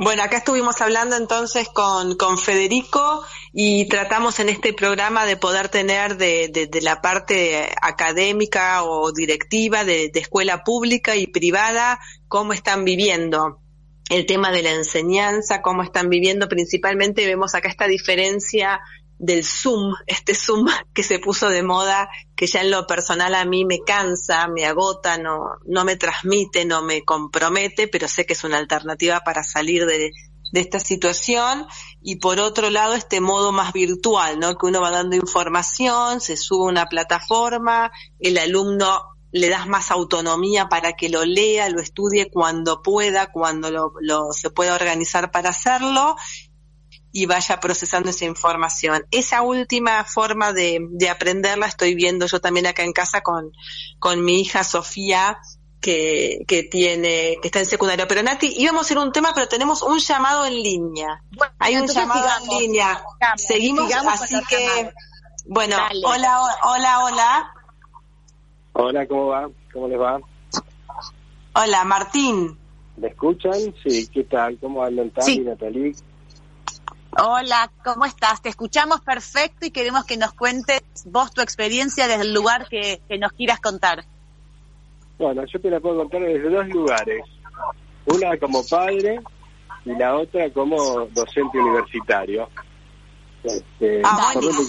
Bueno, 0.00 0.22
acá 0.22 0.36
estuvimos 0.36 0.80
hablando 0.80 1.16
entonces 1.16 1.68
con, 1.68 2.16
con 2.16 2.38
Federico 2.38 3.24
y 3.52 3.88
tratamos 3.88 4.38
en 4.38 4.48
este 4.48 4.72
programa 4.72 5.26
de 5.26 5.36
poder 5.36 5.70
tener 5.70 6.16
de, 6.16 6.68
de, 6.70 6.80
la 6.82 7.00
parte 7.02 7.68
académica 7.82 8.84
o 8.84 9.10
directiva 9.10 9.82
de, 9.82 10.08
de, 10.14 10.20
escuela 10.20 10.62
pública 10.62 11.16
y 11.16 11.26
privada 11.26 11.98
cómo 12.28 12.52
están 12.52 12.84
viviendo. 12.84 13.58
El 14.08 14.24
tema 14.24 14.52
de 14.52 14.62
la 14.62 14.70
enseñanza, 14.70 15.62
cómo 15.62 15.82
están 15.82 16.08
viviendo 16.08 16.48
principalmente, 16.48 17.26
vemos 17.26 17.56
acá 17.56 17.68
esta 17.68 17.88
diferencia 17.88 18.80
del 19.18 19.44
Zoom, 19.44 19.94
este 20.06 20.34
Zoom 20.34 20.66
que 20.94 21.02
se 21.02 21.18
puso 21.18 21.48
de 21.48 21.62
moda, 21.62 22.08
que 22.36 22.46
ya 22.46 22.60
en 22.60 22.70
lo 22.70 22.86
personal 22.86 23.34
a 23.34 23.44
mí 23.44 23.64
me 23.64 23.80
cansa, 23.80 24.48
me 24.48 24.64
agota, 24.64 25.18
no, 25.18 25.40
no 25.66 25.84
me 25.84 25.96
transmite, 25.96 26.64
no 26.64 26.82
me 26.82 27.04
compromete, 27.04 27.88
pero 27.88 28.08
sé 28.08 28.26
que 28.26 28.32
es 28.32 28.44
una 28.44 28.58
alternativa 28.58 29.20
para 29.20 29.42
salir 29.42 29.86
de, 29.86 30.12
de 30.52 30.60
esta 30.60 30.80
situación 30.80 31.66
y 32.00 32.16
por 32.16 32.40
otro 32.40 32.70
lado 32.70 32.94
este 32.94 33.20
modo 33.20 33.52
más 33.52 33.72
virtual, 33.72 34.38
¿no? 34.38 34.56
Que 34.56 34.66
uno 34.66 34.80
va 34.80 34.90
dando 34.90 35.16
información, 35.16 36.20
se 36.20 36.36
sube 36.36 36.66
a 36.66 36.70
una 36.70 36.86
plataforma, 36.86 37.90
el 38.20 38.38
alumno 38.38 39.02
le 39.30 39.50
das 39.50 39.66
más 39.66 39.90
autonomía 39.90 40.68
para 40.68 40.94
que 40.94 41.10
lo 41.10 41.24
lea, 41.24 41.68
lo 41.68 41.80
estudie 41.80 42.30
cuando 42.30 42.80
pueda, 42.82 43.30
cuando 43.30 43.70
lo, 43.70 43.92
lo 44.00 44.32
se 44.32 44.48
pueda 44.48 44.74
organizar 44.74 45.30
para 45.30 45.50
hacerlo 45.50 46.16
y 47.12 47.26
vaya 47.26 47.58
procesando 47.60 48.10
esa 48.10 48.24
información. 48.24 49.04
Esa 49.10 49.42
última 49.42 50.04
forma 50.04 50.52
de, 50.52 50.78
de 50.90 51.08
aprenderla 51.08 51.66
estoy 51.66 51.94
viendo 51.94 52.26
yo 52.26 52.40
también 52.40 52.66
acá 52.66 52.82
en 52.84 52.92
casa 52.92 53.20
con, 53.22 53.52
con 53.98 54.24
mi 54.24 54.40
hija 54.40 54.62
Sofía, 54.64 55.38
que, 55.80 56.44
que 56.48 56.64
tiene, 56.64 57.36
que 57.40 57.48
está 57.48 57.60
en 57.60 57.66
secundario. 57.66 58.06
Pero 58.08 58.22
Nati, 58.22 58.52
íbamos 58.56 58.82
a 58.82 58.84
hacer 58.84 58.98
un 58.98 59.12
tema, 59.12 59.32
pero 59.34 59.48
tenemos 59.48 59.82
un 59.82 59.98
llamado 59.98 60.44
en 60.44 60.54
línea. 60.54 61.22
Bueno, 61.36 61.52
Hay 61.60 61.76
un 61.76 61.86
llamado 61.86 62.20
sigamos, 62.28 62.48
en 62.52 62.58
línea. 62.60 63.02
Sigamos, 63.18 63.42
seguimos, 63.42 63.86
sigamos 63.88 64.20
así 64.20 64.36
que, 64.48 64.90
bueno, 65.46 65.76
Dale. 65.76 66.00
hola, 66.04 66.40
hola, 66.64 67.04
hola. 67.04 67.52
Hola, 68.72 69.06
¿cómo 69.06 69.26
va? 69.28 69.48
¿Cómo 69.72 69.88
les 69.88 69.98
va? 70.00 70.20
Hola, 71.54 71.84
Martín. 71.84 72.58
¿Me 72.96 73.08
escuchan? 73.08 73.74
Sí, 73.84 74.08
¿qué 74.12 74.24
tal? 74.24 74.58
¿Cómo 74.60 74.82
andan 74.82 75.10
Tami, 75.10 75.26
Sí. 75.34 75.40
Natalie? 75.40 75.94
Hola, 77.20 77.70
¿cómo 77.84 78.04
estás? 78.04 78.40
Te 78.42 78.48
escuchamos 78.48 79.00
perfecto 79.00 79.66
y 79.66 79.70
queremos 79.72 80.04
que 80.04 80.16
nos 80.16 80.32
cuentes 80.34 80.82
vos 81.06 81.32
tu 81.32 81.40
experiencia 81.40 82.06
desde 82.06 82.22
el 82.22 82.32
lugar 82.32 82.68
que, 82.68 83.00
que 83.08 83.18
nos 83.18 83.32
quieras 83.32 83.58
contar. 83.60 84.04
Bueno, 85.18 85.42
yo 85.52 85.60
te 85.60 85.68
la 85.68 85.80
puedo 85.80 85.96
contar 85.96 86.20
desde 86.20 86.48
dos 86.48 86.68
lugares. 86.68 87.24
una 88.06 88.38
como 88.38 88.64
padre 88.64 89.20
y 89.84 89.90
la 89.96 90.16
otra 90.16 90.48
como 90.52 91.06
docente 91.06 91.58
universitario. 91.58 92.48
Este, 93.42 94.00
Ah, 94.04 94.30
¿por, 94.34 94.44
dónde 94.44 94.66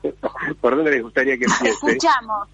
que- 0.00 0.12
¿Por 0.60 0.76
dónde 0.76 0.90
les 0.90 1.02
gustaría 1.02 1.38
que 1.38 1.46
Te 1.46 1.52
empiece? 1.68 1.70
escuchamos. 1.74 2.48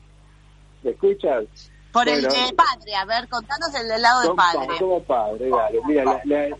¿Me 0.83 0.91
escuchas? 0.91 1.45
Por 1.93 2.09
el 2.09 2.22
de 2.22 2.29
padre, 2.57 2.95
a 2.97 3.05
ver, 3.07 3.29
contanos 3.29 3.72
el 3.75 3.89
del 3.89 4.03
lado 4.03 4.20
de 4.22 4.35
padre. 4.35 4.77
Como 4.79 5.03
padre, 5.05 5.49
dale. 5.49 5.81
Mira, 5.87 6.05
la- 6.05 6.20
la- 6.25 6.57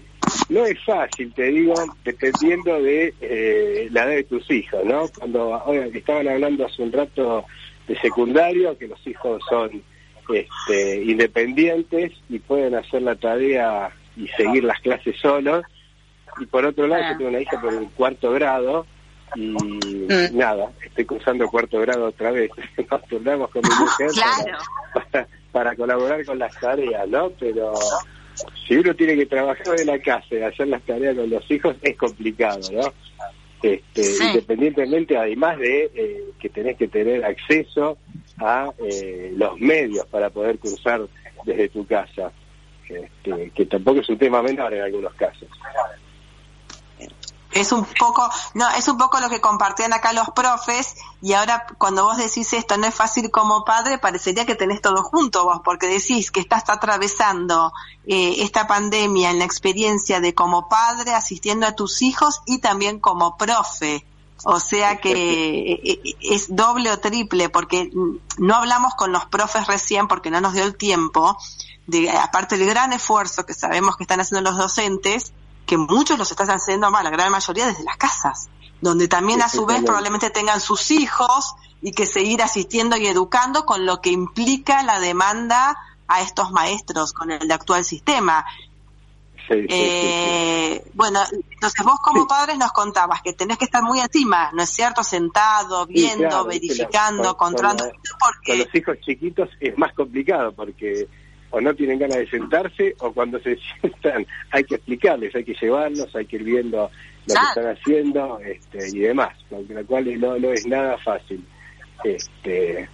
no 0.49 0.65
es 0.67 0.83
fácil, 0.85 1.33
te 1.33 1.45
digo, 1.45 1.75
dependiendo 2.05 2.81
de 2.83 3.15
eh, 3.21 3.89
la 3.91 4.05
edad 4.05 4.17
de 4.17 4.25
tus 4.25 4.51
hijos, 4.51 4.85
¿no? 4.85 5.09
Cuando 5.19 5.63
oigan, 5.65 5.95
estaban 5.95 6.29
hablando 6.29 6.67
hace 6.67 6.83
un 6.83 6.93
rato 6.93 7.45
de 7.89 7.99
secundario, 8.01 8.77
que 8.79 8.89
los 8.89 9.07
hijos 9.07 9.43
son 9.49 9.83
este, 10.33 11.03
independientes 11.05 12.13
y 12.29 12.39
pueden 12.39 12.75
hacer 12.75 13.03
la 13.03 13.15
tarea 13.15 13.91
y 14.17 14.29
seguir 14.29 14.65
las 14.65 14.81
clases 14.81 15.17
solos. 15.21 15.65
Y 16.41 16.47
por 16.47 16.65
otro 16.65 16.87
lado, 16.87 17.03
Ah. 17.05 17.13
yo 17.13 17.19
tengo 17.19 17.31
una 17.31 17.41
hija 17.41 17.61
por 17.61 17.75
el 17.75 17.89
cuarto 17.91 18.31
grado 18.33 18.87
y 19.37 19.55
nada, 20.33 20.71
estoy 20.85 21.05
cursando 21.05 21.49
cuarto 21.49 21.81
grado 21.81 22.07
otra 22.07 22.31
vez. 22.31 22.51
Nos 22.91 23.03
turnamos 23.07 23.51
con 23.51 23.63
mi 23.63 23.75
mujer 23.75 24.09
para, 24.95 25.29
para 25.53 25.77
colaborar 25.77 26.25
con 26.25 26.39
las 26.39 26.59
tareas, 26.59 27.09
¿no? 27.09 27.31
Pero 27.39 27.73
si 28.67 28.77
uno 28.77 28.95
tiene 28.95 29.17
que 29.17 29.27
trabajar 29.27 29.79
en 29.79 29.87
la 29.87 29.99
casa 29.99 30.27
y 30.31 30.43
hacer 30.43 30.69
las 30.69 30.83
tareas 30.83 31.17
con 31.17 31.31
los 31.31 31.51
hijos, 31.51 31.77
es 31.83 31.97
complicado, 31.97 32.61
¿no? 32.73 32.93
Este, 33.63 34.03
Sí. 34.03 34.25
Independientemente, 34.25 35.17
además 35.17 35.59
de 35.59 35.91
eh, 35.95 36.25
que 36.39 36.51
tenés 36.51 36.77
que 36.77 36.89
tener 36.89 37.25
acceso 37.25 37.97
a 38.39 38.71
eh, 38.79 39.33
los 39.37 39.59
medios 39.59 40.07
para 40.07 40.29
poder 40.29 40.59
cursar 40.59 41.07
desde 41.47 41.69
tu 41.71 41.87
casa, 41.87 42.33
este, 42.89 43.51
que 43.55 43.67
tampoco 43.67 44.01
es 44.01 44.09
un 44.09 44.19
tema 44.19 44.43
menor 44.43 44.75
en 44.75 44.83
algunos 44.83 45.15
casos. 45.15 45.49
Es 47.55 47.71
un 47.71 47.85
poco, 47.85 48.29
no, 48.55 48.69
es 48.71 48.89
un 48.89 48.99
poco 48.99 49.21
lo 49.21 49.31
que 49.31 49.41
compartían 49.41 49.93
acá 49.93 50.13
los 50.13 50.29
profes 50.31 50.97
y 51.23 51.35
ahora 51.35 51.67
cuando 51.79 52.05
vos 52.05 52.17
decís 52.17 52.53
esto 52.53 52.77
no 52.77 52.87
es 52.87 52.95
fácil 52.95 53.31
como 53.31 53.65
padre, 53.65 53.99
parecería 53.99 54.45
que 54.45 54.57
tenés 54.57 54.83
todo 54.83 55.05
junto 55.05 55.45
vos, 55.45 55.61
porque 55.65 55.87
decís 55.87 56.33
que 56.33 56.41
estás 56.41 56.69
atravesando 56.69 57.73
eh, 58.07 58.43
esta 58.43 58.67
pandemia 58.67 59.31
en 59.31 59.39
la 59.39 59.45
experiencia 59.45 60.21
de 60.21 60.35
como 60.35 60.69
padre 60.69 61.15
asistiendo 61.15 61.67
a 61.67 61.73
tus 61.73 62.03
hijos 62.03 62.43
y 62.45 62.59
también 62.59 62.99
como 62.99 63.37
profe. 63.37 64.05
O 64.45 64.61
sea 64.61 65.01
que 65.01 65.13
eh, 65.13 65.81
eh, 65.85 66.17
es 66.21 66.55
doble 66.55 66.91
o 66.91 66.99
triple, 66.99 67.49
porque 67.49 67.91
no 68.37 68.55
hablamos 68.55 68.95
con 68.95 69.13
los 69.13 69.25
profes 69.27 69.67
recién 69.67 70.09
porque 70.09 70.31
no 70.31 70.41
nos 70.41 70.55
dio 70.55 70.65
el 70.65 70.77
tiempo, 70.77 71.39
de, 71.87 72.11
aparte 72.11 72.59
del 72.59 72.69
gran 72.69 72.93
esfuerzo 72.93 73.47
que 73.47 73.55
sabemos 73.55 73.97
que 73.97 74.05
están 74.05 74.21
haciendo 74.21 74.51
los 74.51 74.59
docentes, 74.59 75.33
que 75.67 75.77
muchos 75.79 76.19
los 76.19 76.31
están 76.31 76.51
haciendo 76.51 76.91
mal, 76.91 77.05
la 77.05 77.11
gran 77.11 77.31
mayoría 77.33 77.67
desde 77.67 77.85
las 77.85 77.97
casas, 77.97 78.49
donde 78.81 79.09
también 79.09 79.43
a 79.43 79.49
su 79.49 79.65
vez 79.67 79.83
probablemente 79.83 80.31
tengan 80.31 80.61
sus 80.61 80.91
hijos 80.91 81.55
y 81.83 81.93
que 81.93 82.07
seguir 82.07 82.43
asistiendo 82.43 82.97
y 82.97 83.07
educando 83.07 83.65
con 83.65 83.87
lo 83.87 84.01
que 84.01 84.11
implica 84.11 84.83
la 84.83 85.01
demanda 85.01 85.77
a 86.09 86.21
estos 86.21 86.51
maestros 86.53 87.13
con 87.13 87.31
el 87.31 87.51
actual 87.51 87.85
sistema. 87.85 88.45
Sí, 89.47 89.55
sí, 89.57 89.61
sí, 89.61 89.67
sí. 89.69 89.75
Eh, 89.75 90.91
bueno, 90.95 91.21
entonces 91.51 91.85
vos 91.85 91.99
como 92.03 92.27
padres 92.27 92.57
nos 92.57 92.73
contabas 92.73 93.21
que 93.21 93.35
tenés 93.35 93.59
que 93.59 93.67
estar 93.67 93.83
muy 93.83 94.01
encima, 94.01 94.51
¿no 94.55 94.63
es 94.63 94.71
cierto? 94.71 95.05
Sentado, 95.05 95.87
viendo, 95.87 96.29
claro, 96.29 96.45
verificando, 96.47 97.23
la- 97.25 97.35
con- 97.35 97.49
controlando, 97.53 97.85
con 97.85 97.93
Con 97.93 98.19
porque 98.21 98.57
los 98.57 98.75
hijos 98.75 98.97
chiquitos 99.05 99.51
es 99.61 99.77
más 99.77 99.93
complicado 99.93 100.53
porque 100.53 101.07
o 101.55 101.61
no 101.61 101.73
tienen 101.75 101.99
ganas 102.01 102.19
de 102.19 102.29
sentarse 102.29 102.95
o 102.99 103.13
cuando 103.13 103.39
se 103.41 103.57
sientan 103.81 104.27
hay 104.51 104.65
que 104.65 104.75
explicarles, 104.75 105.35
hay 105.35 105.45
que 105.45 105.55
llevarlos, 105.55 106.15
hay 106.17 106.27
que 106.27 106.37
ir 106.37 106.43
viendo 106.45 106.91
lo 107.27 107.35
que 107.35 107.41
están 107.49 107.67
haciendo 107.77 108.39
este, 108.41 108.89
y 108.89 108.99
demás, 109.01 109.35
lo 109.51 109.87
cual 109.87 110.21
no, 110.21 110.39
no 110.39 110.51
es 110.53 110.67
nada 110.67 110.99
fácil. 110.99 111.43
Este, 112.03 112.89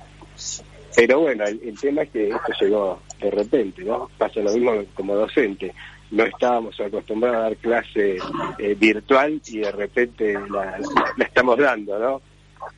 pero 0.94 1.20
bueno, 1.20 1.44
el, 1.46 1.60
el 1.64 1.78
tema 1.80 2.02
es 2.02 2.10
que 2.10 2.28
esto 2.28 2.52
llegó 2.60 3.00
de 3.20 3.30
repente, 3.30 3.82
¿no? 3.82 4.08
Pasa 4.18 4.40
lo 4.40 4.52
mismo 4.52 4.72
como 4.94 5.14
docente. 5.16 5.74
No 6.10 6.24
estábamos 6.24 6.78
acostumbrados 6.80 7.38
a 7.38 7.42
dar 7.42 7.56
clase 7.56 8.18
eh, 8.58 8.74
virtual 8.78 9.40
y 9.46 9.58
de 9.58 9.72
repente 9.72 10.34
la, 10.50 10.78
la- 10.78 11.12
la 11.16 11.24
estamos 11.24 11.58
dando, 11.58 11.98
¿no? 11.98 12.20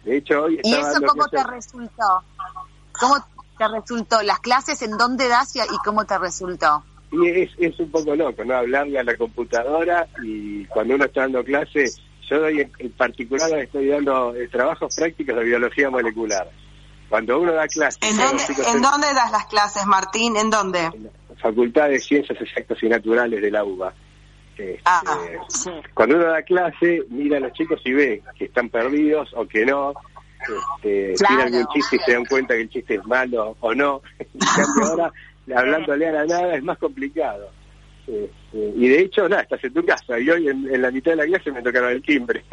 De 0.04 0.18
hecho, 0.18 0.44
hoy 0.44 0.60
¿Y 0.62 0.70
eso 0.72 0.80
dando 0.92 1.06
cómo 1.08 1.28
te 1.28 1.42
resultó? 1.44 2.22
¿Cómo 2.98 3.14
te 3.68 3.80
resultó? 3.80 4.22
¿Las 4.22 4.40
clases 4.40 4.82
en 4.82 4.96
dónde 4.96 5.28
das 5.28 5.54
y, 5.56 5.60
y 5.60 5.78
cómo 5.84 6.04
te 6.04 6.18
resultó? 6.18 6.82
Y 7.10 7.28
es, 7.28 7.50
es 7.58 7.78
un 7.78 7.90
poco 7.90 8.16
loco, 8.16 8.44
¿no? 8.44 8.54
Hablarle 8.54 8.98
a 8.98 9.04
la 9.04 9.16
computadora 9.16 10.08
y 10.22 10.64
cuando 10.66 10.94
uno 10.94 11.04
está 11.04 11.22
dando 11.22 11.44
clases, 11.44 12.00
yo 12.28 12.40
doy 12.40 12.60
en, 12.62 12.72
en 12.78 12.90
particular 12.92 13.52
estoy 13.58 13.88
dando 13.88 14.34
eh, 14.34 14.48
trabajos 14.48 14.94
prácticos 14.96 15.36
de 15.36 15.44
biología 15.44 15.90
molecular. 15.90 16.48
Cuando 17.08 17.38
uno 17.38 17.52
da 17.52 17.68
clases 17.68 17.98
¿en 18.02 18.16
los 18.16 18.30
dónde, 18.30 18.44
¿en 18.70 18.76
en 19.10 19.14
das 19.14 19.30
las 19.30 19.46
clases, 19.46 19.84
Martín? 19.86 20.36
¿En 20.36 20.48
dónde? 20.48 20.80
la 20.82 21.36
Facultad 21.36 21.88
de 21.88 21.98
Ciencias 22.00 22.40
Exactas 22.40 22.82
y 22.82 22.88
Naturales 22.88 23.42
de 23.42 23.50
la 23.50 23.64
UBA, 23.64 23.92
este, 24.56 24.80
Ah, 24.84 25.02
sí. 25.48 25.70
cuando 25.94 26.16
uno 26.16 26.26
da 26.26 26.42
clase, 26.42 27.02
mira 27.10 27.38
a 27.38 27.40
los 27.40 27.52
chicos 27.52 27.80
y 27.84 27.92
ve 27.92 28.22
que 28.38 28.46
están 28.46 28.68
perdidos 28.68 29.30
o 29.34 29.46
que 29.46 29.64
no, 29.66 29.94
este, 30.42 31.14
Claro. 31.14 31.36
tiene 31.36 31.42
algún 31.58 31.72
chiste 31.74 31.96
y 31.96 31.98
se 32.00 32.12
dan 32.12 32.24
cuenta 32.26 32.54
que 32.54 32.60
el 32.62 32.68
chiste 32.70 32.94
es 32.96 33.06
malo 33.06 33.56
o 33.60 33.74
no. 33.74 34.02
En 34.18 34.40
cambio 34.40 34.84
ahora, 34.90 35.12
hablándole 35.56 36.08
a 36.08 36.12
la 36.12 36.24
nada 36.26 36.54
es 36.56 36.62
más 36.62 36.78
complicado. 36.78 37.50
Este, 38.06 38.28
y 38.76 38.88
de 38.88 39.00
hecho, 39.00 39.28
nada, 39.28 39.42
estás 39.42 39.62
en 39.64 39.72
tu 39.74 39.84
casa 39.84 40.18
y 40.18 40.28
hoy 40.28 40.48
en, 40.48 40.72
en 40.74 40.82
la 40.82 40.90
mitad 40.90 41.12
de 41.12 41.16
la 41.18 41.26
clase 41.26 41.52
me 41.52 41.62
tocaron 41.62 41.90
el 41.92 42.02
timbre. 42.02 42.44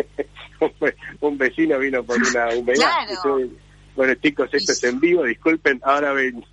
Un- 1.22 1.38
vecino 1.38 1.80
vino 1.80 2.04
por 2.04 2.18
una 2.18 2.50
humedad. 2.56 2.76
Claro. 3.24 3.40
Y 3.40 3.52
bueno, 3.96 4.14
chicos, 4.16 4.50
esto 4.54 4.72
es 4.74 4.84
en 4.84 5.00
vivo, 5.00 5.24
disculpen, 5.24 5.80
ahora 5.84 6.14
vengo. 6.14 6.46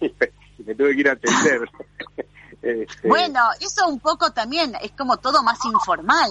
Y 0.00 0.06
y 0.06 0.62
me 0.66 0.74
tuve 0.74 0.94
que 0.94 1.00
ir 1.00 1.08
a 1.08 1.12
atender. 1.12 1.60
Este, 2.62 3.08
Bueno, 3.08 3.40
eso 3.58 3.88
un 3.88 4.00
poco 4.00 4.30
también 4.32 4.76
es 4.82 4.92
como 4.92 5.16
todo 5.16 5.42
más 5.42 5.58
informal, 5.64 6.30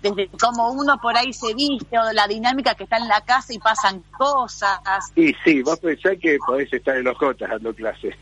desde 0.00 0.30
cómo 0.40 0.70
uno 0.72 0.96
por 0.96 1.14
ahí 1.16 1.34
se 1.34 1.52
viste 1.52 1.98
o 1.98 2.12
la 2.12 2.26
dinámica 2.26 2.74
que 2.74 2.84
está 2.84 2.96
en 2.96 3.08
la 3.08 3.20
casa 3.20 3.52
y 3.52 3.58
pasan 3.58 4.02
cosas. 4.16 4.80
Y 5.14 5.34
sí, 5.44 5.62
vos 5.62 5.78
pensás 5.78 6.14
que 6.20 6.38
podés 6.46 6.72
estar 6.72 6.96
en 6.96 7.06
ojotas 7.08 7.50
dando 7.50 7.74
clases. 7.74 8.14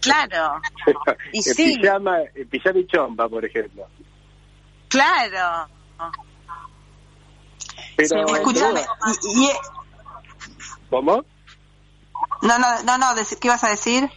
Claro, 0.00 0.60
Y 1.32 1.38
en 1.38 1.42
sí. 1.54 1.78
pijama, 1.78 2.18
en 2.32 2.48
pijama 2.48 2.78
y 2.78 2.86
chomba, 2.86 3.28
por 3.28 3.44
ejemplo. 3.44 3.86
claro. 4.88 5.68
Pero, 7.96 8.28
Sí, 8.28 8.34
Escúchame, 8.34 8.80
y, 9.34 9.44
y- 9.46 9.50
¿Cómo? 10.88 11.24
no, 12.42 12.58
no, 12.58 12.82
no, 12.84 12.98
no, 12.98 13.06
¿qué 13.14 13.48
ibas 13.48 13.64
a 13.64 13.68
decir? 13.68 14.08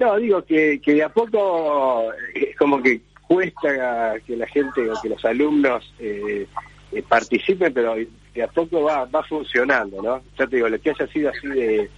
No, 0.00 0.16
digo 0.16 0.42
que, 0.46 0.80
que 0.80 0.94
de 0.94 1.02
a 1.02 1.10
poco 1.10 2.10
es 2.34 2.56
como 2.56 2.82
que 2.82 3.02
cuesta 3.28 4.14
que 4.26 4.34
la 4.34 4.46
gente 4.46 4.90
o 4.90 4.94
que 5.00 5.10
los 5.10 5.22
alumnos 5.26 5.94
eh, 5.98 6.46
eh, 6.90 7.02
participen, 7.06 7.74
pero 7.74 7.94
de 7.94 8.42
a 8.42 8.48
poco 8.48 8.82
va, 8.82 9.04
va 9.04 9.22
funcionando, 9.24 10.00
¿no? 10.02 10.22
Ya 10.38 10.46
te 10.46 10.56
digo, 10.56 10.70
lo 10.70 10.80
que 10.80 10.90
haya 10.90 11.06
sido 11.08 11.28
así 11.28 11.46
de, 11.48 11.90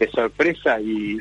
de 0.00 0.10
sorpresa 0.10 0.80
y, 0.80 1.12
y 1.12 1.18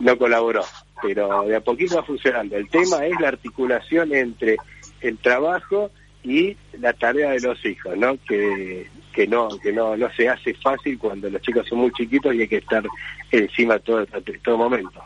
no 0.00 0.16
colaboró, 0.16 0.62
pero 1.02 1.42
de 1.42 1.56
a 1.56 1.60
poquito 1.60 1.96
va 1.96 2.04
funcionando. 2.04 2.56
El 2.56 2.70
tema 2.70 3.04
es 3.04 3.12
la 3.20 3.28
articulación 3.28 4.14
entre 4.14 4.56
el 5.02 5.18
trabajo 5.18 5.90
y 6.22 6.56
la 6.80 6.94
tarea 6.94 7.32
de 7.32 7.40
los 7.40 7.62
hijos, 7.66 7.94
¿no? 7.98 8.16
Que, 8.26 8.88
que 9.12 9.26
no 9.26 9.48
que 9.62 9.74
no, 9.74 9.94
no 9.94 10.10
se 10.14 10.26
hace 10.26 10.54
fácil 10.54 10.98
cuando 10.98 11.28
los 11.28 11.42
chicos 11.42 11.68
son 11.68 11.80
muy 11.80 11.92
chiquitos 11.92 12.34
y 12.34 12.40
hay 12.40 12.48
que 12.48 12.56
estar 12.56 12.82
encima 13.30 13.78
todo 13.78 14.06
todo 14.42 14.56
momento. 14.56 15.02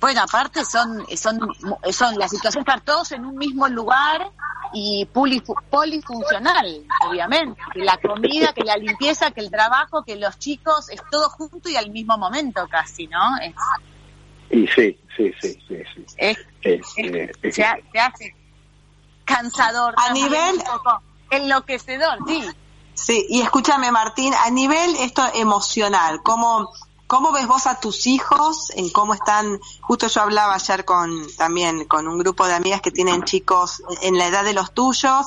Bueno, 0.00 0.22
aparte 0.22 0.64
son, 0.64 1.04
son, 1.16 1.40
son 1.92 2.18
la 2.18 2.28
situación 2.28 2.62
estar 2.62 2.80
todos 2.82 3.12
en 3.12 3.24
un 3.24 3.36
mismo 3.36 3.68
lugar 3.68 4.30
y 4.72 5.06
polifu- 5.12 5.60
polifuncional, 5.70 6.84
obviamente. 7.08 7.60
Que 7.72 7.80
la 7.80 7.96
comida, 7.98 8.52
que 8.52 8.64
la 8.64 8.76
limpieza, 8.76 9.30
que 9.30 9.40
el 9.40 9.50
trabajo, 9.50 10.02
que 10.04 10.16
los 10.16 10.38
chicos, 10.38 10.88
es 10.90 11.00
todo 11.10 11.28
junto 11.30 11.68
y 11.68 11.76
al 11.76 11.90
mismo 11.90 12.16
momento 12.18 12.66
casi, 12.68 13.06
¿no? 13.06 13.38
Es, 13.42 13.54
Y 14.50 14.66
sí, 14.68 14.98
sí, 15.16 15.32
sí, 15.40 15.58
sí, 15.68 15.82
sí. 15.94 16.04
es, 16.16 16.38
Es, 16.62 16.80
es- 16.96 16.98
eh, 17.14 17.32
es- 17.42 17.54
se, 17.54 17.64
se 17.92 17.98
hace 18.00 18.34
cansador. 19.24 19.94
A 19.96 20.06
también, 20.08 20.30
nivel- 20.30 20.56
un 20.58 20.62
poco 20.64 21.02
enloquecedor, 21.30 22.18
sí. 22.26 22.44
Sí, 22.94 23.26
y 23.30 23.40
escúchame 23.40 23.90
Martín, 23.90 24.34
a 24.34 24.50
nivel 24.50 24.94
esto 24.96 25.22
emocional, 25.34 26.20
¿cómo, 26.22 26.70
¿cómo 27.12 27.30
ves 27.30 27.46
vos 27.46 27.66
a 27.66 27.78
tus 27.78 28.06
hijos 28.06 28.70
en 28.74 28.88
cómo 28.88 29.12
están? 29.12 29.60
Justo 29.82 30.08
yo 30.08 30.22
hablaba 30.22 30.54
ayer 30.54 30.86
con 30.86 31.26
también 31.36 31.84
con 31.84 32.08
un 32.08 32.16
grupo 32.16 32.46
de 32.46 32.54
amigas 32.54 32.80
que 32.80 32.90
tienen 32.90 33.24
chicos 33.24 33.82
en 34.00 34.16
la 34.16 34.28
edad 34.28 34.44
de 34.44 34.54
los 34.54 34.72
tuyos 34.72 35.26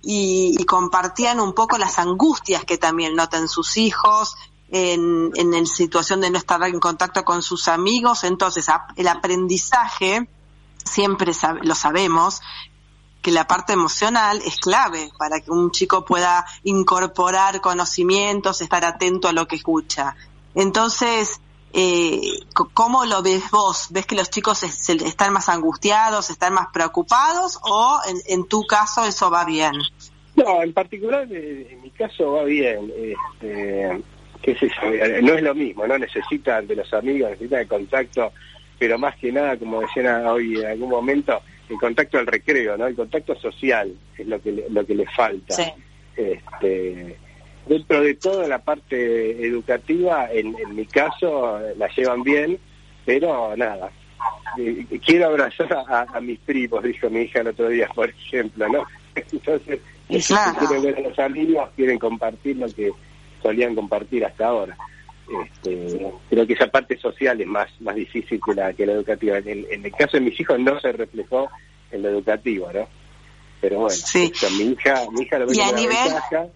y, 0.00 0.64
compartían 0.64 1.40
un 1.40 1.52
poco 1.52 1.76
las 1.76 1.98
angustias 1.98 2.64
que 2.64 2.78
también 2.78 3.16
notan 3.16 3.48
sus 3.48 3.76
hijos 3.78 4.36
en, 4.68 5.32
en 5.34 5.50
la 5.50 5.66
situación 5.66 6.20
de 6.20 6.30
no 6.30 6.38
estar 6.38 6.62
en 6.62 6.78
contacto 6.78 7.24
con 7.24 7.42
sus 7.42 7.66
amigos, 7.66 8.22
entonces 8.22 8.68
el 8.94 9.08
aprendizaje 9.08 10.28
siempre 10.84 11.32
lo 11.62 11.74
sabemos, 11.74 12.42
que 13.22 13.32
la 13.32 13.48
parte 13.48 13.72
emocional 13.72 14.40
es 14.44 14.58
clave 14.58 15.10
para 15.18 15.40
que 15.40 15.50
un 15.50 15.72
chico 15.72 16.04
pueda 16.04 16.46
incorporar 16.62 17.60
conocimientos, 17.60 18.60
estar 18.60 18.84
atento 18.84 19.26
a 19.26 19.32
lo 19.32 19.48
que 19.48 19.56
escucha. 19.56 20.14
Entonces, 20.54 21.40
eh, 21.72 22.20
¿cómo 22.72 23.04
lo 23.04 23.22
ves 23.22 23.50
vos? 23.50 23.88
¿Ves 23.90 24.06
que 24.06 24.14
los 24.14 24.30
chicos 24.30 24.62
están 24.62 25.32
más 25.32 25.48
angustiados, 25.48 26.30
están 26.30 26.54
más 26.54 26.68
preocupados 26.72 27.58
o 27.62 28.00
en, 28.26 28.44
tu 28.46 28.64
caso 28.64 29.04
eso 29.04 29.30
va 29.30 29.44
bien? 29.44 29.72
No, 30.36 30.62
en 30.62 30.72
particular 30.72 31.26
eh, 31.30 31.68
en 31.72 31.82
mi 31.82 31.90
caso 31.90 32.32
va 32.32 32.44
bien. 32.44 32.92
Este, 32.96 34.02
qué 34.40 34.54
sé 34.56 34.70
no 35.22 35.34
es 35.34 35.42
lo 35.42 35.54
mismo, 35.54 35.86
no 35.86 35.98
necesitan 35.98 36.66
de 36.66 36.76
los 36.76 36.92
amigos, 36.92 37.30
necesitan 37.30 37.60
el 37.60 37.68
contacto, 37.68 38.32
pero 38.78 38.98
más 38.98 39.16
que 39.16 39.32
nada, 39.32 39.56
como 39.56 39.80
decían 39.80 40.26
hoy 40.26 40.56
en 40.58 40.66
algún 40.66 40.90
momento, 40.90 41.40
el 41.68 41.78
contacto 41.78 42.18
al 42.18 42.26
recreo, 42.26 42.76
¿no? 42.76 42.86
El 42.86 42.94
contacto 42.94 43.34
social 43.36 43.92
es 44.16 44.26
lo 44.26 44.40
que 44.40 44.52
le, 44.52 44.70
lo 44.70 44.86
que 44.86 44.94
le 44.94 45.06
falta. 45.06 45.56
Este, 46.16 47.16
dentro 47.66 48.00
de 48.00 48.14
toda 48.14 48.46
la 48.48 48.58
parte 48.58 49.46
educativa, 49.46 50.28
en, 50.30 50.54
mi 50.74 50.86
caso, 50.86 51.58
la 51.76 51.88
llevan 51.88 52.22
bien, 52.22 52.58
pero 53.04 53.56
nada. 53.56 53.90
Eh, 54.58 54.86
quiero 55.04 55.26
abrazar 55.26 55.72
a, 55.72 56.20
mis 56.20 56.38
primos, 56.40 56.82
dijo 56.82 57.10
mi 57.10 57.22
hija 57.22 57.40
el 57.40 57.48
otro 57.48 57.68
día, 57.68 57.88
por 57.94 58.08
ejemplo, 58.10 58.68
¿no? 58.68 58.84
Entonces, 59.14 59.80
quieren 60.08 60.82
ver 60.82 60.96
a 60.96 61.00
los 61.00 61.18
amigos, 61.18 61.70
quieren 61.76 61.98
compartir 61.98 62.56
lo 62.56 62.66
que 62.68 62.92
solían 63.42 63.74
compartir 63.74 64.24
hasta 64.24 64.46
ahora. 64.46 64.76
Este, 65.26 66.12
creo 66.28 66.46
que 66.46 66.52
esa 66.52 66.66
parte 66.66 66.98
social 66.98 67.40
es 67.40 67.46
más 67.46 67.68
más 67.80 67.94
difícil 67.94 68.38
que 68.44 68.54
la 68.54 68.72
que 68.74 68.84
la 68.84 68.92
educativa. 68.92 69.38
En, 69.38 69.66
el 69.84 69.92
caso 69.92 70.18
de 70.18 70.20
mis 70.20 70.38
hijos 70.38 70.58
no 70.60 70.78
se 70.80 70.92
reflejó 70.92 71.48
en 71.90 72.02
lo 72.02 72.10
educativo, 72.10 72.70
¿no? 72.72 72.86
Pero 73.60 73.78
bueno, 73.80 73.96
mi 74.58 74.64
hija 74.64 74.94
mi 75.12 75.22
hija 75.22 75.38
lo 75.38 75.46
ve 75.46 75.54
como 75.56 75.70
una 75.70 75.80
ventaja 75.80 76.46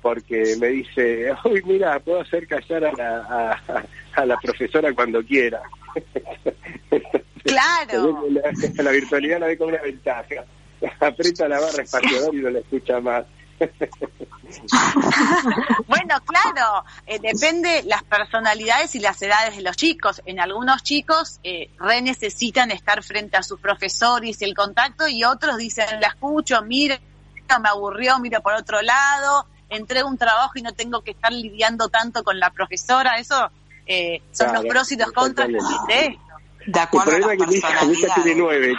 porque 0.00 0.56
me 0.58 0.68
dice, 0.68 1.32
uy, 1.44 1.62
mira, 1.64 1.98
puedo 2.00 2.20
hacer 2.20 2.46
callar 2.46 2.84
a 2.84 2.92
la, 2.92 3.86
a, 4.14 4.26
la 4.26 4.36
profesora 4.38 4.92
cuando 4.94 5.22
quiera. 5.22 5.62
Claro. 7.42 8.28
la, 8.28 8.52
la, 8.82 8.90
virtualidad 8.90 9.40
la 9.40 9.46
ve 9.46 9.56
como 9.56 9.70
una 9.70 9.80
ventaja. 9.80 10.44
Aprieta 11.00 11.48
la 11.48 11.58
barra 11.58 11.82
espaciador 11.82 12.34
y 12.34 12.38
no 12.38 12.50
la 12.50 12.58
escucha 12.58 13.00
más. 13.00 13.24
bueno, 15.88 16.20
claro, 16.26 16.84
eh, 17.06 17.18
depende 17.18 17.82
las 17.86 18.04
personalidades 18.04 18.94
y 18.94 19.00
las 19.00 19.20
edades 19.22 19.56
de 19.56 19.62
los 19.62 19.74
chicos. 19.74 20.20
En 20.26 20.38
algunos 20.38 20.82
chicos 20.82 21.40
eh, 21.42 21.70
re 21.78 22.02
necesitan 22.02 22.70
estar 22.70 23.02
frente 23.02 23.38
a 23.38 23.42
sus 23.42 23.58
profesores 23.58 24.40
y 24.42 24.44
el 24.44 24.54
contacto 24.54 25.08
y 25.08 25.24
otros 25.24 25.56
dicen, 25.56 25.86
la 25.98 26.08
escucho, 26.08 26.60
mire, 26.62 27.00
me 27.58 27.68
aburrió, 27.68 28.18
miro 28.18 28.40
por 28.42 28.54
otro 28.54 28.80
lado, 28.82 29.46
entrego 29.70 30.08
un 30.08 30.18
trabajo 30.18 30.52
y 30.56 30.62
no 30.62 30.72
tengo 30.72 31.02
que 31.02 31.12
estar 31.12 31.32
lidiando 31.32 31.88
tanto 31.88 32.22
con 32.22 32.38
la 32.38 32.50
profesora. 32.50 33.18
Eso 33.18 33.50
eh, 33.86 34.20
son 34.32 34.52
los 34.52 34.66
pros 34.66 34.92
y 34.92 34.96
los 34.96 35.10
contras 35.12 35.48
de 35.48 35.56
esto. 35.56 36.20
De 36.66 36.80
acuerdo 36.80 37.12
el 37.12 37.22
problema 37.22 37.32
es 37.32 37.38
que 37.62 37.86
mi 37.86 37.94
hija 37.94 38.14
tiene 38.14 38.34
nueve. 38.40 38.74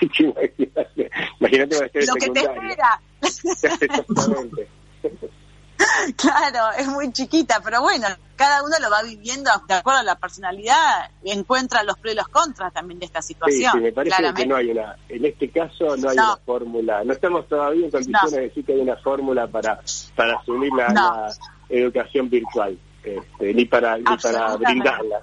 Imagínate, 1.40 1.78
va 1.78 1.86
a 1.86 1.90
Lo 2.06 2.14
que 2.14 2.30
te 2.30 2.40
espera. 2.40 3.00
Claro, 6.16 6.70
es 6.78 6.86
muy 6.88 7.12
chiquita, 7.12 7.60
pero 7.62 7.82
bueno, 7.82 8.06
cada 8.36 8.62
uno 8.62 8.76
lo 8.80 8.90
va 8.90 9.02
viviendo 9.02 9.50
de 9.68 9.74
acuerdo 9.74 10.00
a 10.00 10.02
la 10.02 10.16
personalidad 10.16 11.10
y 11.22 11.30
encuentra 11.30 11.82
los 11.82 11.98
pros 11.98 12.14
y 12.14 12.16
los 12.16 12.28
contras 12.28 12.72
también 12.72 12.98
de 12.98 13.06
esta 13.06 13.22
situación. 13.22 13.72
Sí, 13.72 13.80
me 13.80 13.92
parece 13.92 14.22
que 14.34 14.46
no 14.46 14.56
hay 14.56 14.70
una, 14.70 14.96
en 15.08 15.24
este 15.24 15.50
caso 15.50 15.96
no 15.96 16.08
hay 16.08 16.16
una 16.16 16.36
fórmula, 16.38 17.04
no 17.04 17.12
estamos 17.12 17.48
todavía 17.48 17.86
en 17.86 17.90
condiciones 17.90 18.32
de 18.32 18.40
decir 18.40 18.64
que 18.64 18.72
hay 18.72 18.80
una 18.80 18.96
fórmula 18.96 19.46
para, 19.46 19.80
para 20.16 20.38
asumir 20.38 20.70
la, 20.72 21.32
educación 21.68 22.28
virtual, 22.28 22.76
este, 23.04 23.54
ni 23.54 23.64
para, 23.64 23.96
ni 23.96 24.04
para 24.20 24.56
brindarla. 24.56 25.22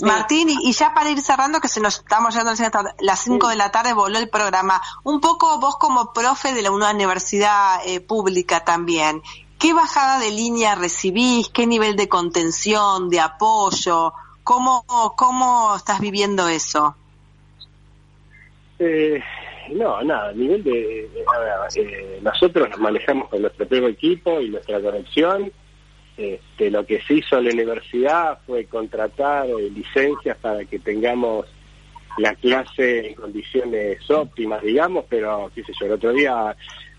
Martín, 0.00 0.48
y, 0.48 0.72
ya 0.72 0.94
para 0.94 1.10
ir 1.10 1.20
cerrando, 1.20 1.60
que 1.60 1.68
se 1.68 1.80
nos 1.80 1.98
estamos 1.98 2.34
yendo 2.34 2.50
a 2.50 2.94
las 3.00 3.20
5 3.20 3.48
de 3.48 3.56
la 3.56 3.70
tarde 3.70 3.92
voló 3.92 4.18
el 4.18 4.28
programa. 4.28 4.80
Un 5.04 5.20
poco 5.20 5.58
vos 5.58 5.76
como 5.76 6.12
profe 6.12 6.52
de 6.52 6.62
la, 6.62 6.70
una 6.70 6.92
universidad 6.92 7.80
eh, 7.86 8.00
pública 8.00 8.64
también, 8.64 9.22
¿qué 9.58 9.74
bajada 9.74 10.20
de 10.20 10.30
línea 10.30 10.74
recibís? 10.74 11.48
¿Qué 11.48 11.66
nivel 11.66 11.96
de 11.96 12.08
contención, 12.08 13.08
de 13.10 13.20
apoyo? 13.20 14.12
¿Cómo, 14.44 14.84
cómo 15.16 15.74
estás 15.76 16.00
viviendo 16.00 16.48
eso? 16.48 16.96
Eh, 18.78 19.20
no, 19.72 20.02
nada, 20.02 20.30
a 20.30 20.32
nivel 20.32 20.62
de... 20.62 21.10
Eh, 21.76 22.20
nosotros 22.22 22.70
nos 22.70 22.78
manejamos 22.78 23.28
con 23.28 23.42
nuestro 23.42 23.66
propio 23.66 23.88
equipo 23.88 24.40
y 24.40 24.48
nuestra 24.50 24.80
conexión 24.80 25.52
este, 26.18 26.68
lo 26.70 26.84
que 26.84 27.00
se 27.02 27.14
hizo 27.14 27.38
en 27.38 27.44
la 27.44 27.52
universidad 27.52 28.40
fue 28.44 28.64
contratar 28.64 29.46
eh, 29.46 29.70
licencias 29.70 30.36
para 30.38 30.64
que 30.64 30.80
tengamos 30.80 31.46
la 32.18 32.34
clase 32.34 33.10
en 33.10 33.14
condiciones 33.14 34.10
óptimas, 34.10 34.60
digamos, 34.62 35.04
pero, 35.08 35.48
qué 35.54 35.62
sé 35.62 35.72
yo, 35.78 35.86
el 35.86 35.92
otro 35.92 36.12
día 36.12 36.56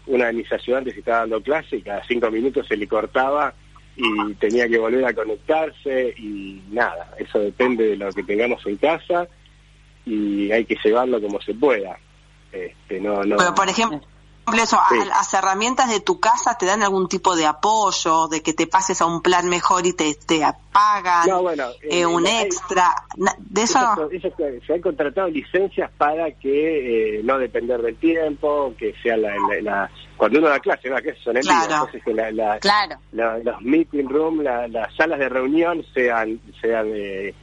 una 0.08 0.28
de 0.28 0.34
mis 0.34 0.52
ayudantes 0.52 0.98
estaba 0.98 1.20
dando 1.20 1.44
clase 1.44 1.76
y 1.76 1.82
cada 1.82 2.02
cinco 2.08 2.32
minutos 2.32 2.66
se 2.66 2.78
le 2.78 2.88
cortaba 2.88 3.54
y 3.98 4.34
tenía 4.36 4.70
que 4.70 4.78
volver 4.78 5.04
a 5.04 5.14
conectarse 5.14 6.16
y 6.18 6.64
nada, 6.72 7.14
eso 7.20 7.40
depende 7.40 7.90
de 7.90 7.98
lo 7.98 8.10
que 8.14 8.24
tengamos 8.24 8.66
en 8.66 8.78
casa 8.78 9.28
y 10.06 10.50
hay 10.50 10.64
que 10.64 10.78
llevarlo 10.82 11.22
como 11.22 11.42
se 11.42 11.54
pueda. 11.54 12.00
Este, 12.54 13.02
no, 13.02 13.20
Pero, 13.22 13.54
por 13.54 13.68
ejemplo, 13.68 14.00
eso, 14.58 14.80
las 15.08 15.34
herramientas 15.34 15.90
de 15.90 16.00
tu 16.00 16.20
casa 16.20 16.58
te 16.58 16.66
dan 16.66 16.82
algún 16.82 17.08
tipo 17.08 17.36
de 17.36 17.46
apoyo, 17.46 18.28
de 18.28 18.42
que 18.42 18.54
te 18.54 18.68
pases 18.68 19.02
a 19.02 19.06
un 19.06 19.22
plan 19.22 19.48
mejor 19.48 19.86
y 19.86 19.94
te, 19.94 20.16
te 20.16 20.42
pagan 20.72 21.30
eh, 21.84 22.06
un 22.06 22.26
extra. 22.26 22.96
de 23.38 23.62
eso, 23.62 23.80
se 24.66 24.74
han 24.74 24.82
contratado 24.82 25.28
licencias 25.28 25.92
para 25.98 26.32
que 26.32 27.18
eh, 27.18 27.22
no 27.24 27.38
depender 27.38 27.82
del 27.82 27.98
tiempo, 27.98 28.74
que 28.78 28.94
sea 29.04 29.18
la, 29.18 29.90
cuando 30.18 30.40
uno 30.40 30.50
da 30.50 30.60
clase, 30.60 30.90
que 31.02 31.16
son 31.16 31.38
en 31.38 31.44
entonces 31.50 32.04
que 32.04 32.14
los 32.14 33.62
meeting 33.62 34.10
room, 34.10 34.42
las 34.42 34.94
salas 34.96 35.20
de 35.20 35.30
reunión 35.30 35.84
sean 35.94 36.40
sean 36.62 36.88
eh, 36.94 37.34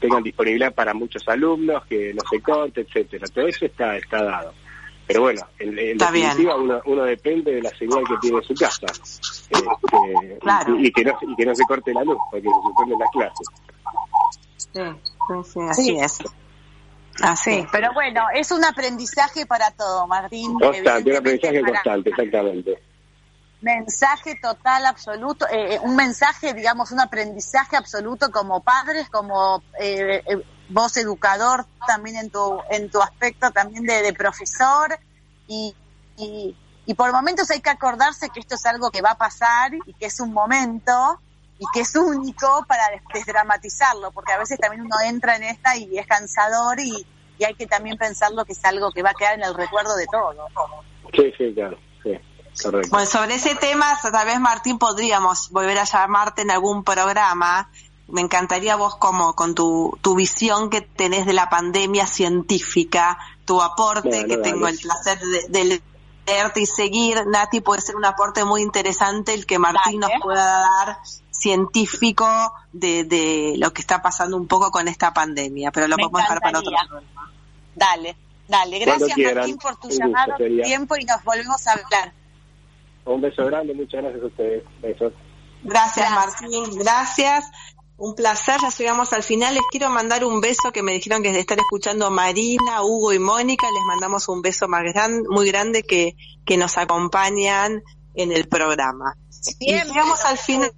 tengan 0.00 0.22
disponibilidad 0.22 0.72
para 0.74 0.94
muchos 0.94 1.26
alumnos, 1.28 1.84
que 1.86 2.14
no 2.14 2.22
se 2.30 2.40
corte, 2.40 2.82
etcétera. 2.82 3.26
Todo 3.28 3.46
eso 3.48 3.66
está 3.66 3.96
está 3.96 4.22
dado. 4.22 4.65
Pero 5.06 5.20
bueno, 5.20 5.46
en, 5.58 5.98
definitiva 5.98 6.56
uno, 6.56 7.04
depende 7.04 7.54
de 7.54 7.62
la 7.62 7.70
señal 7.70 8.02
que 8.08 8.16
tiene 8.20 8.42
su 8.42 8.54
casa. 8.54 8.86
Este, 8.86 9.60
y, 10.78 10.90
que 10.90 11.04
no, 11.04 11.18
y 11.22 11.36
que 11.36 11.46
no 11.46 11.54
se 11.54 11.64
corte 11.64 11.94
la 11.94 12.02
luz, 12.02 12.18
porque 12.30 12.48
se 12.48 12.62
suspende 12.62 12.96
las 12.98 13.10
clases. 13.10 13.46
Sí, 15.44 15.60
así 15.70 15.98
es. 15.98 16.18
Así. 17.22 17.66
pero 17.72 17.94
bueno, 17.94 18.24
es 18.34 18.50
un 18.50 18.62
aprendizaje 18.64 19.46
para 19.46 19.70
todo, 19.70 20.06
Martín. 20.06 20.58
Constante, 20.58 21.10
un 21.10 21.16
aprendizaje 21.16 21.62
constante, 21.62 22.10
exactamente. 22.10 22.82
Mensaje 23.62 24.38
total, 24.42 24.84
absoluto, 24.86 25.46
eh, 25.48 25.76
eh, 25.76 25.78
un 25.82 25.96
mensaje, 25.96 26.52
digamos, 26.52 26.90
un 26.90 27.00
aprendizaje 27.00 27.76
absoluto 27.76 28.30
como 28.30 28.62
padres, 28.62 29.08
como 29.08 29.62
eh, 29.80 30.22
eh 30.26 30.42
vos 30.68 30.96
educador 30.96 31.66
también 31.86 32.16
en 32.16 32.30
tu, 32.30 32.60
en 32.70 32.90
tu 32.90 33.00
aspecto 33.00 33.50
también 33.50 33.84
de, 33.84 34.12
profesor 34.12 34.98
y, 35.46 35.74
y, 36.16 36.94
por 36.94 37.12
momentos 37.12 37.50
hay 37.50 37.60
que 37.60 37.70
acordarse 37.70 38.30
que 38.30 38.40
esto 38.40 38.54
es 38.54 38.64
algo 38.66 38.90
que 38.90 39.02
va 39.02 39.10
a 39.10 39.18
pasar 39.18 39.72
y 39.74 39.92
que 39.94 40.06
es 40.06 40.20
un 40.20 40.32
momento 40.32 41.20
y 41.58 41.64
que 41.72 41.80
es 41.80 41.96
único 41.96 42.64
para 42.68 42.84
desdramatizarlo, 43.12 44.12
porque 44.12 44.32
a 44.32 44.38
veces 44.38 44.58
también 44.58 44.82
uno 44.82 44.96
entra 45.04 45.36
en 45.36 45.44
esta 45.44 45.76
y 45.76 45.98
es 45.98 46.06
cansador 46.06 46.78
y, 46.80 47.06
y 47.38 47.44
hay 47.44 47.54
que 47.54 47.66
también 47.66 47.96
pensarlo 47.96 48.44
que 48.44 48.52
es 48.52 48.64
algo 48.64 48.92
que 48.92 49.02
va 49.02 49.10
a 49.10 49.14
quedar 49.14 49.34
en 49.34 49.44
el 49.44 49.54
recuerdo 49.54 49.96
de 49.96 50.06
todo. 50.06 50.48
Sí, 51.14 51.32
sí, 51.36 51.54
claro. 51.54 51.78
Sí. 52.02 52.12
Correcto. 52.62 52.88
Bueno, 52.90 53.06
sobre 53.06 53.34
ese 53.34 53.54
tema, 53.54 53.98
tal 54.00 54.26
vez 54.26 54.40
Martín 54.40 54.78
podríamos 54.78 55.50
volver 55.50 55.78
a 55.78 55.84
llamarte 55.84 56.42
en 56.42 56.50
algún 56.50 56.84
programa 56.84 57.70
me 58.08 58.20
encantaría 58.20 58.76
vos 58.76 58.96
como 58.96 59.34
con 59.34 59.54
tu, 59.54 59.98
tu 60.00 60.14
visión 60.14 60.70
que 60.70 60.80
tenés 60.80 61.26
de 61.26 61.32
la 61.32 61.48
pandemia 61.48 62.06
científica, 62.06 63.18
tu 63.44 63.60
aporte, 63.60 64.26
que 64.26 64.38
tengo 64.38 64.68
el 64.68 64.78
placer 64.78 65.18
de, 65.48 65.80
leerte 66.26 66.60
y 66.60 66.66
seguir. 66.66 67.26
Nati, 67.26 67.60
puede 67.60 67.80
ser 67.80 67.96
un 67.96 68.04
aporte 68.04 68.44
muy 68.44 68.62
interesante 68.62 69.34
el 69.34 69.46
que 69.46 69.58
Martín 69.58 70.00
nos 70.00 70.10
pueda 70.22 70.60
dar 70.60 70.98
científico 71.30 72.26
de, 72.72 73.04
de 73.04 73.54
lo 73.58 73.72
que 73.72 73.82
está 73.82 74.00
pasando 74.02 74.36
un 74.36 74.46
poco 74.46 74.70
con 74.70 74.88
esta 74.88 75.12
pandemia, 75.12 75.70
pero 75.72 75.88
lo 75.88 75.96
podemos 75.96 76.22
dejar 76.22 76.40
para 76.40 76.58
otro 76.60 76.72
Dale, 77.74 78.16
dale. 78.48 78.78
Gracias 78.78 79.18
Martín 79.18 79.58
por 79.58 79.76
tu 79.76 79.90
llamado, 79.90 80.34
tiempo 80.36 80.96
y 80.96 81.04
nos 81.04 81.22
volvemos 81.24 81.66
a 81.66 81.72
hablar. 81.72 82.12
Un 83.04 83.20
beso 83.20 83.44
grande, 83.44 83.74
muchas 83.74 84.02
gracias 84.02 84.22
a 84.22 84.26
ustedes. 84.26 84.64
Besos. 84.80 85.12
Gracias, 85.62 86.10
gracias. 86.10 86.42
Martín, 86.42 86.78
gracias. 86.78 87.50
Un 87.98 88.14
placer, 88.14 88.60
ya 88.60 88.68
llegamos 88.68 89.12
al 89.12 89.22
final. 89.22 89.54
Les 89.54 89.62
quiero 89.70 89.88
mandar 89.88 90.24
un 90.24 90.40
beso 90.40 90.70
que 90.72 90.82
me 90.82 90.92
dijeron 90.92 91.22
que 91.22 91.32
de 91.32 91.40
estar 91.40 91.58
escuchando 91.58 92.10
Marina, 92.10 92.82
Hugo 92.82 93.12
y 93.12 93.18
Mónica. 93.18 93.66
Les 93.72 93.84
mandamos 93.86 94.28
un 94.28 94.42
beso 94.42 94.68
más 94.68 94.82
grande, 94.82 95.26
muy 95.28 95.46
grande 95.46 95.82
que, 95.82 96.14
que 96.44 96.56
nos 96.56 96.76
acompañan 96.76 97.82
en 98.14 98.32
el 98.32 98.48
programa. 98.48 99.16
y 99.58 99.72
llegamos 99.72 100.24
al 100.24 100.36
final. 100.36 100.72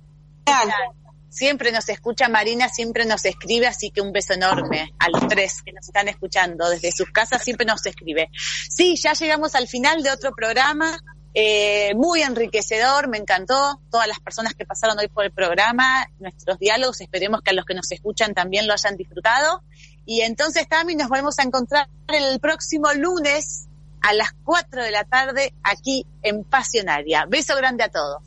Siempre 1.31 1.71
nos 1.71 1.89
escucha 1.89 2.29
Marina, 2.29 2.69
siempre 2.69 3.05
nos 3.05 3.25
escribe, 3.25 3.67
así 3.67 3.91
que 3.91 4.01
un 4.01 4.13
beso 4.13 4.33
enorme 4.33 4.93
a 4.99 5.09
los 5.11 5.29
tres 5.29 5.63
que 5.63 5.73
nos 5.73 5.87
están 5.87 6.09
escuchando 6.09 6.69
desde 6.69 6.91
sus 6.91 7.11
casas, 7.11 7.45
siempre 7.45 7.67
nos 7.67 7.85
escribe. 7.85 8.31
Sí, 8.69 8.97
ya 8.97 9.13
llegamos 9.13 9.55
al 9.55 9.69
final 9.69 10.03
de 10.03 10.11
otro 10.11 10.33
programa. 10.35 10.99
Eh, 11.35 11.95
muy 11.95 12.23
enriquecedor, 12.23 13.09
me 13.09 13.19
encantó. 13.19 13.81
Todas 13.91 14.09
las 14.09 14.21
personas 14.21 14.55
que 14.55 14.65
pasaron 14.65 14.99
hoy 14.99 15.09
por 15.09 15.25
el 15.25 15.33
programa, 15.33 16.09
nuestros 16.19 16.59
diálogos, 16.59 17.01
esperemos 17.01 17.43
que 17.43 17.51
a 17.51 17.55
los 17.55 17.65
que 17.65 17.75
nos 17.75 17.91
escuchan 17.93 18.35
también 18.35 18.67
lo 18.67 18.73
hayan 18.73 18.97
disfrutado. 18.97 19.63
Y 20.05 20.23
entonces, 20.23 20.69
también 20.69 20.99
nos 20.99 21.09
vamos 21.09 21.39
a 21.39 21.43
encontrar 21.43 21.89
el 22.09 22.41
próximo 22.41 22.93
lunes 22.95 23.69
a 24.01 24.13
las 24.15 24.31
4 24.45 24.83
de 24.83 24.91
la 24.91 25.05
tarde 25.05 25.53
aquí 25.63 26.07
en 26.23 26.45
Pasionaria. 26.45 27.27
Beso 27.29 27.57
grande 27.57 27.85
a 27.85 27.89
todos. 27.89 28.23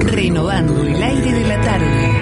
Renovando 0.00 0.82
el 0.82 1.02
aire 1.02 1.32
de 1.32 1.48
la 1.48 1.60
tarde. 1.60 2.20